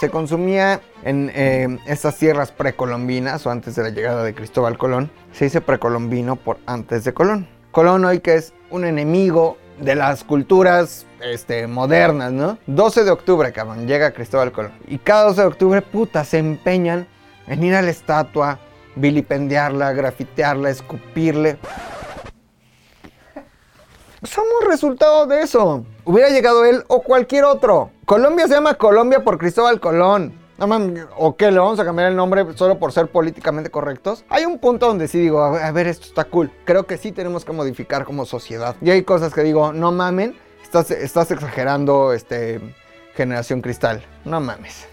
Se 0.00 0.10
consumía 0.10 0.80
en 1.04 1.30
eh, 1.34 1.78
estas 1.86 2.16
tierras 2.16 2.50
precolombinas 2.50 3.46
o 3.46 3.50
antes 3.50 3.76
de 3.76 3.82
la 3.84 3.90
llegada 3.90 4.24
de 4.24 4.34
Cristóbal 4.34 4.76
Colón. 4.76 5.10
Se 5.32 5.44
dice 5.44 5.60
precolombino 5.60 6.36
por 6.36 6.58
antes 6.66 7.04
de 7.04 7.14
Colón. 7.14 7.48
Colón 7.70 8.04
hoy 8.04 8.20
que 8.20 8.34
es 8.34 8.52
un 8.70 8.84
enemigo 8.84 9.56
de 9.78 9.94
las 9.94 10.24
culturas 10.24 11.06
este, 11.20 11.66
modernas, 11.66 12.32
¿no? 12.32 12.58
12 12.66 13.04
de 13.04 13.10
octubre, 13.10 13.52
cabrón, 13.52 13.86
llega 13.86 14.12
Cristóbal 14.12 14.52
Colón. 14.52 14.72
Y 14.86 14.98
cada 14.98 15.24
12 15.24 15.40
de 15.40 15.46
octubre, 15.46 15.82
puta, 15.82 16.24
se 16.24 16.38
empeñan 16.38 17.06
en 17.46 17.62
ir 17.62 17.74
a 17.74 17.82
la 17.82 17.90
estatua, 17.90 18.58
vilipendiarla, 18.96 19.92
grafitearla, 19.92 20.70
escupirle. 20.70 21.56
Somos 24.24 24.64
resultado 24.66 25.26
de 25.26 25.42
eso. 25.42 25.84
Hubiera 26.04 26.30
llegado 26.30 26.64
él 26.64 26.84
o 26.88 27.02
cualquier 27.02 27.44
otro. 27.44 27.90
Colombia 28.06 28.48
se 28.48 28.54
llama 28.54 28.74
Colombia 28.74 29.22
por 29.22 29.38
Cristóbal 29.38 29.80
Colón. 29.80 30.40
No 30.56 30.66
mames, 30.66 31.04
¿o 31.16 31.36
qué? 31.36 31.50
¿Le 31.50 31.58
vamos 31.58 31.80
a 31.80 31.84
cambiar 31.84 32.10
el 32.10 32.16
nombre 32.16 32.46
solo 32.54 32.78
por 32.78 32.92
ser 32.92 33.08
políticamente 33.08 33.70
correctos? 33.70 34.24
Hay 34.28 34.44
un 34.44 34.58
punto 34.58 34.86
donde 34.86 35.08
sí 35.08 35.18
digo, 35.18 35.42
a 35.42 35.70
ver, 35.72 35.88
esto 35.88 36.06
está 36.06 36.24
cool. 36.24 36.50
Creo 36.64 36.86
que 36.86 36.96
sí 36.96 37.12
tenemos 37.12 37.44
que 37.44 37.52
modificar 37.52 38.04
como 38.04 38.24
sociedad. 38.24 38.76
Y 38.80 38.90
hay 38.90 39.02
cosas 39.02 39.34
que 39.34 39.42
digo, 39.42 39.72
no 39.72 39.90
mamen, 39.90 40.38
estás, 40.62 40.90
estás 40.92 41.30
exagerando, 41.30 42.12
este, 42.12 42.60
generación 43.14 43.60
cristal. 43.60 44.04
No 44.24 44.40
mames. 44.40 44.86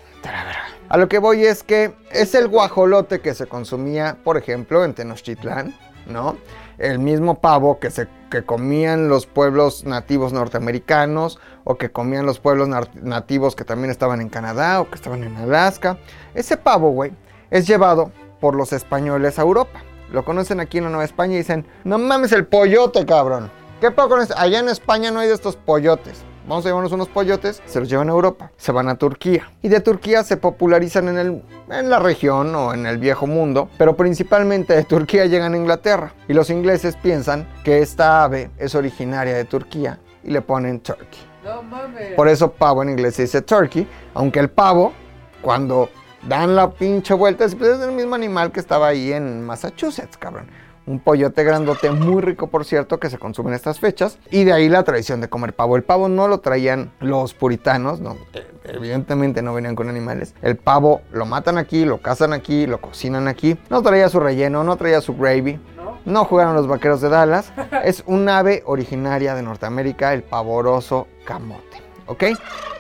A 0.90 0.98
lo 0.98 1.08
que 1.08 1.20
voy 1.20 1.46
es 1.46 1.64
que 1.64 1.94
es 2.12 2.36
el 2.36 2.48
guajolote 2.48 3.22
que 3.22 3.34
se 3.34 3.46
consumía, 3.46 4.18
por 4.24 4.38
ejemplo, 4.38 4.84
en 4.84 4.94
Tenochtitlán, 4.94 5.76
¿no? 6.06 6.38
El 6.82 6.98
mismo 6.98 7.40
pavo 7.40 7.78
que, 7.78 7.92
se, 7.92 8.08
que 8.32 8.44
comían 8.44 9.08
los 9.08 9.28
pueblos 9.28 9.86
nativos 9.86 10.34
norteamericanos 10.34 11.40
o 11.64 11.78
que 11.78 11.92
comían 11.92 12.26
los 12.26 12.40
pueblos 12.40 12.68
nativos 12.68 13.56
que 13.56 13.64
también 13.64 13.92
estaban 13.92 14.20
en 14.20 14.30
Canadá 14.30 14.82
o 14.82 14.90
que 14.90 14.96
estaban 14.96 15.24
en 15.24 15.38
Alaska. 15.38 16.00
Ese 16.34 16.58
pavo, 16.58 16.90
güey, 16.90 17.12
es 17.52 17.68
llevado 17.68 18.12
por 18.40 18.56
los 18.56 18.74
españoles 18.74 19.38
a 19.38 19.44
Europa. 19.44 19.84
Lo 20.12 20.26
conocen 20.26 20.60
aquí 20.60 20.80
en 20.80 20.86
la 20.86 20.90
Nueva 20.90 21.06
España 21.06 21.36
y 21.36 21.38
dicen, 21.38 21.68
no 21.84 22.00
mames 22.00 22.32
el 22.32 22.48
pollote, 22.48 23.06
cabrón. 23.06 23.52
¿Qué 23.80 23.88
eso? 23.88 24.34
Allá 24.36 24.60
en 24.60 24.70
España 24.70 25.12
no 25.12 25.20
hay 25.20 25.28
de 25.28 25.36
estos 25.36 25.56
pollotes. 25.56 26.24
Vamos 26.48 26.66
a 26.66 26.70
llevarnos 26.70 26.92
unos 26.92 27.08
pollotes, 27.08 27.62
se 27.66 27.80
los 27.80 27.88
llevan 27.88 28.10
a 28.10 28.14
Europa, 28.14 28.52
se 28.58 28.72
van 28.72 28.90
a 28.90 28.96
Turquía. 28.96 29.52
Y 29.62 29.70
de 29.70 29.80
Turquía 29.80 30.24
se 30.24 30.38
popularizan 30.38 31.08
en, 31.08 31.18
el, 31.18 31.44
en 31.70 31.90
la 31.90 32.00
región 32.00 32.54
o 32.56 32.74
en 32.74 32.88
el 32.88 32.98
viejo 32.98 33.28
mundo, 33.28 33.70
pero 33.78 33.96
principalmente 33.96 34.74
de 34.74 34.84
Turquía 34.84 35.28
llegan 35.28 35.54
a 35.54 35.58
Inglaterra. 35.58 36.14
Y 36.28 36.34
los 36.34 36.50
ingleses 36.50 36.96
piensan 36.96 37.48
que 37.64 37.80
esta 37.80 38.24
ave 38.24 38.50
es 38.58 38.74
originaria 38.74 39.36
de 39.36 39.46
Turquía 39.46 40.00
y 40.24 40.32
le 40.32 40.42
ponen 40.42 40.80
turkey. 40.80 41.20
No 41.44 41.62
mames. 41.62 42.14
Por 42.16 42.28
eso 42.28 42.52
pavo 42.52 42.82
en 42.82 42.90
inglés 42.90 43.16
se 43.16 43.24
dice 43.24 43.42
turkey, 43.42 43.88
aunque 44.14 44.40
el 44.40 44.50
pavo, 44.50 44.94
cuando 45.42 45.90
dan 46.28 46.56
la 46.56 46.72
pinche 46.72 47.14
vuelta, 47.14 47.46
es, 47.46 47.54
es 47.54 47.80
el 47.80 47.92
mismo 47.92 48.16
animal 48.16 48.52
que 48.52 48.60
estaba 48.60 48.88
ahí 48.88 49.14
en 49.14 49.44
Massachusetts, 49.44 50.18
cabrón. 50.18 50.48
Un 50.92 51.00
pollote 51.00 51.46
grandote, 51.46 51.90
muy 51.90 52.22
rico 52.22 52.48
por 52.48 52.66
cierto, 52.66 53.00
que 53.00 53.10
se 53.10 53.18
consume 53.18 53.52
en 53.52 53.56
estas 53.56 53.80
fechas. 53.80 54.20
Y 54.30 54.44
de 54.44 54.52
ahí 54.52 54.68
la 54.68 54.84
tradición 54.84 55.22
de 55.22 55.30
comer 55.30 55.54
pavo. 55.54 55.78
El 55.78 55.84
pavo 55.84 56.10
no 56.10 56.28
lo 56.28 56.42
traían 56.42 56.92
los 57.00 57.34
puritanos, 57.34 58.02
no, 58.02 58.18
eh, 58.34 58.46
evidentemente 58.66 59.42
no 59.42 59.54
venían 59.54 59.74
con 59.74 59.88
animales. 59.88 60.36
El 60.42 60.58
pavo 60.58 61.00
lo 61.14 61.26
matan 61.26 61.58
aquí, 61.58 61.86
lo 61.86 62.00
cazan 62.00 62.34
aquí, 62.34 62.68
lo 62.68 62.82
cocinan 62.82 63.30
aquí. 63.30 63.58
No 63.70 63.82
traía 63.82 64.10
su 64.10 64.20
relleno, 64.20 64.66
no 64.66 64.76
traía 64.76 65.00
su 65.00 65.16
gravy. 65.16 65.62
¿No? 66.04 66.26
Jugaron 66.26 66.56
los 66.56 66.68
vaqueros 66.68 67.00
de 67.00 67.08
Dallas. 67.08 67.54
Es 67.86 68.04
un 68.06 68.28
ave 68.28 68.62
originaria 68.66 69.34
de 69.34 69.44
Norteamérica, 69.44 70.14
el 70.14 70.24
pavoroso 70.24 71.08
camote. 71.24 71.82
¿Ok? 72.08 72.26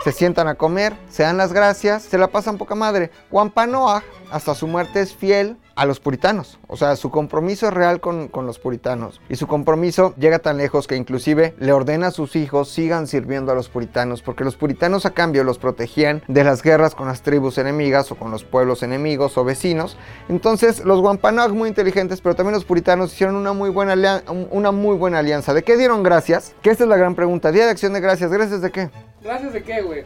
Se 0.03 0.11
sientan 0.11 0.49
a 0.49 0.55
comer, 0.55 0.97
se 1.07 1.23
dan 1.23 1.37
las 1.37 1.53
gracias, 1.53 2.03
se 2.03 2.17
la 2.17 2.27
pasan 2.27 2.57
poca 2.57 2.75
madre. 2.75 3.09
Wampanoag, 3.31 4.03
hasta 4.33 4.53
su 4.53 4.67
muerte, 4.67 4.99
es 4.99 5.15
fiel 5.15 5.55
a 5.75 5.85
los 5.85 5.99
puritanos. 5.99 6.59
O 6.67 6.77
sea, 6.77 6.95
su 6.95 7.09
compromiso 7.09 7.67
es 7.67 7.73
real 7.73 7.99
con, 7.99 8.27
con 8.27 8.45
los 8.45 8.59
puritanos. 8.59 9.21
Y 9.29 9.35
su 9.35 9.47
compromiso 9.47 10.13
llega 10.17 10.39
tan 10.39 10.57
lejos 10.57 10.87
que 10.87 10.95
inclusive 10.95 11.53
le 11.59 11.71
ordena 11.71 12.07
a 12.07 12.11
sus 12.11 12.35
hijos 12.35 12.69
sigan 12.69 13.07
sirviendo 13.07 13.51
a 13.51 13.55
los 13.55 13.69
puritanos. 13.69 14.21
Porque 14.21 14.43
los 14.43 14.55
puritanos 14.55 15.05
a 15.05 15.11
cambio 15.11 15.43
los 15.43 15.57
protegían 15.57 16.23
de 16.27 16.43
las 16.43 16.61
guerras 16.61 16.95
con 16.95 17.07
las 17.07 17.21
tribus 17.21 17.57
enemigas 17.57 18.11
o 18.11 18.15
con 18.15 18.31
los 18.31 18.43
pueblos 18.43 18.83
enemigos 18.83 19.37
o 19.37 19.43
vecinos. 19.43 19.97
Entonces 20.29 20.83
los 20.83 20.99
Wampanoag 20.99 21.53
muy 21.53 21.69
inteligentes, 21.69 22.21
pero 22.21 22.35
también 22.35 22.53
los 22.53 22.65
puritanos 22.65 23.13
hicieron 23.13 23.35
una 23.35 23.53
muy 23.53 23.69
buena, 23.69 24.21
una 24.49 24.71
muy 24.71 24.97
buena 24.97 25.19
alianza. 25.19 25.53
¿De 25.53 25.63
qué 25.63 25.77
dieron 25.77 26.03
gracias? 26.03 26.55
Que 26.61 26.69
esta 26.69 26.83
es 26.83 26.89
la 26.89 26.97
gran 26.97 27.15
pregunta. 27.15 27.51
Día 27.51 27.65
de 27.65 27.71
acción 27.71 27.93
de 27.93 27.99
gracias. 27.99 28.31
¿Gracias 28.31 28.61
de 28.61 28.71
qué? 28.71 28.89
¿Gracias 29.21 29.53
de 29.53 29.63
qué, 29.63 29.81
güey? 29.81 30.03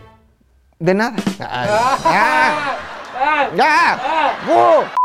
De 0.80 0.94
nada. 0.94 1.16
¡Ah! 1.40 1.98
¡Ah! 2.06 2.78
¡Ah! 3.18 3.50
¡Ya! 3.56 4.00
¡Ah! 4.04 4.96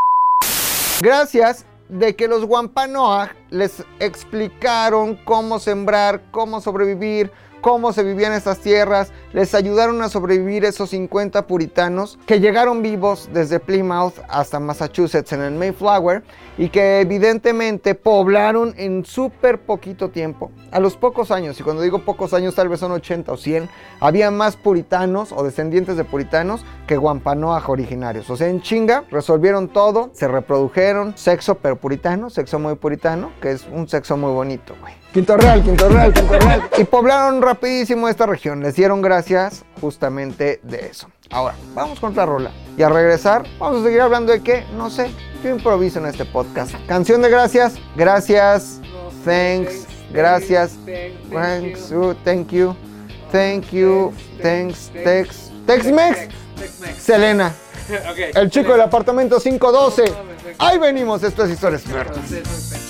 Gracias 1.03 1.65
de 1.89 2.15
que 2.15 2.29
los 2.29 2.45
Wampanoag 2.45 3.35
les 3.49 3.83
explicaron 4.01 5.17
cómo 5.25 5.59
sembrar, 5.59 6.23
cómo 6.31 6.61
sobrevivir, 6.61 7.33
cómo 7.61 7.93
se 7.93 8.03
vivían 8.03 8.33
estas 8.33 8.59
tierras, 8.59 9.13
les 9.33 9.55
ayudaron 9.55 10.03
a 10.03 10.09
sobrevivir 10.09 10.65
esos 10.65 10.91
50 10.91 11.47
puritanos 11.47 12.19
que 12.27 12.41
llegaron 12.41 12.83
vivos 12.83 13.29
desde 13.33 13.61
Plymouth 13.61 14.15
hasta 14.29 14.61
Massachusetts 14.61 15.33
en 15.33 15.43
el 15.43 15.55
Mayflower 15.55 16.23
y 16.59 16.69
que 16.69 17.01
evidentemente 17.01 17.95
poblaron 17.95 18.75
en 18.77 19.05
súper 19.05 19.61
poquito 19.61 20.11
tiempo. 20.11 20.51
A 20.73 20.81
los 20.81 20.97
pocos 20.97 21.31
años, 21.31 21.59
y 21.59 21.63
cuando 21.63 21.83
digo 21.83 22.01
pocos 22.01 22.35
años 22.35 22.55
tal 22.55 22.69
vez 22.69 22.81
son 22.81 22.93
80 22.93 23.33
o 23.33 23.37
100, 23.37 23.69
había 24.01 24.31
más 24.31 24.57
puritanos 24.57 25.33
o 25.33 25.43
descendientes 25.43 25.97
de 25.97 26.05
puritanos 26.05 26.65
que 26.87 26.99
Wampanoag 26.99 27.71
originarios. 27.71 28.29
O 28.31 28.37
sea, 28.37 28.49
en 28.49 28.61
chinga 28.61 29.05
resolvieron 29.11 29.69
todo, 29.69 30.11
se 30.13 30.29
reprodujeron, 30.29 31.17
sexo 31.17 31.57
pero 31.57 31.77
puritano, 31.77 32.31
sexo 32.31 32.59
muy 32.59 32.75
puritano, 32.75 33.33
que 33.41 33.53
es 33.53 33.67
un 33.73 33.89
sexo 33.89 34.17
muy 34.17 34.33
bonito, 34.33 34.75
güey. 34.81 35.00
Quinto 35.13 35.37
Real, 35.37 35.63
Quinto 35.63 35.89
Real, 35.89 36.13
Quinto 36.13 36.39
Real. 36.39 36.71
Y 36.79 36.85
poblaron 36.85 37.43
rapidísimo 37.43 38.09
esta 38.09 38.27
región. 38.27 38.63
Les 38.63 38.77
dieron 38.77 39.03
gracias 39.03 39.65
justamente 39.81 40.61
de 40.63 40.87
eso. 40.87 41.09
Ahora, 41.31 41.55
vamos 41.75 41.99
con 41.99 42.13
otra 42.13 42.27
rola. 42.27 42.53
Y 42.77 42.83
al 42.83 42.93
regresar, 42.93 43.45
vamos 43.59 43.81
a 43.81 43.85
seguir 43.85 44.01
hablando 44.01 44.33
de 44.33 44.41
qué, 44.43 44.65
no 44.77 44.89
sé. 44.89 45.11
Yo 45.43 45.51
improviso 45.51 45.99
en 45.99 46.07
este 46.07 46.25
podcast. 46.25 46.75
Canción 46.87 47.23
de 47.23 47.31
gracias. 47.31 47.75
Gracias. 47.97 48.81
Thanks. 49.25 49.87
Gracias. 50.13 50.77
Thanks. 51.33 51.93
Thank 52.25 52.49
you. 52.51 52.77
Thank 53.33 53.71
you. 53.71 54.13
Thanks. 54.41 54.91
Tex. 54.93 55.51
Tex-Mex. 55.67 56.29
Selena. 56.99 57.53
El 58.35 58.51
chico 58.51 58.73
del 58.73 58.83
apartamento 58.83 59.41
512. 59.41 60.11
No, 60.11 60.23
perfecto. 60.23 60.65
Ahí 60.65 60.79
venimos. 60.79 61.23
Esto 61.23 61.45
es 61.45 61.51
Historias 61.51 61.87
Muertas. 61.87 62.90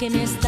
Que 0.00 0.08
me 0.08 0.22
está 0.22 0.39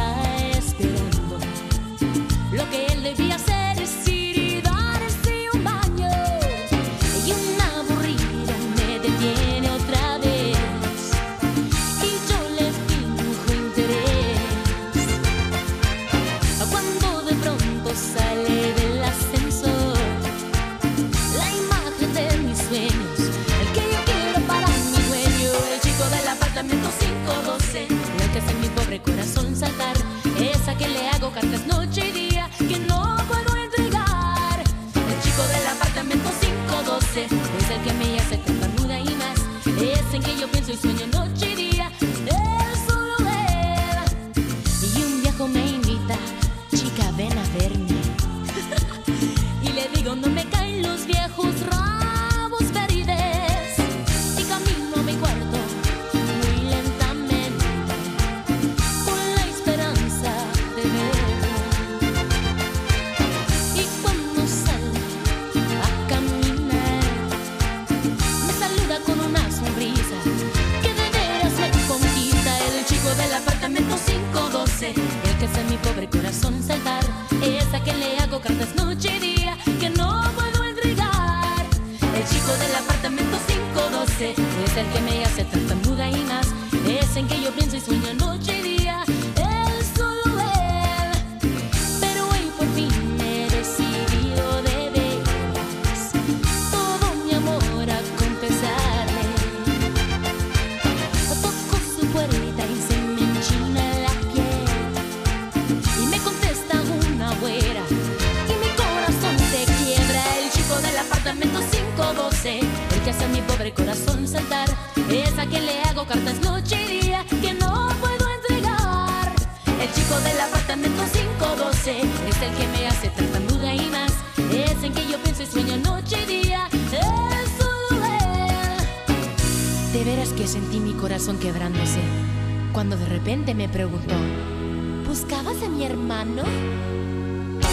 hermano? 135.85 136.43
El 136.45 137.65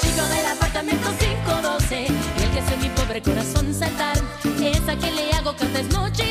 chico 0.00 0.22
del 0.28 0.46
apartamento 0.46 1.08
512, 1.18 2.06
el 2.06 2.50
que 2.52 2.60
hace 2.60 2.76
mi 2.78 2.88
pobre 2.90 3.22
corazón 3.22 3.72
saltar, 3.72 4.16
es 4.60 4.88
a 4.88 4.96
quien 4.96 5.14
le 5.14 5.30
hago 5.32 5.54
cartas 5.56 5.86
noche 5.92 6.25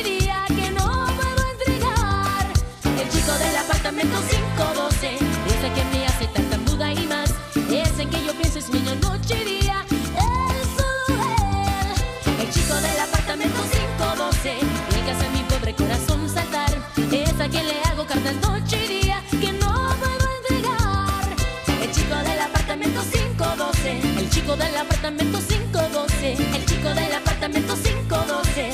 chico 24.46 24.56
del 24.64 24.76
apartamento 24.76 25.38
512, 25.40 26.32
el 26.32 26.66
chico 26.66 26.88
del 26.90 27.12
apartamento 27.12 27.74
512. 27.74 28.70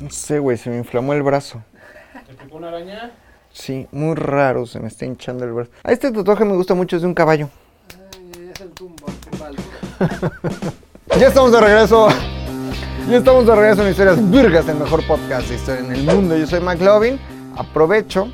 No 0.00 0.10
sé, 0.10 0.38
güey, 0.38 0.56
se 0.56 0.70
me 0.70 0.78
inflamó 0.78 1.14
el 1.14 1.24
brazo. 1.24 1.60
¿Te 2.28 2.34
picó 2.34 2.58
una 2.58 2.68
araña? 2.68 3.10
Sí, 3.52 3.88
muy 3.90 4.14
raro, 4.14 4.66
se 4.66 4.78
me 4.78 4.86
está 4.86 5.04
hinchando 5.04 5.44
el 5.46 5.52
brazo. 5.52 5.72
A 5.82 5.90
este 5.90 6.12
tatuaje 6.12 6.44
me 6.44 6.52
gusta 6.52 6.74
mucho, 6.74 6.94
es 6.94 7.02
de 7.02 7.08
un 7.08 7.14
caballo. 7.14 7.50
Ay, 8.36 8.52
es 8.54 8.60
el 8.60 8.70
tumbo, 8.70 9.06
tumbal. 9.28 9.56
Ya 11.18 11.26
estamos 11.26 11.50
de 11.50 11.60
regreso. 11.60 12.08
Ya 13.10 13.16
estamos 13.16 13.46
de 13.46 13.56
regreso 13.56 13.82
en 13.82 13.90
Historias 13.90 14.30
Virgas, 14.30 14.68
el 14.68 14.76
mejor 14.76 15.04
podcast 15.08 15.48
de 15.48 15.56
historia 15.56 15.80
en 15.80 15.90
el 15.92 16.04
mundo. 16.04 16.36
Yo 16.36 16.46
soy 16.46 16.60
McLovin. 16.60 17.18
Aprovecho 17.56 18.28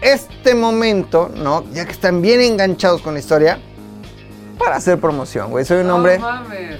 este 0.00 0.54
momento, 0.54 1.30
¿no? 1.34 1.64
Ya 1.72 1.84
que 1.84 1.92
están 1.92 2.22
bien 2.22 2.40
enganchados 2.40 3.02
con 3.02 3.14
la 3.14 3.20
historia, 3.20 3.58
para 4.58 4.76
hacer 4.76 4.98
promoción, 4.98 5.50
güey. 5.50 5.64
Soy 5.64 5.78
un 5.78 5.90
hombre 5.90 6.20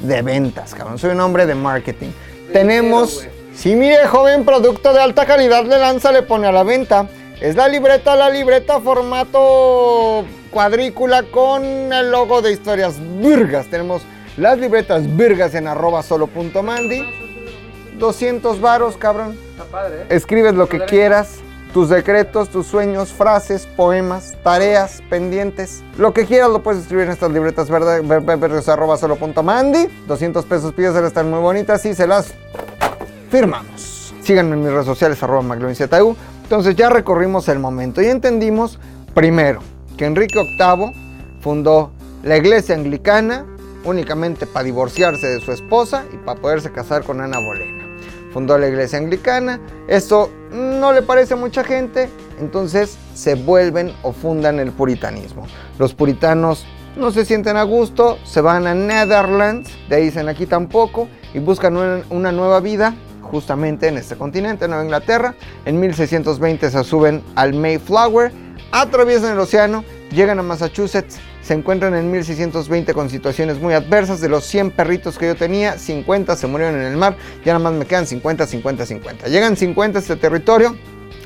de 0.00 0.22
ventas, 0.22 0.74
cabrón. 0.74 0.98
Soy 0.98 1.10
un 1.10 1.20
hombre 1.20 1.46
de 1.46 1.54
marketing. 1.54 2.08
Tenemos, 2.52 3.26
sí, 3.54 3.76
mire, 3.76 4.06
joven, 4.06 4.44
producto 4.44 4.92
de 4.92 5.00
alta 5.00 5.26
calidad 5.26 5.64
le 5.64 5.78
lanza, 5.78 6.12
le 6.12 6.22
pone 6.22 6.48
a 6.48 6.52
la 6.52 6.64
venta. 6.64 7.08
Es 7.40 7.54
la 7.54 7.68
libreta, 7.68 8.16
la 8.16 8.30
libreta 8.30 8.80
formato 8.80 10.24
cuadrícula 10.50 11.22
con 11.22 11.64
el 11.64 12.10
logo 12.10 12.42
de 12.42 12.52
historias 12.52 12.96
virgas. 13.20 13.66
Tenemos 13.66 14.02
las 14.36 14.58
libretas 14.58 15.16
virgas 15.16 15.54
en 15.54 15.68
arroba 15.68 16.02
solo 16.02 16.26
punto 16.26 16.62
mandi. 16.62 17.04
200 17.98 18.60
varos, 18.60 18.96
cabrón. 18.96 19.38
Está 19.50 19.64
padre, 19.64 20.02
¿eh? 20.02 20.06
Escribes 20.10 20.54
lo 20.54 20.68
que 20.68 20.84
quieras, 20.84 21.38
tus 21.72 21.88
decretos, 21.90 22.48
tus 22.48 22.66
sueños, 22.66 23.12
frases, 23.12 23.66
poemas, 23.66 24.36
tareas, 24.42 25.02
pendientes. 25.10 25.82
Lo 25.98 26.12
que 26.14 26.24
quieras 26.26 26.50
lo 26.50 26.62
puedes 26.62 26.82
escribir 26.82 27.06
en 27.06 27.12
estas 27.12 27.30
libretas 27.30 27.68
verde- 27.70 28.00
ver- 28.00 28.22
ver- 28.22 28.38
verdes 28.38 28.68
arroba 28.68 28.96
solo 28.96 29.16
punto 29.16 29.42
mandi. 29.42 29.86
200 30.06 30.44
pesos 30.46 30.72
pídeselas, 30.72 31.08
están 31.08 31.30
muy 31.30 31.40
bonitas 31.40 31.84
y 31.86 31.94
se 31.94 32.06
las 32.06 32.32
firmamos. 33.30 34.14
Síganme 34.22 34.54
en 34.54 34.62
mis 34.62 34.72
redes 34.72 34.86
sociales, 34.86 35.22
arroba 35.22 35.42
McLovinZU. 35.42 36.16
Entonces 36.42 36.76
ya 36.76 36.88
recorrimos 36.88 37.48
el 37.48 37.58
momento 37.58 38.00
y 38.02 38.06
entendimos, 38.06 38.78
primero, 39.14 39.60
que 39.96 40.06
Enrique 40.06 40.38
VIII 40.58 41.38
fundó 41.40 41.90
la 42.22 42.36
iglesia 42.36 42.74
anglicana 42.74 43.44
únicamente 43.84 44.46
para 44.46 44.64
divorciarse 44.64 45.26
de 45.26 45.40
su 45.40 45.52
esposa 45.52 46.04
y 46.12 46.16
para 46.16 46.40
poderse 46.40 46.70
casar 46.72 47.04
con 47.04 47.20
Ana 47.20 47.38
Bolena. 47.38 47.84
Fundó 48.32 48.58
la 48.58 48.68
iglesia 48.68 48.98
anglicana, 48.98 49.60
esto 49.88 50.30
no 50.52 50.92
le 50.92 51.02
parece 51.02 51.34
a 51.34 51.36
mucha 51.36 51.64
gente, 51.64 52.08
entonces 52.40 52.98
se 53.14 53.34
vuelven 53.34 53.94
o 54.02 54.12
fundan 54.12 54.60
el 54.60 54.72
puritanismo. 54.72 55.46
Los 55.78 55.94
puritanos 55.94 56.66
no 56.96 57.10
se 57.10 57.24
sienten 57.24 57.56
a 57.56 57.62
gusto, 57.62 58.18
se 58.24 58.40
van 58.40 58.66
a 58.66 58.74
Netherlands, 58.74 59.70
de 59.88 59.96
ahí 59.96 60.04
dicen 60.04 60.28
aquí 60.28 60.46
tampoco, 60.46 61.08
y 61.32 61.38
buscan 61.38 61.76
una, 62.10 62.32
nueva 62.32 62.60
vida 62.60 62.94
justamente 63.22 63.88
en 63.88 63.98
este 63.98 64.16
continente, 64.16 64.64
en 64.64 64.70
Nueva 64.70 64.84
Inglaterra. 64.84 65.34
En 65.64 65.78
1620 65.78 66.70
se 66.70 66.84
suben 66.84 67.22
al 67.34 67.54
Mayflower, 67.54 68.32
atraviesan 68.72 69.32
el 69.32 69.38
océano, 69.38 69.84
llegan 70.10 70.38
a 70.38 70.42
Massachusetts, 70.42 71.18
se 71.48 71.54
encuentran 71.54 71.94
en 71.94 72.10
1620 72.10 72.92
con 72.92 73.08
situaciones 73.08 73.58
muy 73.58 73.72
adversas. 73.72 74.20
De 74.20 74.28
los 74.28 74.44
100 74.44 74.70
perritos 74.70 75.16
que 75.16 75.28
yo 75.28 75.34
tenía, 75.34 75.78
50 75.78 76.36
se 76.36 76.46
murieron 76.46 76.78
en 76.78 76.82
el 76.82 76.98
mar, 76.98 77.16
ya 77.42 77.54
nada 77.54 77.70
más 77.70 77.72
me 77.72 77.86
quedan 77.86 78.06
50, 78.06 78.46
50, 78.46 78.84
50. 78.84 79.28
Llegan 79.28 79.56
50 79.56 79.98
a 79.98 80.02
este 80.02 80.16
territorio, 80.16 80.76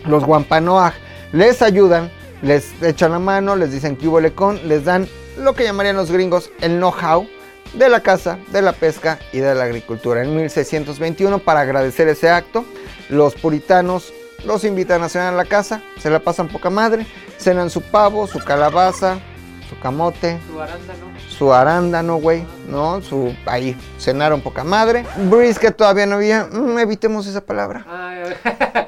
los 0.07 0.23
Wampanoag 0.23 0.95
les 1.33 1.61
ayudan, 1.61 2.09
les 2.41 2.73
echan 2.85 3.11
la 3.11 3.19
mano, 3.19 3.57
les 3.57 3.73
dicen 3.73 3.97
que 3.97 4.07
hubo 4.07 4.21
lecón, 4.21 4.61
les 4.69 4.85
dan 4.85 5.09
lo 5.39 5.55
que 5.55 5.65
llamarían 5.65 5.97
los 5.97 6.13
gringos 6.13 6.53
el 6.61 6.77
know-how 6.77 7.27
de 7.75 7.89
la 7.89 7.99
caza, 7.99 8.39
de 8.53 8.63
la 8.63 8.75
pesca 8.75 9.19
y 9.33 9.39
de 9.39 9.57
la 9.57 9.65
agricultura. 9.65 10.23
En 10.23 10.37
1621, 10.37 11.41
para 11.41 11.63
agradecer 11.63 12.07
ese 12.07 12.31
acto, 12.31 12.65
los 13.09 13.35
puritanos 13.35 14.13
los 14.45 14.63
invitan 14.63 15.03
a 15.03 15.09
cenar 15.09 15.35
a 15.35 15.37
la 15.37 15.47
casa, 15.47 15.83
se 15.99 16.11
la 16.11 16.21
pasan 16.21 16.47
poca 16.47 16.71
madre, 16.71 17.09
cenan 17.39 17.71
su 17.71 17.81
pavo, 17.81 18.29
su 18.29 18.39
calabaza, 18.39 19.19
su 19.75 19.81
camote, 19.81 20.39
Tu 20.51 20.61
arándano. 20.61 21.07
su 21.29 21.53
arándano, 21.55 22.17
güey, 22.17 22.45
¿no? 22.69 23.01
Su, 23.01 23.35
ahí, 23.47 23.77
cenaron 23.99 24.41
poca 24.43 24.65
madre. 24.65 25.05
Brisket 25.31 25.75
todavía 25.77 26.05
no 26.07 26.17
había, 26.17 26.45
mm, 26.45 26.79
evitemos 26.79 27.27
esa 27.27 27.41
palabra, 27.41 27.85
Ay, 27.89 28.35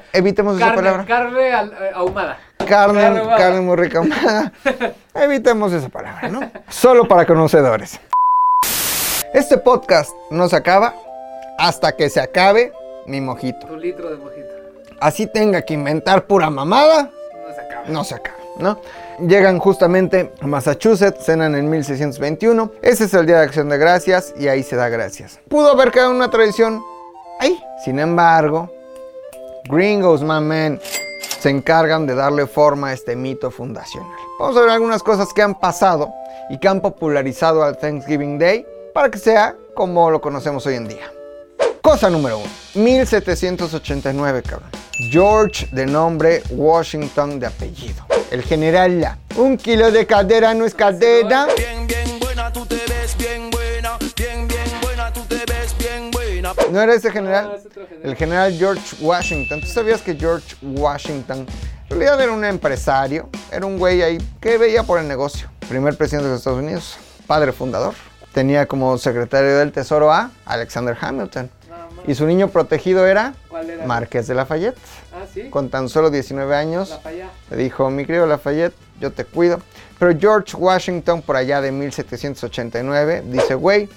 evitemos 0.13 0.57
esa 0.57 0.75
palabra. 0.75 1.05
carne 1.07 1.53
al- 1.53 1.73
eh, 1.73 1.91
ahumada. 1.95 2.39
Carne, 2.69 3.01
Carne 3.01 3.19
ahumada. 3.21 3.37
carne 3.39 3.61
muy 3.61 3.77
rica. 3.77 3.99
ahumada. 3.99 4.53
Evitemos 5.15 5.73
esa 5.73 5.89
palabra, 5.89 6.29
¿no? 6.29 6.41
Solo 6.69 7.07
para 7.09 7.25
conocedores. 7.27 8.01
Este 9.33 9.59
podcast 9.59 10.11
no 10.31 10.49
se 10.49 10.57
acaba 10.57 10.95
hasta 11.59 11.97
que 11.97 12.09
se 12.11 12.21
acabe 12.21 12.73
mi 13.07 13.21
mojito. 13.21 13.67
Tu 13.67 13.77
litro 13.77 14.11
de 14.11 14.17
mojito. 14.17 14.49
Así 15.01 15.27
tenga 15.27 15.63
que 15.63 15.75
inventar 15.75 16.27
pura 16.27 16.51
mamada, 16.51 17.11
No 17.47 17.55
se 17.55 17.61
acaba. 17.61 17.85
no 17.89 18.05
se 18.05 18.15
acaba, 18.15 18.39
¿no? 18.59 18.79
Llegan 19.21 19.59
justamente 19.59 20.33
a 20.41 20.47
Massachusetts, 20.47 21.25
cenan 21.25 21.55
en 21.55 21.71
1621. 21.71 22.73
Ese 22.83 23.05
es 23.05 23.15
el 23.15 23.27
Día 23.27 23.39
de 23.39 23.45
Acción 23.45 23.69
de 23.69 23.79
Gracias 23.79 24.35
y 24.37 24.49
ahí 24.49 24.63
se 24.63 24.77
da 24.77 24.89
gracias. 24.89 25.39
Pudo 25.49 25.71
haber 25.71 25.91
quedado 25.93 26.11
una 26.11 26.31
tradición 26.31 26.83
ahí. 27.39 27.63
Sin 27.85 27.99
embargo, 27.99 28.71
gringos, 29.69 30.23
my 30.23 30.41
man, 30.41 30.81
se 31.39 31.51
encargan 31.51 32.07
de 32.07 32.15
darle 32.15 32.47
forma 32.47 32.89
a 32.89 32.93
este 32.93 33.15
mito 33.15 33.51
fundacional. 33.51 34.19
Vamos 34.39 34.57
a 34.57 34.61
ver 34.63 34.71
algunas 34.71 35.03
cosas 35.03 35.33
que 35.33 35.43
han 35.43 35.55
pasado 35.55 36.13
y 36.51 36.59
que 36.59 36.67
han 36.67 36.81
popularizado 36.81 37.63
al 37.63 37.79
Thanksgiving 37.79 38.39
Day 38.39 38.67
para 38.93 39.11
que 39.11 39.19
sea 39.19 39.55
como 39.75 40.11
lo 40.11 40.21
conocemos 40.21 40.67
hoy 40.67 40.75
en 40.75 40.89
día. 40.89 41.14
Cosa 41.85 42.09
número 42.09 42.39
uno, 42.39 42.49
1789, 42.77 44.43
cabrón. 44.43 44.71
George 45.11 45.69
de 45.71 45.85
nombre, 45.85 46.43
Washington 46.49 47.39
de 47.39 47.47
apellido. 47.47 48.07
El 48.31 48.43
general 48.43 49.03
La. 49.03 49.19
Un 49.37 49.59
kilo 49.59 49.91
de 49.91 50.07
cadera 50.07 50.55
no 50.55 50.65
es 50.65 50.75
cadera. 50.75 51.47
Bien, 51.55 51.87
bien 51.87 52.19
buena, 52.19 52.51
tú 52.51 52.65
te 52.65 52.77
ves 52.77 53.15
bien 53.19 53.51
buena. 53.51 53.99
Bien, 54.17 54.49
bien 54.49 54.65
buena, 54.81 55.13
tú 55.13 55.21
te 55.29 55.45
ves 55.45 55.77
bien 55.79 56.11
buena. 56.11 56.55
¿No 56.71 56.81
era 56.81 56.95
ese 56.95 57.09
No, 57.09 57.13
general? 57.13 57.55
es 57.59 57.67
otro 57.67 57.87
general. 57.87 58.11
El 58.11 58.17
general 58.17 58.53
George 58.57 58.97
Washington. 59.03 59.61
¿Tú 59.61 59.67
sabías 59.67 60.01
que 60.01 60.15
George 60.15 60.57
Washington 60.63 61.41
en 61.91 61.91
realidad 61.91 62.19
era 62.19 62.33
un 62.33 62.47
empresario? 62.47 63.29
Era 63.53 63.67
un 63.67 63.79
güey 63.79 64.01
ahí 64.01 64.17
que 64.41 64.57
veía 64.57 64.85
por 64.85 64.99
el 65.01 65.07
negocio. 65.07 65.51
Primer 65.69 65.99
presidente 65.99 66.25
de 66.29 66.31
los 66.33 66.41
Estados 66.41 66.61
Unidos, 66.61 66.97
padre 67.27 67.53
fundador. 67.53 67.93
tenía 68.33 68.65
como 68.67 68.97
secretario 68.97 69.59
del 69.59 69.71
Tesoro 69.71 70.11
a 70.11 70.31
Alexander 70.47 70.97
Hamilton. 70.99 71.51
Y 72.07 72.15
su 72.15 72.27
niño 72.27 72.49
protegido 72.49 73.07
era 73.07 73.35
¿Cuál 73.49 73.71
era? 73.71 74.01
De 74.01 74.35
Lafayette. 74.35 74.77
Ah, 75.13 75.25
sí. 75.33 75.49
Con 75.51 75.71
tan 75.71 75.89
solo 75.89 76.11
19 76.11 76.55
años, 76.55 76.99
le 77.51 77.57
dijo, 77.57 77.91
mi 77.91 78.05
querido 78.05 78.27
Lafayette, 78.27 78.75
yo 79.01 79.13
te 79.13 79.25
cuido. 79.25 79.61
Pero 79.99 80.19
George 80.19 80.57
Washington, 80.57 81.23
por 81.23 81.37
allá 81.37 81.61
de 81.61 81.73
1789, 81.73 83.23
dice, 83.27 83.55
güey, 83.55 83.89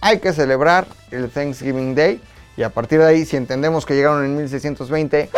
hay 0.00 0.18
que 0.18 0.32
celebrar 0.32 0.86
el 1.10 1.30
Thanksgiving 1.30 1.94
Day. 1.94 2.20
Y 2.56 2.62
a 2.62 2.70
partir 2.70 3.00
de 3.00 3.06
ahí, 3.06 3.24
si 3.24 3.36
entendemos 3.36 3.86
que 3.86 3.94
llegaron 3.94 4.24
en 4.24 4.36
1620, 4.36 5.30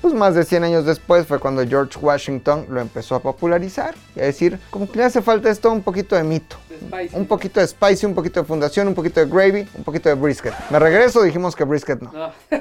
pues 0.00 0.14
más 0.14 0.34
de 0.34 0.44
100 0.44 0.64
años 0.64 0.86
después 0.86 1.26
fue 1.26 1.38
cuando 1.38 1.64
George 1.66 1.98
Washington 2.00 2.64
lo 2.68 2.80
empezó 2.80 3.14
a 3.14 3.20
popularizar 3.20 3.94
y 4.16 4.20
a 4.20 4.24
decir, 4.24 4.58
como 4.70 4.90
que 4.90 4.98
le 4.98 5.04
hace 5.04 5.20
falta 5.22 5.48
esto 5.50 5.70
un 5.70 5.82
poquito 5.82 6.16
de 6.16 6.24
mito. 6.24 6.56
Spicy. 6.80 7.14
Un 7.16 7.26
poquito 7.26 7.60
de 7.60 7.66
spicy, 7.66 8.06
un 8.06 8.14
poquito 8.14 8.40
de 8.40 8.46
fundación, 8.46 8.88
un 8.88 8.94
poquito 8.94 9.20
de 9.20 9.26
gravy, 9.26 9.68
un 9.74 9.84
poquito 9.84 10.08
de 10.08 10.14
brisket. 10.14 10.54
Me 10.70 10.78
regreso, 10.78 11.22
dijimos 11.22 11.54
que 11.54 11.64
brisket 11.64 12.00
no. 12.00 12.10
No. 12.12 12.32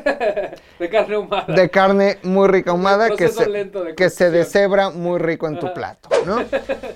de 0.80 0.90
carne 0.90 1.18
humana. 1.18 1.54
De 1.54 1.70
carne 1.70 2.20
muy 2.24 2.50
rica 2.50 2.72
ahumada 2.72 3.12
que 3.12 3.30
se, 3.30 3.72
que 3.96 4.10
se 4.10 4.30
deshebra 4.30 4.90
muy 4.90 5.20
rico 5.20 5.48
en 5.48 5.58
tu 5.60 5.68
Ajá. 5.68 5.76
plato, 5.76 6.10
¿no? 6.26 6.44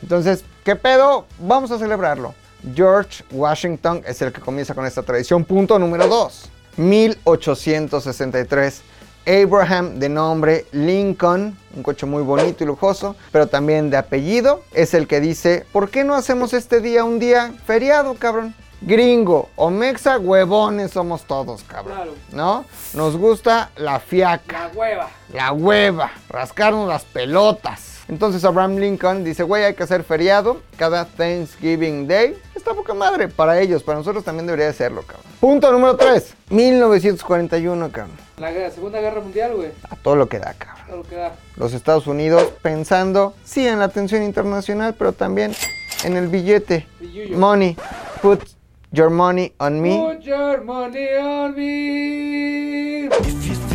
Entonces, 0.01 0.43
¿qué 0.65 0.75
pedo? 0.75 1.25
Vamos 1.39 1.71
a 1.71 1.79
celebrarlo. 1.79 2.33
George 2.75 3.23
Washington 3.31 4.01
es 4.05 4.21
el 4.21 4.31
que 4.31 4.41
comienza 4.41 4.73
con 4.73 4.85
esta 4.85 5.03
tradición. 5.03 5.45
Punto 5.45 5.79
número 5.79 6.07
2. 6.07 6.49
1863. 6.77 8.81
Abraham, 9.25 9.99
de 9.99 10.09
nombre 10.09 10.65
Lincoln, 10.71 11.57
un 11.75 11.83
coche 11.83 12.05
muy 12.05 12.23
bonito 12.23 12.63
y 12.63 12.67
lujoso, 12.67 13.15
pero 13.31 13.47
también 13.47 13.89
de 13.89 13.97
apellido, 13.97 14.63
es 14.73 14.93
el 14.93 15.07
que 15.07 15.19
dice, 15.19 15.65
¿por 15.71 15.89
qué 15.89 16.03
no 16.03 16.13
hacemos 16.15 16.53
este 16.53 16.81
día 16.81 17.03
un 17.03 17.19
día 17.19 17.53
feriado, 17.65 18.15
cabrón? 18.15 18.53
Gringo 18.81 19.49
o 19.55 19.69
mexa, 19.69 20.19
huevones 20.19 20.91
somos 20.91 21.23
todos, 21.23 21.63
cabrón. 21.63 21.95
Claro. 21.95 22.13
¿No? 22.33 22.65
Nos 22.93 23.15
gusta 23.15 23.71
la 23.77 23.99
fiaca 24.01 24.67
La 24.67 24.71
hueva. 24.75 25.09
la 25.33 25.51
hueva, 25.53 26.11
rascarnos 26.29 26.89
las 26.89 27.05
pelotas. 27.05 27.92
Entonces 28.09 28.43
Abraham 28.43 28.77
Lincoln 28.77 29.23
dice, 29.23 29.43
güey, 29.43 29.63
hay 29.63 29.75
que 29.75 29.83
hacer 29.83 30.03
feriado 30.03 30.61
cada 30.77 31.05
Thanksgiving 31.05 32.07
Day. 32.07 32.37
Está 32.53 32.73
poca 32.73 32.93
madre 32.93 33.27
para 33.27 33.59
ellos, 33.59 33.83
para 33.83 33.97
nosotros 33.97 34.23
también 34.23 34.45
debería 34.45 34.67
de 34.67 34.73
serlo, 34.73 35.03
cabrón. 35.03 35.25
Punto 35.39 35.71
número 35.71 35.95
3, 35.95 36.33
1941, 36.49 37.91
cabrón. 37.91 38.11
La 38.37 38.71
Segunda 38.71 38.99
Guerra 38.99 39.21
Mundial, 39.21 39.55
güey. 39.55 39.69
A 39.89 39.95
todo 39.95 40.15
lo 40.15 40.27
que 40.27 40.39
da, 40.39 40.53
cabrón. 40.53 40.85
Todo 40.87 40.97
lo 40.97 41.03
que 41.03 41.15
da. 41.15 41.35
Los 41.55 41.73
Estados 41.73 42.07
Unidos 42.07 42.51
pensando, 42.61 43.33
sí, 43.43 43.67
en 43.67 43.79
la 43.79 43.85
atención 43.85 44.23
internacional, 44.23 44.95
pero 44.97 45.13
también 45.13 45.53
en 46.03 46.17
el 46.17 46.27
billete. 46.27 46.87
Billuyo. 46.99 47.37
Money, 47.37 47.77
put 48.21 48.41
your 48.91 49.09
money 49.09 49.53
on 49.59 49.81
me. 49.81 49.97
Put 49.97 50.21
your 50.21 50.63
money 50.63 51.07
on 51.17 51.55
me. 51.55 53.72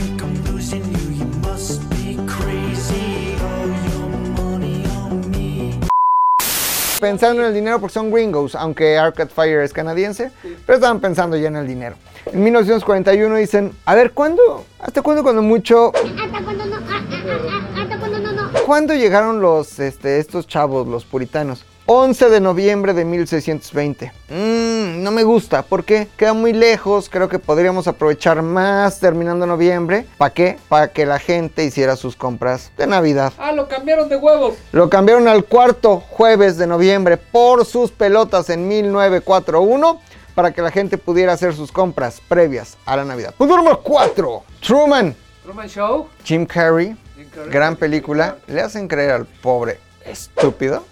Pensando 6.98 7.42
en 7.42 7.48
el 7.48 7.54
dinero 7.54 7.80
porque 7.80 7.94
son 7.94 8.10
gringos, 8.10 8.54
aunque 8.54 8.98
Arcade 8.98 9.30
Fire 9.30 9.60
es 9.60 9.72
canadiense, 9.72 10.30
pero 10.66 10.76
estaban 10.76 11.00
pensando 11.00 11.36
ya 11.36 11.48
en 11.48 11.56
el 11.56 11.66
dinero. 11.66 11.96
En 12.26 12.42
1941 12.42 13.36
dicen, 13.36 13.72
a 13.84 13.94
ver, 13.94 14.12
¿cuándo? 14.12 14.64
¿Hasta 14.78 15.02
cuándo 15.02 15.22
cuando 15.22 15.42
mucho? 15.42 15.92
Hasta 15.94 16.44
cuando 16.44 16.66
no, 16.66 16.76
ah, 16.76 16.80
ah, 16.90 17.38
ah, 17.50 17.82
hasta 17.82 17.98
cuando 17.98 18.18
no, 18.18 18.32
no. 18.32 18.50
¿Cuándo 18.66 18.94
llegaron 18.94 19.40
los, 19.40 19.78
este, 19.78 20.18
estos 20.18 20.46
chavos, 20.46 20.86
los 20.86 21.04
puritanos? 21.04 21.64
11 21.86 22.28
de 22.28 22.40
noviembre 22.40 22.92
de 22.92 23.06
1620. 23.06 24.12
Mmm, 24.28 24.67
no 24.98 25.10
me 25.10 25.22
gusta, 25.22 25.62
porque 25.62 26.08
queda 26.16 26.32
muy 26.32 26.52
lejos, 26.52 27.08
creo 27.08 27.28
que 27.28 27.38
podríamos 27.38 27.88
aprovechar 27.88 28.42
más 28.42 29.00
terminando 29.00 29.46
noviembre. 29.46 30.06
¿Para 30.18 30.34
qué? 30.34 30.58
Para 30.68 30.88
que 30.88 31.06
la 31.06 31.18
gente 31.18 31.64
hiciera 31.64 31.96
sus 31.96 32.16
compras 32.16 32.70
de 32.76 32.86
Navidad. 32.86 33.32
Ah, 33.38 33.52
lo 33.52 33.68
cambiaron 33.68 34.08
de 34.08 34.16
huevos. 34.16 34.54
Lo 34.72 34.90
cambiaron 34.90 35.28
al 35.28 35.44
cuarto 35.44 36.00
jueves 36.00 36.56
de 36.58 36.66
noviembre 36.66 37.16
por 37.16 37.64
sus 37.64 37.90
pelotas 37.90 38.50
en 38.50 38.68
1941 38.68 40.00
para 40.34 40.52
que 40.52 40.62
la 40.62 40.70
gente 40.70 40.98
pudiera 40.98 41.32
hacer 41.32 41.54
sus 41.54 41.72
compras 41.72 42.20
previas 42.28 42.76
a 42.86 42.96
la 42.96 43.04
Navidad. 43.04 43.34
Punto 43.36 43.56
número 43.56 43.80
4. 43.80 44.42
Truman. 44.60 45.14
Truman 45.42 45.68
Show. 45.68 46.08
Jim 46.24 46.46
Carrey, 46.46 46.96
Jim 47.16 47.28
Carrey. 47.34 47.50
gran 47.50 47.76
película. 47.76 48.36
Le 48.46 48.60
hacen 48.60 48.86
creer 48.86 49.12
al 49.12 49.26
pobre 49.26 49.80
estúpido 50.04 50.84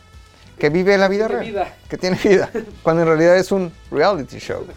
que 0.59 0.71
vive 0.71 0.97
la 0.97 1.09
vida 1.09 1.27
Tiene 1.27 1.43
real. 1.43 1.53
vida. 1.53 1.75
Que 1.89 1.99
tiene 1.99 2.19
vida. 2.23 2.51
Cuando 2.83 3.03
en 3.03 3.09
realidad 3.09 3.37
es 3.37 3.53
un 3.53 3.73
reality 3.91 4.39
show. 4.39 4.63
Un. 4.63 4.69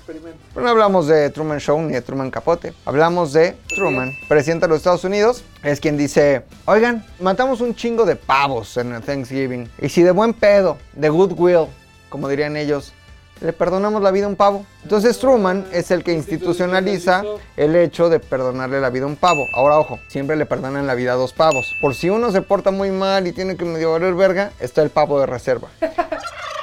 Pero 0.53 0.65
no 0.65 0.69
hablamos 0.71 1.07
de 1.07 1.29
Truman 1.29 1.59
Show 1.59 1.81
ni 1.81 1.93
de 1.93 2.01
Truman 2.01 2.29
Capote. 2.31 2.73
Hablamos 2.85 3.33
de 3.33 3.55
Truman, 3.67 4.11
presidente 4.27 4.65
de 4.65 4.69
los 4.69 4.77
Estados 4.77 5.03
Unidos. 5.03 5.43
Es 5.63 5.79
quien 5.79 5.97
dice, 5.97 6.43
oigan, 6.65 7.05
matamos 7.19 7.61
un 7.61 7.75
chingo 7.75 8.05
de 8.05 8.15
pavos 8.15 8.75
en 8.77 8.93
el 8.93 9.01
Thanksgiving. 9.01 9.69
Y 9.81 9.89
si 9.89 10.03
de 10.03 10.11
buen 10.11 10.33
pedo, 10.33 10.77
de 10.93 11.09
goodwill, 11.09 11.67
como 12.09 12.27
dirían 12.27 12.57
ellos, 12.57 12.93
le 13.41 13.53
perdonamos 13.53 14.01
la 14.01 14.11
vida 14.11 14.25
a 14.25 14.29
un 14.29 14.35
pavo. 14.35 14.65
Entonces 14.83 15.17
Truman 15.19 15.65
es 15.71 15.91
el 15.91 16.03
que 16.03 16.13
institucionaliza 16.13 17.23
el 17.57 17.75
hecho 17.75 18.09
de 18.09 18.19
perdonarle 18.19 18.81
la 18.81 18.89
vida 18.89 19.05
a 19.05 19.07
un 19.07 19.15
pavo. 19.15 19.45
Ahora 19.53 19.79
ojo, 19.79 19.99
siempre 20.07 20.35
le 20.35 20.45
perdonan 20.45 20.87
la 20.87 20.95
vida 20.95 21.13
a 21.13 21.15
dos 21.15 21.33
pavos. 21.33 21.73
Por 21.81 21.95
si 21.95 22.09
uno 22.09 22.31
se 22.31 22.41
porta 22.41 22.71
muy 22.71 22.91
mal 22.91 23.27
y 23.27 23.31
tiene 23.31 23.55
que 23.55 23.65
medio 23.65 23.91
valer 23.91 24.13
verga, 24.13 24.51
está 24.59 24.81
el 24.81 24.89
pavo 24.89 25.19
de 25.19 25.25
reserva. 25.25 25.69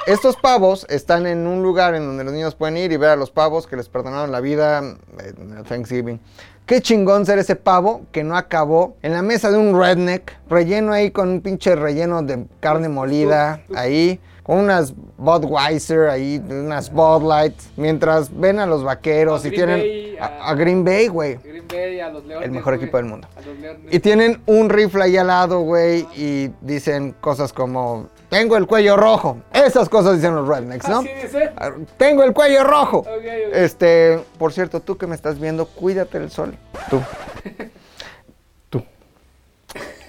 Estos 0.07 0.37
pavos 0.37 0.85
están 0.89 1.27
en 1.27 1.47
un 1.47 1.61
lugar 1.61 1.93
en 1.93 2.05
donde 2.05 2.23
los 2.23 2.31
niños 2.31 2.55
pueden 2.55 2.77
ir 2.77 2.93
y 2.93 2.97
ver 2.97 3.09
a 3.09 3.15
los 3.17 3.29
pavos 3.29 3.67
que 3.67 3.75
les 3.75 3.89
perdonaron 3.89 4.31
la 4.31 4.39
vida 4.39 4.77
en 4.79 5.63
Thanksgiving. 5.67 6.21
Qué 6.65 6.81
chingón 6.81 7.25
ser 7.25 7.39
ese 7.39 7.55
pavo 7.55 8.05
que 8.11 8.25
no 8.25 8.35
acabó 8.35 8.97
en 9.01 9.13
la 9.13 9.21
mesa 9.21 9.51
de 9.51 9.57
un 9.57 9.77
redneck, 9.77 10.33
relleno 10.49 10.91
ahí 10.91 11.11
con 11.11 11.29
un 11.29 11.41
pinche 11.41 11.75
relleno 11.75 12.23
de 12.23 12.45
carne 12.59 12.89
molida, 12.89 13.61
ahí, 13.73 14.19
con 14.47 14.59
unas 14.59 14.93
Budweiser, 15.17 16.07
ahí, 16.07 16.41
unas 16.49 16.89
Bud 16.89 17.27
Light, 17.27 17.53
mientras 17.75 18.29
ven 18.33 18.59
a 18.59 18.65
los 18.65 18.81
vaqueros 18.81 19.43
A 19.43 19.47
y 19.47 19.51
Green 19.51 19.65
tienen 19.67 19.79
Bay, 19.81 20.17
a, 20.19 20.53
Green 20.55 20.85
Bay, 20.85 21.07
güey. 21.09 21.35
Green 21.43 21.67
Bay 21.67 21.99
a 21.99 22.09
los 22.09 22.25
Leones. 22.25 22.45
El 22.45 22.53
mejor 22.53 22.75
equipo 22.75 22.95
del 22.95 23.07
mundo. 23.07 23.27
A 23.35 23.41
los 23.41 23.59
Leones. 23.59 23.93
Y 23.93 23.99
tienen 23.99 24.41
un 24.45 24.69
rifle 24.69 25.03
ahí 25.03 25.17
al 25.17 25.27
lado, 25.27 25.59
güey, 25.59 26.07
y 26.15 26.49
dicen 26.61 27.13
cosas 27.19 27.51
como, 27.51 28.07
tengo 28.29 28.55
el 28.55 28.67
cuello 28.67 28.95
rojo. 28.95 29.37
Esas 29.51 29.89
cosas 29.89 30.15
dicen 30.15 30.33
los 30.33 30.47
rednecks, 30.47 30.87
¿no? 30.87 30.99
Así 30.99 31.09
dice. 31.21 31.51
Ah, 31.57 31.71
Tengo 31.97 32.23
el 32.23 32.33
cuello 32.33 32.63
rojo. 32.63 33.05
Este, 33.51 34.17
por 34.39 34.53
cierto, 34.53 34.79
tú 34.79 34.97
que 34.97 35.07
me 35.07 35.15
estás 35.15 35.41
viendo, 35.41 35.65
cuídate 35.65 36.19
del 36.19 36.31
sol. 36.31 36.55
Tú. 36.89 37.01
Tú. 38.69 38.83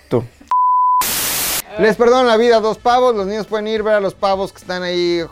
Tú. 0.09 0.24
Les 1.79 1.97
perdonan 1.97 2.26
la 2.26 2.37
vida 2.37 2.57
a 2.57 2.61
dos 2.61 2.76
pavos, 2.76 3.14
los 3.14 3.26
niños 3.26 3.47
pueden 3.47 3.68
ir 3.68 3.81
a 3.81 3.85
ver 3.85 3.95
a 3.95 4.01
los 4.01 4.14
pavos 4.14 4.53
que 4.53 4.59
están 4.59 4.83
ahí 4.83 5.24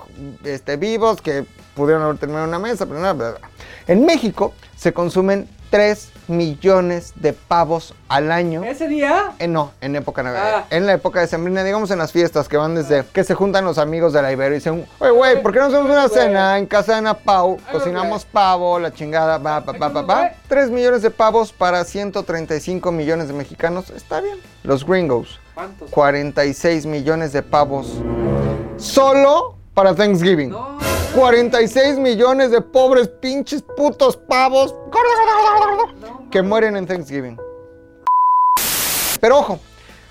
este, 0.44 0.76
vivos, 0.76 1.20
que 1.20 1.44
pudieron 1.74 2.05
haber 2.05 2.18
terminado 2.18 2.47
una 2.47 2.61
mesa, 2.61 2.86
pero 2.86 3.01
no, 3.01 3.14
bla, 3.14 3.30
bla. 3.32 3.51
En 3.88 4.05
México 4.07 4.55
se 4.76 4.92
consumen 4.92 5.49
3 5.70 6.11
millones 6.28 7.12
de 7.16 7.32
pavos 7.32 7.94
al 8.09 8.30
año. 8.30 8.62
Ese 8.64 8.86
día. 8.86 9.32
Eh, 9.40 9.49
no, 9.49 9.72
en 9.80 9.97
época 9.97 10.22
navideña. 10.22 10.59
Ah. 10.59 10.66
En 10.70 10.86
la 10.86 10.92
época 10.92 11.20
de 11.20 11.26
sembrina, 11.26 11.64
digamos 11.64 11.90
en 11.90 11.99
las 11.99 12.12
fiestas 12.12 12.49
que 12.49 12.57
van 12.57 12.76
desde 12.76 13.05
que 13.12 13.24
se 13.24 13.34
juntan 13.34 13.64
los 13.64 13.78
amigos 13.78 14.12
de 14.12 14.22
la 14.22 14.32
Ibero 14.32 14.55
y 14.55 14.59
dicen, 14.59 14.86
oye, 15.01 15.11
güey, 15.11 15.42
¿por 15.42 15.53
qué 15.53 15.59
no 15.59 15.66
hacemos 15.66 15.90
una 15.90 16.09
cena 16.09 16.59
en 16.59 16.66
casa 16.66 16.92
de 16.92 16.99
Ana 16.99 17.14
Pau? 17.14 17.59
Cocinamos 17.72 18.24
pavo, 18.24 18.78
la 18.78 18.92
chingada, 18.92 19.38
va, 19.38 19.64
pa, 19.64 19.72
pa, 19.72 19.92
pa, 19.92 20.01
Ay, 20.01 20.07
pa. 20.07 20.18
güey. 20.20 20.30
3 20.49 20.70
millones 20.70 21.03
de 21.03 21.11
pavos 21.11 21.53
para 21.53 21.84
135 21.84 22.92
millones 22.92 23.28
de 23.28 23.34
mexicanos. 23.34 23.90
Está 23.90 24.20
bien. 24.20 24.38
Los 24.62 24.86
gringos, 24.86 25.40
¿Cuántos? 25.57 25.90
46 25.90 26.84
millones 26.84 27.32
de 27.32 27.42
pavos. 27.42 27.94
Solo 28.76 29.54
para 29.72 29.94
Thanksgiving. 29.94 30.50
No. 30.50 30.76
46 31.14 31.96
millones 31.96 32.50
de 32.50 32.61
pobres 32.61 33.09
pinches 33.09 33.62
putos 33.62 34.18
pavos 34.18 34.74
que 36.30 36.42
mueren 36.42 36.76
en 36.76 36.86
Thanksgiving. 36.86 37.40
Pero 39.18 39.38
ojo, 39.38 39.59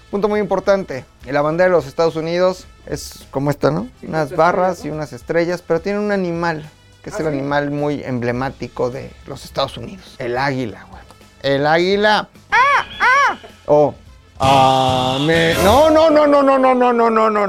punto 0.10 0.28
muy 0.28 0.40
importante. 0.40 1.06
La 1.26 1.44
bandera 1.44 1.66
de 1.70 1.76
los 1.76 1.86
Estados 1.86 2.16
Unidos 2.16 2.66
es 2.88 3.28
como 3.30 3.52
esta, 3.52 3.70
¿no? 3.70 3.88
Unas 4.02 4.24
estrellas, 4.24 4.36
barras 4.36 4.84
y 4.84 4.90
unas 4.90 5.14
estrellas, 5.14 5.62
pero 5.62 5.80
tiene 5.80 6.00
un 6.00 6.12
animal, 6.12 6.68
que 7.04 7.12
es 7.12 7.18
¿Ah, 7.18 7.20
el 7.20 7.28
animal 7.28 7.70
muy 7.70 8.04
emblemático 8.04 8.90
de 8.90 9.12
los 9.28 9.46
Estados 9.46 9.78
Unidos. 9.78 10.16
El 10.18 10.40
águila, 10.40 10.88
güey. 10.90 11.04
El 11.44 11.68
águila. 11.68 12.30
¡Ah! 12.50 12.86
¡Ah! 13.00 13.38
Oh. 13.68 13.94
Amén. 14.40 15.58
No, 15.64 15.90
no, 15.90 16.10
no, 16.10 16.28
no, 16.28 16.44
no, 16.44 16.58
no, 16.58 16.74
no, 16.74 16.94
no, 16.94 17.10
no, 17.10 17.30
no. 17.30 17.48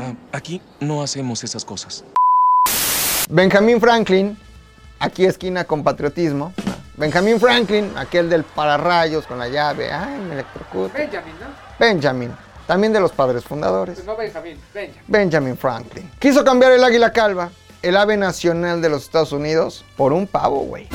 Ah, 0.00 0.14
aquí 0.32 0.60
no 0.80 1.02
hacemos 1.02 1.42
esas 1.44 1.64
cosas. 1.64 2.04
Benjamín 3.28 3.80
Franklin, 3.80 4.38
aquí 4.98 5.24
esquina 5.24 5.64
con 5.64 5.82
patriotismo. 5.82 6.52
Benjamín 6.96 7.40
Franklin, 7.40 7.92
aquel 7.96 8.30
del 8.30 8.44
pararrayos 8.44 9.26
con 9.26 9.38
la 9.38 9.48
llave. 9.48 9.92
Ay, 9.92 10.20
me 10.20 10.34
electrocuta. 10.34 10.96
Benjamin, 10.96 11.34
¿no? 11.40 11.46
Benjamin 11.78 12.46
también 12.66 12.92
de 12.92 13.00
los 13.00 13.12
padres 13.12 13.44
fundadores. 13.44 14.04
No, 14.04 14.16
Benjamín, 14.16 14.58
venga. 14.74 14.94
Benjamin 15.06 15.56
Franklin. 15.56 16.10
Quiso 16.18 16.44
cambiar 16.44 16.72
el 16.72 16.84
águila 16.84 17.12
calva, 17.12 17.50
el 17.82 17.96
ave 17.96 18.16
nacional 18.16 18.82
de 18.82 18.88
los 18.88 19.04
Estados 19.04 19.32
Unidos, 19.32 19.84
por 19.96 20.12
un 20.12 20.26
pavo, 20.26 20.60
güey. 20.60 20.88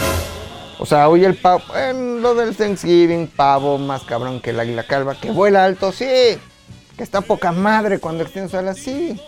O 0.82 0.86
sea, 0.88 1.10
hoy 1.10 1.24
el 1.24 1.36
pavo, 1.36 1.62
en 1.76 2.24
lo 2.24 2.34
del 2.34 2.56
Thanksgiving, 2.56 3.28
pavo 3.28 3.78
más 3.78 4.02
cabrón 4.02 4.42
que 4.42 4.50
el 4.50 4.60
águila 4.60 4.82
calva, 4.82 5.14
que 5.14 5.30
vuela 5.30 5.64
alto, 5.64 5.92
sí. 5.92 6.08
Que 6.98 7.04
está 7.04 7.22
poca 7.22 7.52
madre 7.52 8.00
cuando 8.00 8.24
extiende 8.24 8.50
su 8.50 8.58
ala, 8.58 8.74
sí. 8.74 9.22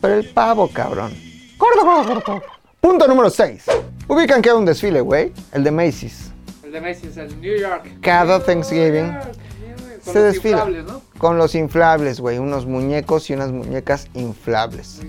Pero 0.00 0.14
el 0.14 0.28
pavo, 0.28 0.68
cabrón. 0.68 1.12
Corto, 1.56 1.80
corto, 1.80 2.22
corto. 2.22 2.46
Punto 2.80 3.08
número 3.08 3.28
6. 3.28 3.64
Ubican 4.06 4.40
que 4.40 4.50
hay 4.50 4.56
un 4.56 4.64
desfile, 4.64 5.00
güey. 5.00 5.32
El 5.52 5.64
de 5.64 5.72
Macy's. 5.72 6.30
El 6.62 6.70
de 6.70 6.80
Macy's, 6.80 7.16
el 7.16 7.40
New 7.40 7.58
York. 7.58 7.98
Cada 8.00 8.38
Thanksgiving 8.38 9.12
York. 9.12 9.32
Con 10.04 10.12
se 10.14 10.20
los 10.20 10.32
desfila. 10.32 10.58
inflables, 10.58 10.84
¿no? 10.84 11.02
Con 11.18 11.38
los 11.38 11.56
inflables, 11.56 12.20
güey. 12.20 12.38
Unos 12.38 12.66
muñecos 12.66 13.28
y 13.30 13.34
unas 13.34 13.50
muñecas 13.50 14.06
inflables. 14.14 15.00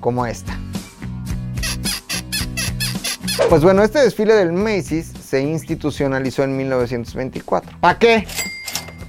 Como 0.00 0.26
esta. 0.26 0.58
Pues 3.48 3.62
bueno, 3.62 3.82
este 3.82 4.00
desfile 4.00 4.34
del 4.34 4.52
Macy's 4.52 5.12
se 5.24 5.40
institucionalizó 5.40 6.44
en 6.44 6.56
1924. 6.56 7.78
¿Para 7.80 7.98
qué? 7.98 8.26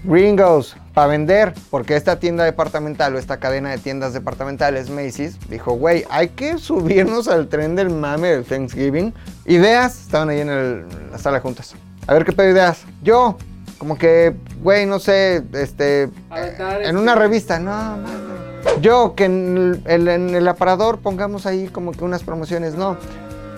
Gringos, 0.04 0.76
para 0.94 1.08
vender, 1.08 1.54
porque 1.72 1.96
esta 1.96 2.20
tienda 2.20 2.44
departamental 2.44 3.16
o 3.16 3.20
esta 3.20 3.38
cadena 3.38 3.72
de 3.72 3.78
tiendas 3.80 4.14
departamentales 4.14 4.90
Macy's 4.90 5.38
dijo, 5.50 5.74
güey, 5.74 6.06
hay 6.10 6.30
que 6.30 6.58
subirnos 6.60 7.28
al 7.28 7.48
tren 7.48 7.76
del 7.76 7.90
mame 7.90 8.28
del 8.30 8.46
Thanksgiving. 8.46 9.14
Ideas, 9.46 10.00
estaban 10.02 10.30
ahí 10.30 10.42
en, 10.42 10.50
el- 10.50 10.86
en 10.92 11.12
la 11.12 11.18
sala 11.18 11.40
juntas. 11.40 11.74
A 12.08 12.14
ver 12.14 12.24
qué 12.24 12.34
pedo 12.34 12.50
ideas. 12.52 12.84
Yo, 13.02 13.38
como 13.80 13.98
que, 13.98 14.36
güey, 14.62 14.86
no 14.86 15.00
sé, 15.00 15.44
este, 15.54 16.10
Aventar, 16.30 16.78
en 16.82 16.88
este- 16.90 16.98
una 16.98 17.16
revista, 17.16 17.60
no, 17.60 17.72
mames. 17.72 18.12
Yo, 18.82 19.14
que 19.16 19.26
en 19.26 19.82
el, 19.86 20.08
en 20.08 20.36
el 20.36 20.48
aparador 20.48 21.00
pongamos 21.00 21.46
ahí 21.46 21.68
como 21.68 21.92
que 21.94 22.04
unas 22.04 22.24
promociones, 22.24 22.76
no. 22.76 22.98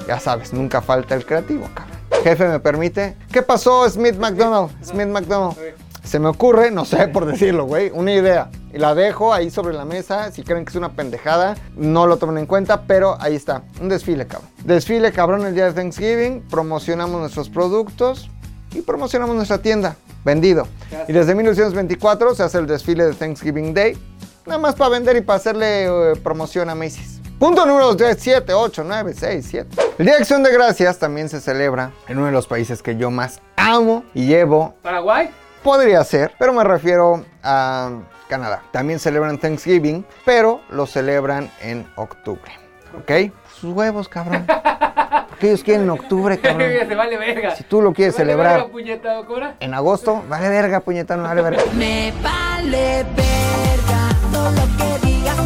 Ya 0.08 0.22
sabes, 0.22 0.54
nunca 0.54 0.82
falta 0.82 1.16
el 1.16 1.26
creativo, 1.26 1.68
cabrón. 1.74 1.98
Jefe, 2.24 2.48
¿me 2.48 2.60
permite? 2.62 3.18
¿Qué 3.30 3.42
pasó, 3.42 3.88
Smith 3.90 4.16
McDonald? 4.16 4.72
Smith 4.82 5.08
McDonald. 5.08 5.58
Se 6.04 6.20
me 6.20 6.30
ocurre, 6.30 6.72
no 6.72 6.86
sé 6.86 7.10
por 7.10 7.26
decirlo, 7.26 7.66
güey, 7.66 7.92
una 7.94 8.14
idea. 8.14 8.50
Y 8.74 8.78
la 8.78 8.96
dejo 8.96 9.34
ahí 9.34 9.50
sobre 9.50 9.76
la 9.76 9.84
mesa. 9.84 10.32
Si 10.32 10.44
creen 10.44 10.64
que 10.64 10.70
es 10.70 10.76
una 10.78 10.94
pendejada, 10.94 11.58
no 11.76 12.08
lo 12.08 12.16
tomen 12.16 12.38
en 12.38 12.46
cuenta, 12.46 12.84
pero 12.84 13.18
ahí 13.20 13.36
está. 13.36 13.64
Un 13.82 13.90
desfile, 13.90 14.26
cabrón. 14.28 14.50
Desfile, 14.64 15.12
cabrón, 15.12 15.46
el 15.46 15.54
día 15.54 15.66
de 15.66 15.74
Thanksgiving. 15.74 16.42
Promocionamos 16.50 17.20
nuestros 17.20 17.50
productos 17.50 18.30
y 18.72 18.82
promocionamos 18.82 19.36
nuestra 19.36 19.58
tienda. 19.58 19.98
Vendido. 20.24 20.68
Y 21.10 21.14
desde 21.14 21.36
1924 21.36 22.36
se 22.36 22.44
hace 22.44 22.60
el 22.60 22.68
desfile 22.68 23.06
de 23.06 23.14
Thanksgiving 23.14 23.74
Day. 23.74 23.98
Nada 24.46 24.60
más 24.60 24.76
para 24.76 24.92
vender 24.92 25.18
y 25.18 25.22
para 25.22 25.38
hacerle 25.38 25.86
eh, 25.86 26.16
promoción 26.24 26.70
a 26.70 26.76
Macy's. 26.76 27.20
Punto 27.40 27.68
número 27.68 27.96
3, 27.96 28.18
7, 28.20 28.52
8, 28.52 28.84
9, 28.84 29.14
6, 29.16 29.46
7. 29.48 29.82
El 30.00 30.06
Día 30.08 30.16
de 30.16 30.22
Acción 30.22 30.42
de 30.42 30.52
Gracias 30.52 30.98
también 30.98 31.30
se 31.30 31.40
celebra 31.40 31.92
en 32.08 32.18
uno 32.18 32.26
de 32.26 32.32
los 32.32 32.48
países 32.48 32.82
que 32.82 32.98
yo 32.98 33.12
más 33.12 33.42
amo 33.56 34.04
y 34.16 34.26
llevo 34.26 34.74
Paraguay. 34.82 35.30
Podría 35.62 36.04
ser, 36.04 36.34
pero 36.40 36.52
me 36.52 36.64
refiero 36.64 37.24
a 37.44 37.92
Canadá. 38.28 38.64
También 38.72 38.98
celebran 38.98 39.38
Thanksgiving, 39.38 40.04
pero 40.26 40.62
lo 40.72 40.88
celebran 40.88 41.52
en 41.62 41.86
octubre. 41.96 42.52
¿Ok? 42.98 43.32
Sus 43.54 43.72
huevos, 43.72 44.10
cabrón. 44.10 44.48
Porque 45.30 45.50
ellos 45.50 45.64
quieren 45.64 45.84
en 45.84 45.92
octubre, 45.92 46.38
cabrón. 46.42 46.72
Se 46.88 46.96
vale 46.96 47.18
verga. 47.18 47.56
Si 47.56 47.64
tú 47.66 47.84
lo 47.84 47.94
quieres 47.94 48.16
vale 48.16 48.32
celebrar 48.32 48.54
verga, 48.62 48.72
puñeta, 48.72 49.24
en 49.60 49.74
agosto, 49.76 50.24
vale 50.28 50.50
verga, 50.50 50.80
puñetano, 50.80 51.22
vale 51.22 51.44
verga. 51.44 51.62
Me 51.76 52.12
vale 52.24 53.06
verga. 53.16 54.10
Todo 54.32 54.52
lo 54.52 54.62
que 54.78 55.06
digas, 55.06 55.38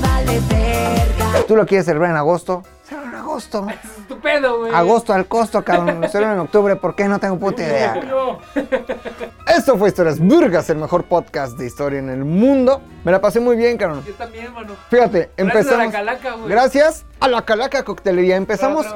vale 0.00 0.40
verga. 0.48 1.46
Tú 1.46 1.56
lo 1.56 1.66
quieres 1.66 1.86
celebrar 1.86 2.10
en 2.10 2.16
agosto, 2.16 2.62
celebra 2.84 3.10
en 3.10 3.14
agosto. 3.16 3.66
Estupendo, 4.00 4.58
güey. 4.58 4.74
Agosto 4.74 5.12
al 5.12 5.26
costo, 5.26 5.62
cabrón. 5.64 6.00
Lo 6.00 6.08
celebran 6.08 6.34
en 6.36 6.40
octubre, 6.40 6.76
¿por 6.76 6.94
qué? 6.94 7.06
No 7.08 7.18
tengo 7.18 7.38
puta 7.38 7.62
idea. 7.62 7.94
No. 8.08 8.38
Esto 9.46 9.76
fue 9.76 9.88
Historias 9.88 10.18
Burgas, 10.20 10.70
el 10.70 10.78
mejor 10.78 11.04
podcast 11.04 11.58
de 11.58 11.66
historia 11.66 11.98
en 11.98 12.08
el 12.08 12.24
mundo. 12.24 12.80
Me 13.04 13.12
la 13.12 13.20
pasé 13.20 13.40
muy 13.40 13.56
bien, 13.56 13.76
cabrón. 13.76 14.04
Yo 14.06 14.14
también, 14.14 14.52
mano. 14.52 14.74
Fíjate, 14.88 15.30
Gracias 15.36 15.72
a 15.72 15.76
la 15.76 15.84
empezamos. 15.84 15.92
Calaca, 15.92 16.32
güey. 16.34 16.48
Gracias 16.50 17.04
a 17.18 17.28
la 17.28 17.42
Calaca 17.44 17.84
Coctelería. 17.84 18.36
Empezamos, 18.36 18.86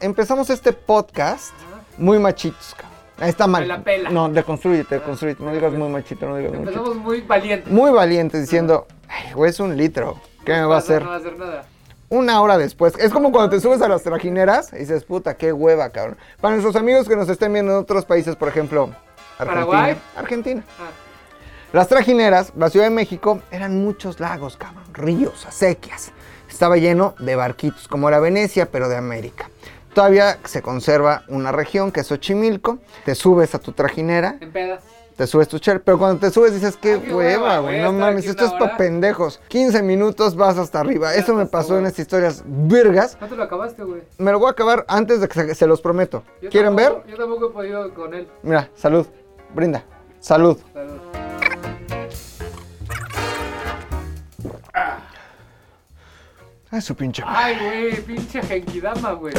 empezamos 0.00 0.48
este 0.50 0.72
podcast 0.72 1.52
muy 1.98 2.18
machitos, 2.18 2.74
cabrón. 2.74 2.90
Ahí 3.18 3.28
está 3.28 3.46
mal. 3.46 3.68
La 3.68 3.82
pela. 3.82 4.08
No, 4.08 4.30
deconstrúyete, 4.30 4.94
deconstrúyete. 4.94 5.44
No 5.44 5.52
digas 5.52 5.72
muy 5.74 5.88
machito, 5.90 6.26
no 6.26 6.36
digas 6.36 6.52
muy 6.52 6.60
machito. 6.64 6.80
Empezamos 6.80 7.04
muy 7.04 7.20
valientes. 7.20 7.70
Muy 7.70 7.90
valiente 7.90 8.40
diciendo, 8.40 8.86
güey, 9.34 9.50
es 9.50 9.60
un 9.60 9.76
litro. 9.76 10.16
¿Qué 10.44 10.52
me 10.52 10.64
va 10.64 10.76
a 10.76 10.78
hacer? 10.78 11.02
No 11.02 11.10
va 11.10 11.14
a 11.16 11.18
hacer 11.18 11.38
nada. 11.38 11.64
Una 12.08 12.42
hora 12.42 12.58
después. 12.58 12.94
Es 12.98 13.12
como 13.12 13.30
cuando 13.30 13.50
te 13.50 13.60
subes 13.60 13.80
a 13.82 13.88
las 13.88 14.02
trajineras 14.02 14.72
y 14.72 14.78
dices, 14.78 15.04
puta, 15.04 15.36
qué 15.36 15.52
hueva, 15.52 15.90
cabrón. 15.90 16.16
Para 16.40 16.54
nuestros 16.54 16.74
amigos 16.76 17.08
que 17.08 17.14
nos 17.14 17.28
estén 17.28 17.52
viendo 17.52 17.72
en 17.72 17.78
otros 17.78 18.04
países, 18.04 18.34
por 18.34 18.48
ejemplo, 18.48 18.90
Argentina. 19.38 19.66
Paraguay. 19.66 19.96
Argentina. 20.16 20.64
Ah, 20.80 20.90
Las 21.72 21.86
trajineras, 21.86 22.52
la 22.56 22.68
Ciudad 22.68 22.86
de 22.86 22.90
México, 22.90 23.40
eran 23.52 23.80
muchos 23.84 24.18
lagos, 24.18 24.56
cabrón, 24.56 24.82
ríos, 24.92 25.46
acequias. 25.46 26.10
Estaba 26.48 26.76
lleno 26.78 27.14
de 27.20 27.36
barquitos, 27.36 27.86
como 27.86 28.08
era 28.08 28.18
Venecia, 28.18 28.66
pero 28.72 28.88
de 28.88 28.96
América. 28.96 29.48
Todavía 29.94 30.38
se 30.44 30.62
conserva 30.62 31.22
una 31.28 31.52
región 31.52 31.92
que 31.92 32.00
es 32.00 32.08
Xochimilco. 32.08 32.78
Te 33.04 33.14
subes 33.14 33.54
a 33.54 33.60
tu 33.60 33.70
trajinera, 33.72 34.36
en 34.40 34.50
pedas. 34.50 34.82
Te 35.20 35.26
subes 35.26 35.48
tu 35.48 35.58
chel, 35.58 35.82
pero 35.82 35.98
cuando 35.98 36.18
te 36.18 36.30
subes 36.30 36.54
dices, 36.54 36.78
qué 36.78 36.98
qué 36.98 37.12
hueva, 37.12 37.58
güey, 37.58 37.82
no 37.82 37.92
mames, 37.92 38.26
esto 38.26 38.46
es 38.46 38.52
para 38.52 38.64
hora". 38.64 38.76
pendejos. 38.78 39.38
15 39.48 39.82
minutos 39.82 40.34
vas 40.34 40.56
hasta 40.56 40.80
arriba. 40.80 41.14
Eso 41.14 41.34
me 41.34 41.44
pasó 41.44 41.78
en 41.78 41.84
estas 41.84 41.98
historias 41.98 42.42
virgas. 42.46 43.16
¿Cuánto 43.18 43.36
lo 43.36 43.42
acabaste, 43.42 43.84
güey? 43.84 44.00
Me 44.16 44.32
lo 44.32 44.38
voy 44.38 44.48
a 44.48 44.52
acabar 44.52 44.86
antes 44.88 45.20
de 45.20 45.28
que 45.28 45.34
se, 45.34 45.54
se 45.54 45.66
los 45.66 45.82
prometo. 45.82 46.22
Yo 46.40 46.48
¿Quieren 46.48 46.74
ver? 46.74 47.02
Yo 47.06 47.18
tampoco 47.18 47.48
he 47.48 47.50
podido 47.50 47.92
con 47.92 48.14
él. 48.14 48.28
Mira, 48.42 48.70
salud. 48.74 49.06
Brinda. 49.54 49.84
Salud. 50.20 50.56
Salud. 50.72 50.99
Ay, 56.72 56.80
su 56.80 56.94
pinche. 56.94 57.24
Ay, 57.26 57.56
güey, 57.60 58.00
pinche 58.02 58.40
Genkidama, 58.42 59.12
güey. 59.14 59.34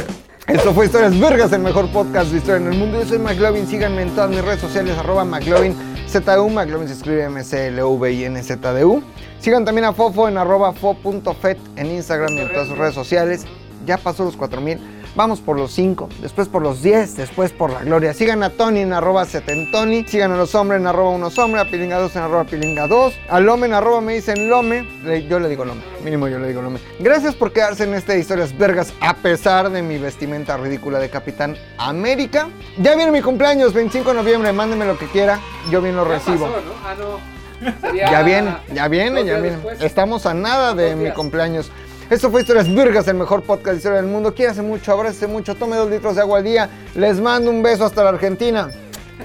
Esto 0.46 0.74
fue 0.74 0.84
Historias 0.84 1.18
Vergas, 1.18 1.50
el 1.52 1.62
mejor 1.62 1.88
podcast 1.90 2.30
de 2.30 2.36
historia 2.36 2.58
en 2.58 2.70
el 2.70 2.78
mundo. 2.78 3.00
Yo 3.00 3.06
soy 3.08 3.18
McLovin, 3.18 3.66
síganme 3.66 4.02
en 4.02 4.10
todas 4.10 4.28
mis 4.28 4.44
redes 4.44 4.60
sociales, 4.60 4.98
arroba 4.98 5.24
McLovin, 5.24 5.74
ZU, 6.06 6.50
McLovin 6.50 6.88
se 6.88 6.94
escribe 6.94 7.24
M-C-L-V-I-N-Z-D-U. 7.24 9.02
Sigan 9.38 9.64
también 9.64 9.86
a 9.86 9.94
Fofo 9.94 10.28
en 10.28 10.36
arroba 10.36 10.74
fo.fet 10.74 11.58
en 11.76 11.86
Instagram 11.86 12.36
y 12.36 12.40
en 12.40 12.52
todas 12.52 12.68
sus 12.68 12.76
redes 12.76 12.94
sociales. 12.94 13.46
Ya 13.86 13.96
pasó 13.96 14.24
los 14.24 14.36
4000, 14.36 14.78
vamos 15.14 15.40
por 15.40 15.58
los 15.58 15.72
5, 15.72 16.08
después 16.20 16.48
por 16.48 16.62
los 16.62 16.82
10, 16.82 17.16
después 17.16 17.52
por 17.52 17.70
la 17.72 17.80
gloria. 17.82 18.14
Sigan 18.14 18.42
a 18.42 18.50
Tony 18.50 18.80
en 18.80 18.92
arroba 18.92 19.24
setentoni, 19.24 20.04
sigan 20.04 20.32
a 20.32 20.36
los 20.36 20.54
hombres 20.54 20.80
en 20.80 20.86
arroba 20.86 21.10
unos 21.10 21.38
hombres, 21.38 21.64
a 21.66 21.70
Pilinga 21.70 21.98
2 21.98 22.16
en 22.16 22.22
arroba 22.22 22.44
Pilinga 22.44 22.86
2, 22.86 23.14
a 23.28 23.40
Lome 23.40 23.66
en 23.66 23.74
arroba 23.74 24.00
me 24.00 24.14
dicen 24.14 24.48
Lome, 24.48 24.86
yo 25.28 25.38
le 25.38 25.48
digo 25.48 25.64
Lome, 25.64 25.82
mínimo 26.04 26.28
yo 26.28 26.38
le 26.38 26.48
digo 26.48 26.62
Lome. 26.62 26.80
Gracias 26.98 27.34
por 27.34 27.52
quedarse 27.52 27.84
en 27.84 27.94
este 27.94 28.18
Historias 28.18 28.56
Vergas 28.56 28.92
a 29.00 29.14
pesar 29.14 29.70
de 29.70 29.82
mi 29.82 29.98
vestimenta 29.98 30.56
ridícula 30.56 30.98
de 30.98 31.10
Capitán 31.10 31.56
América. 31.78 32.48
Ya 32.78 32.94
viene 32.96 33.10
mi 33.12 33.22
cumpleaños, 33.22 33.72
25 33.74 34.10
de 34.10 34.14
noviembre, 34.16 34.52
mándenme 34.52 34.86
lo 34.86 34.98
que 34.98 35.06
quiera, 35.06 35.40
yo 35.70 35.80
bien 35.82 35.96
lo 35.96 36.04
Ya 36.06 36.14
recibo. 36.14 36.46
pasó, 36.46 36.56
¿no? 36.60 36.72
Ah, 36.84 36.94
no. 36.98 37.32
Sería 37.80 38.10
Ya 38.10 38.22
viene, 38.22 38.56
ya 38.74 38.88
viene, 38.88 39.24
ya 39.24 39.34
viene. 39.38 39.50
después. 39.56 39.80
Estamos 39.82 40.26
a 40.26 40.34
nada 40.34 40.74
de 40.74 40.96
mi 40.96 41.10
cumpleaños. 41.12 41.70
Esto 42.12 42.30
fue 42.30 42.42
Historias 42.42 42.68
Virgas, 42.68 43.08
el 43.08 43.14
mejor 43.14 43.42
podcast 43.42 43.70
de 43.70 43.76
historia 43.78 43.96
del 44.02 44.10
mundo. 44.10 44.34
Quiérase 44.34 44.60
mucho, 44.60 44.92
abrácese 44.92 45.26
mucho, 45.26 45.54
tome 45.54 45.76
dos 45.76 45.88
litros 45.88 46.14
de 46.14 46.20
agua 46.20 46.36
al 46.40 46.44
día. 46.44 46.68
Les 46.94 47.18
mando 47.18 47.50
un 47.50 47.62
beso 47.62 47.86
hasta 47.86 48.04
la 48.04 48.10
Argentina. 48.10 48.68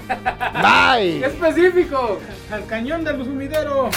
¡Qué 0.06 0.14
Bye. 0.62 1.22
específico! 1.22 2.18
Al 2.50 2.64
cañón 2.64 3.04
del 3.04 3.22
sumidero. 3.22 3.90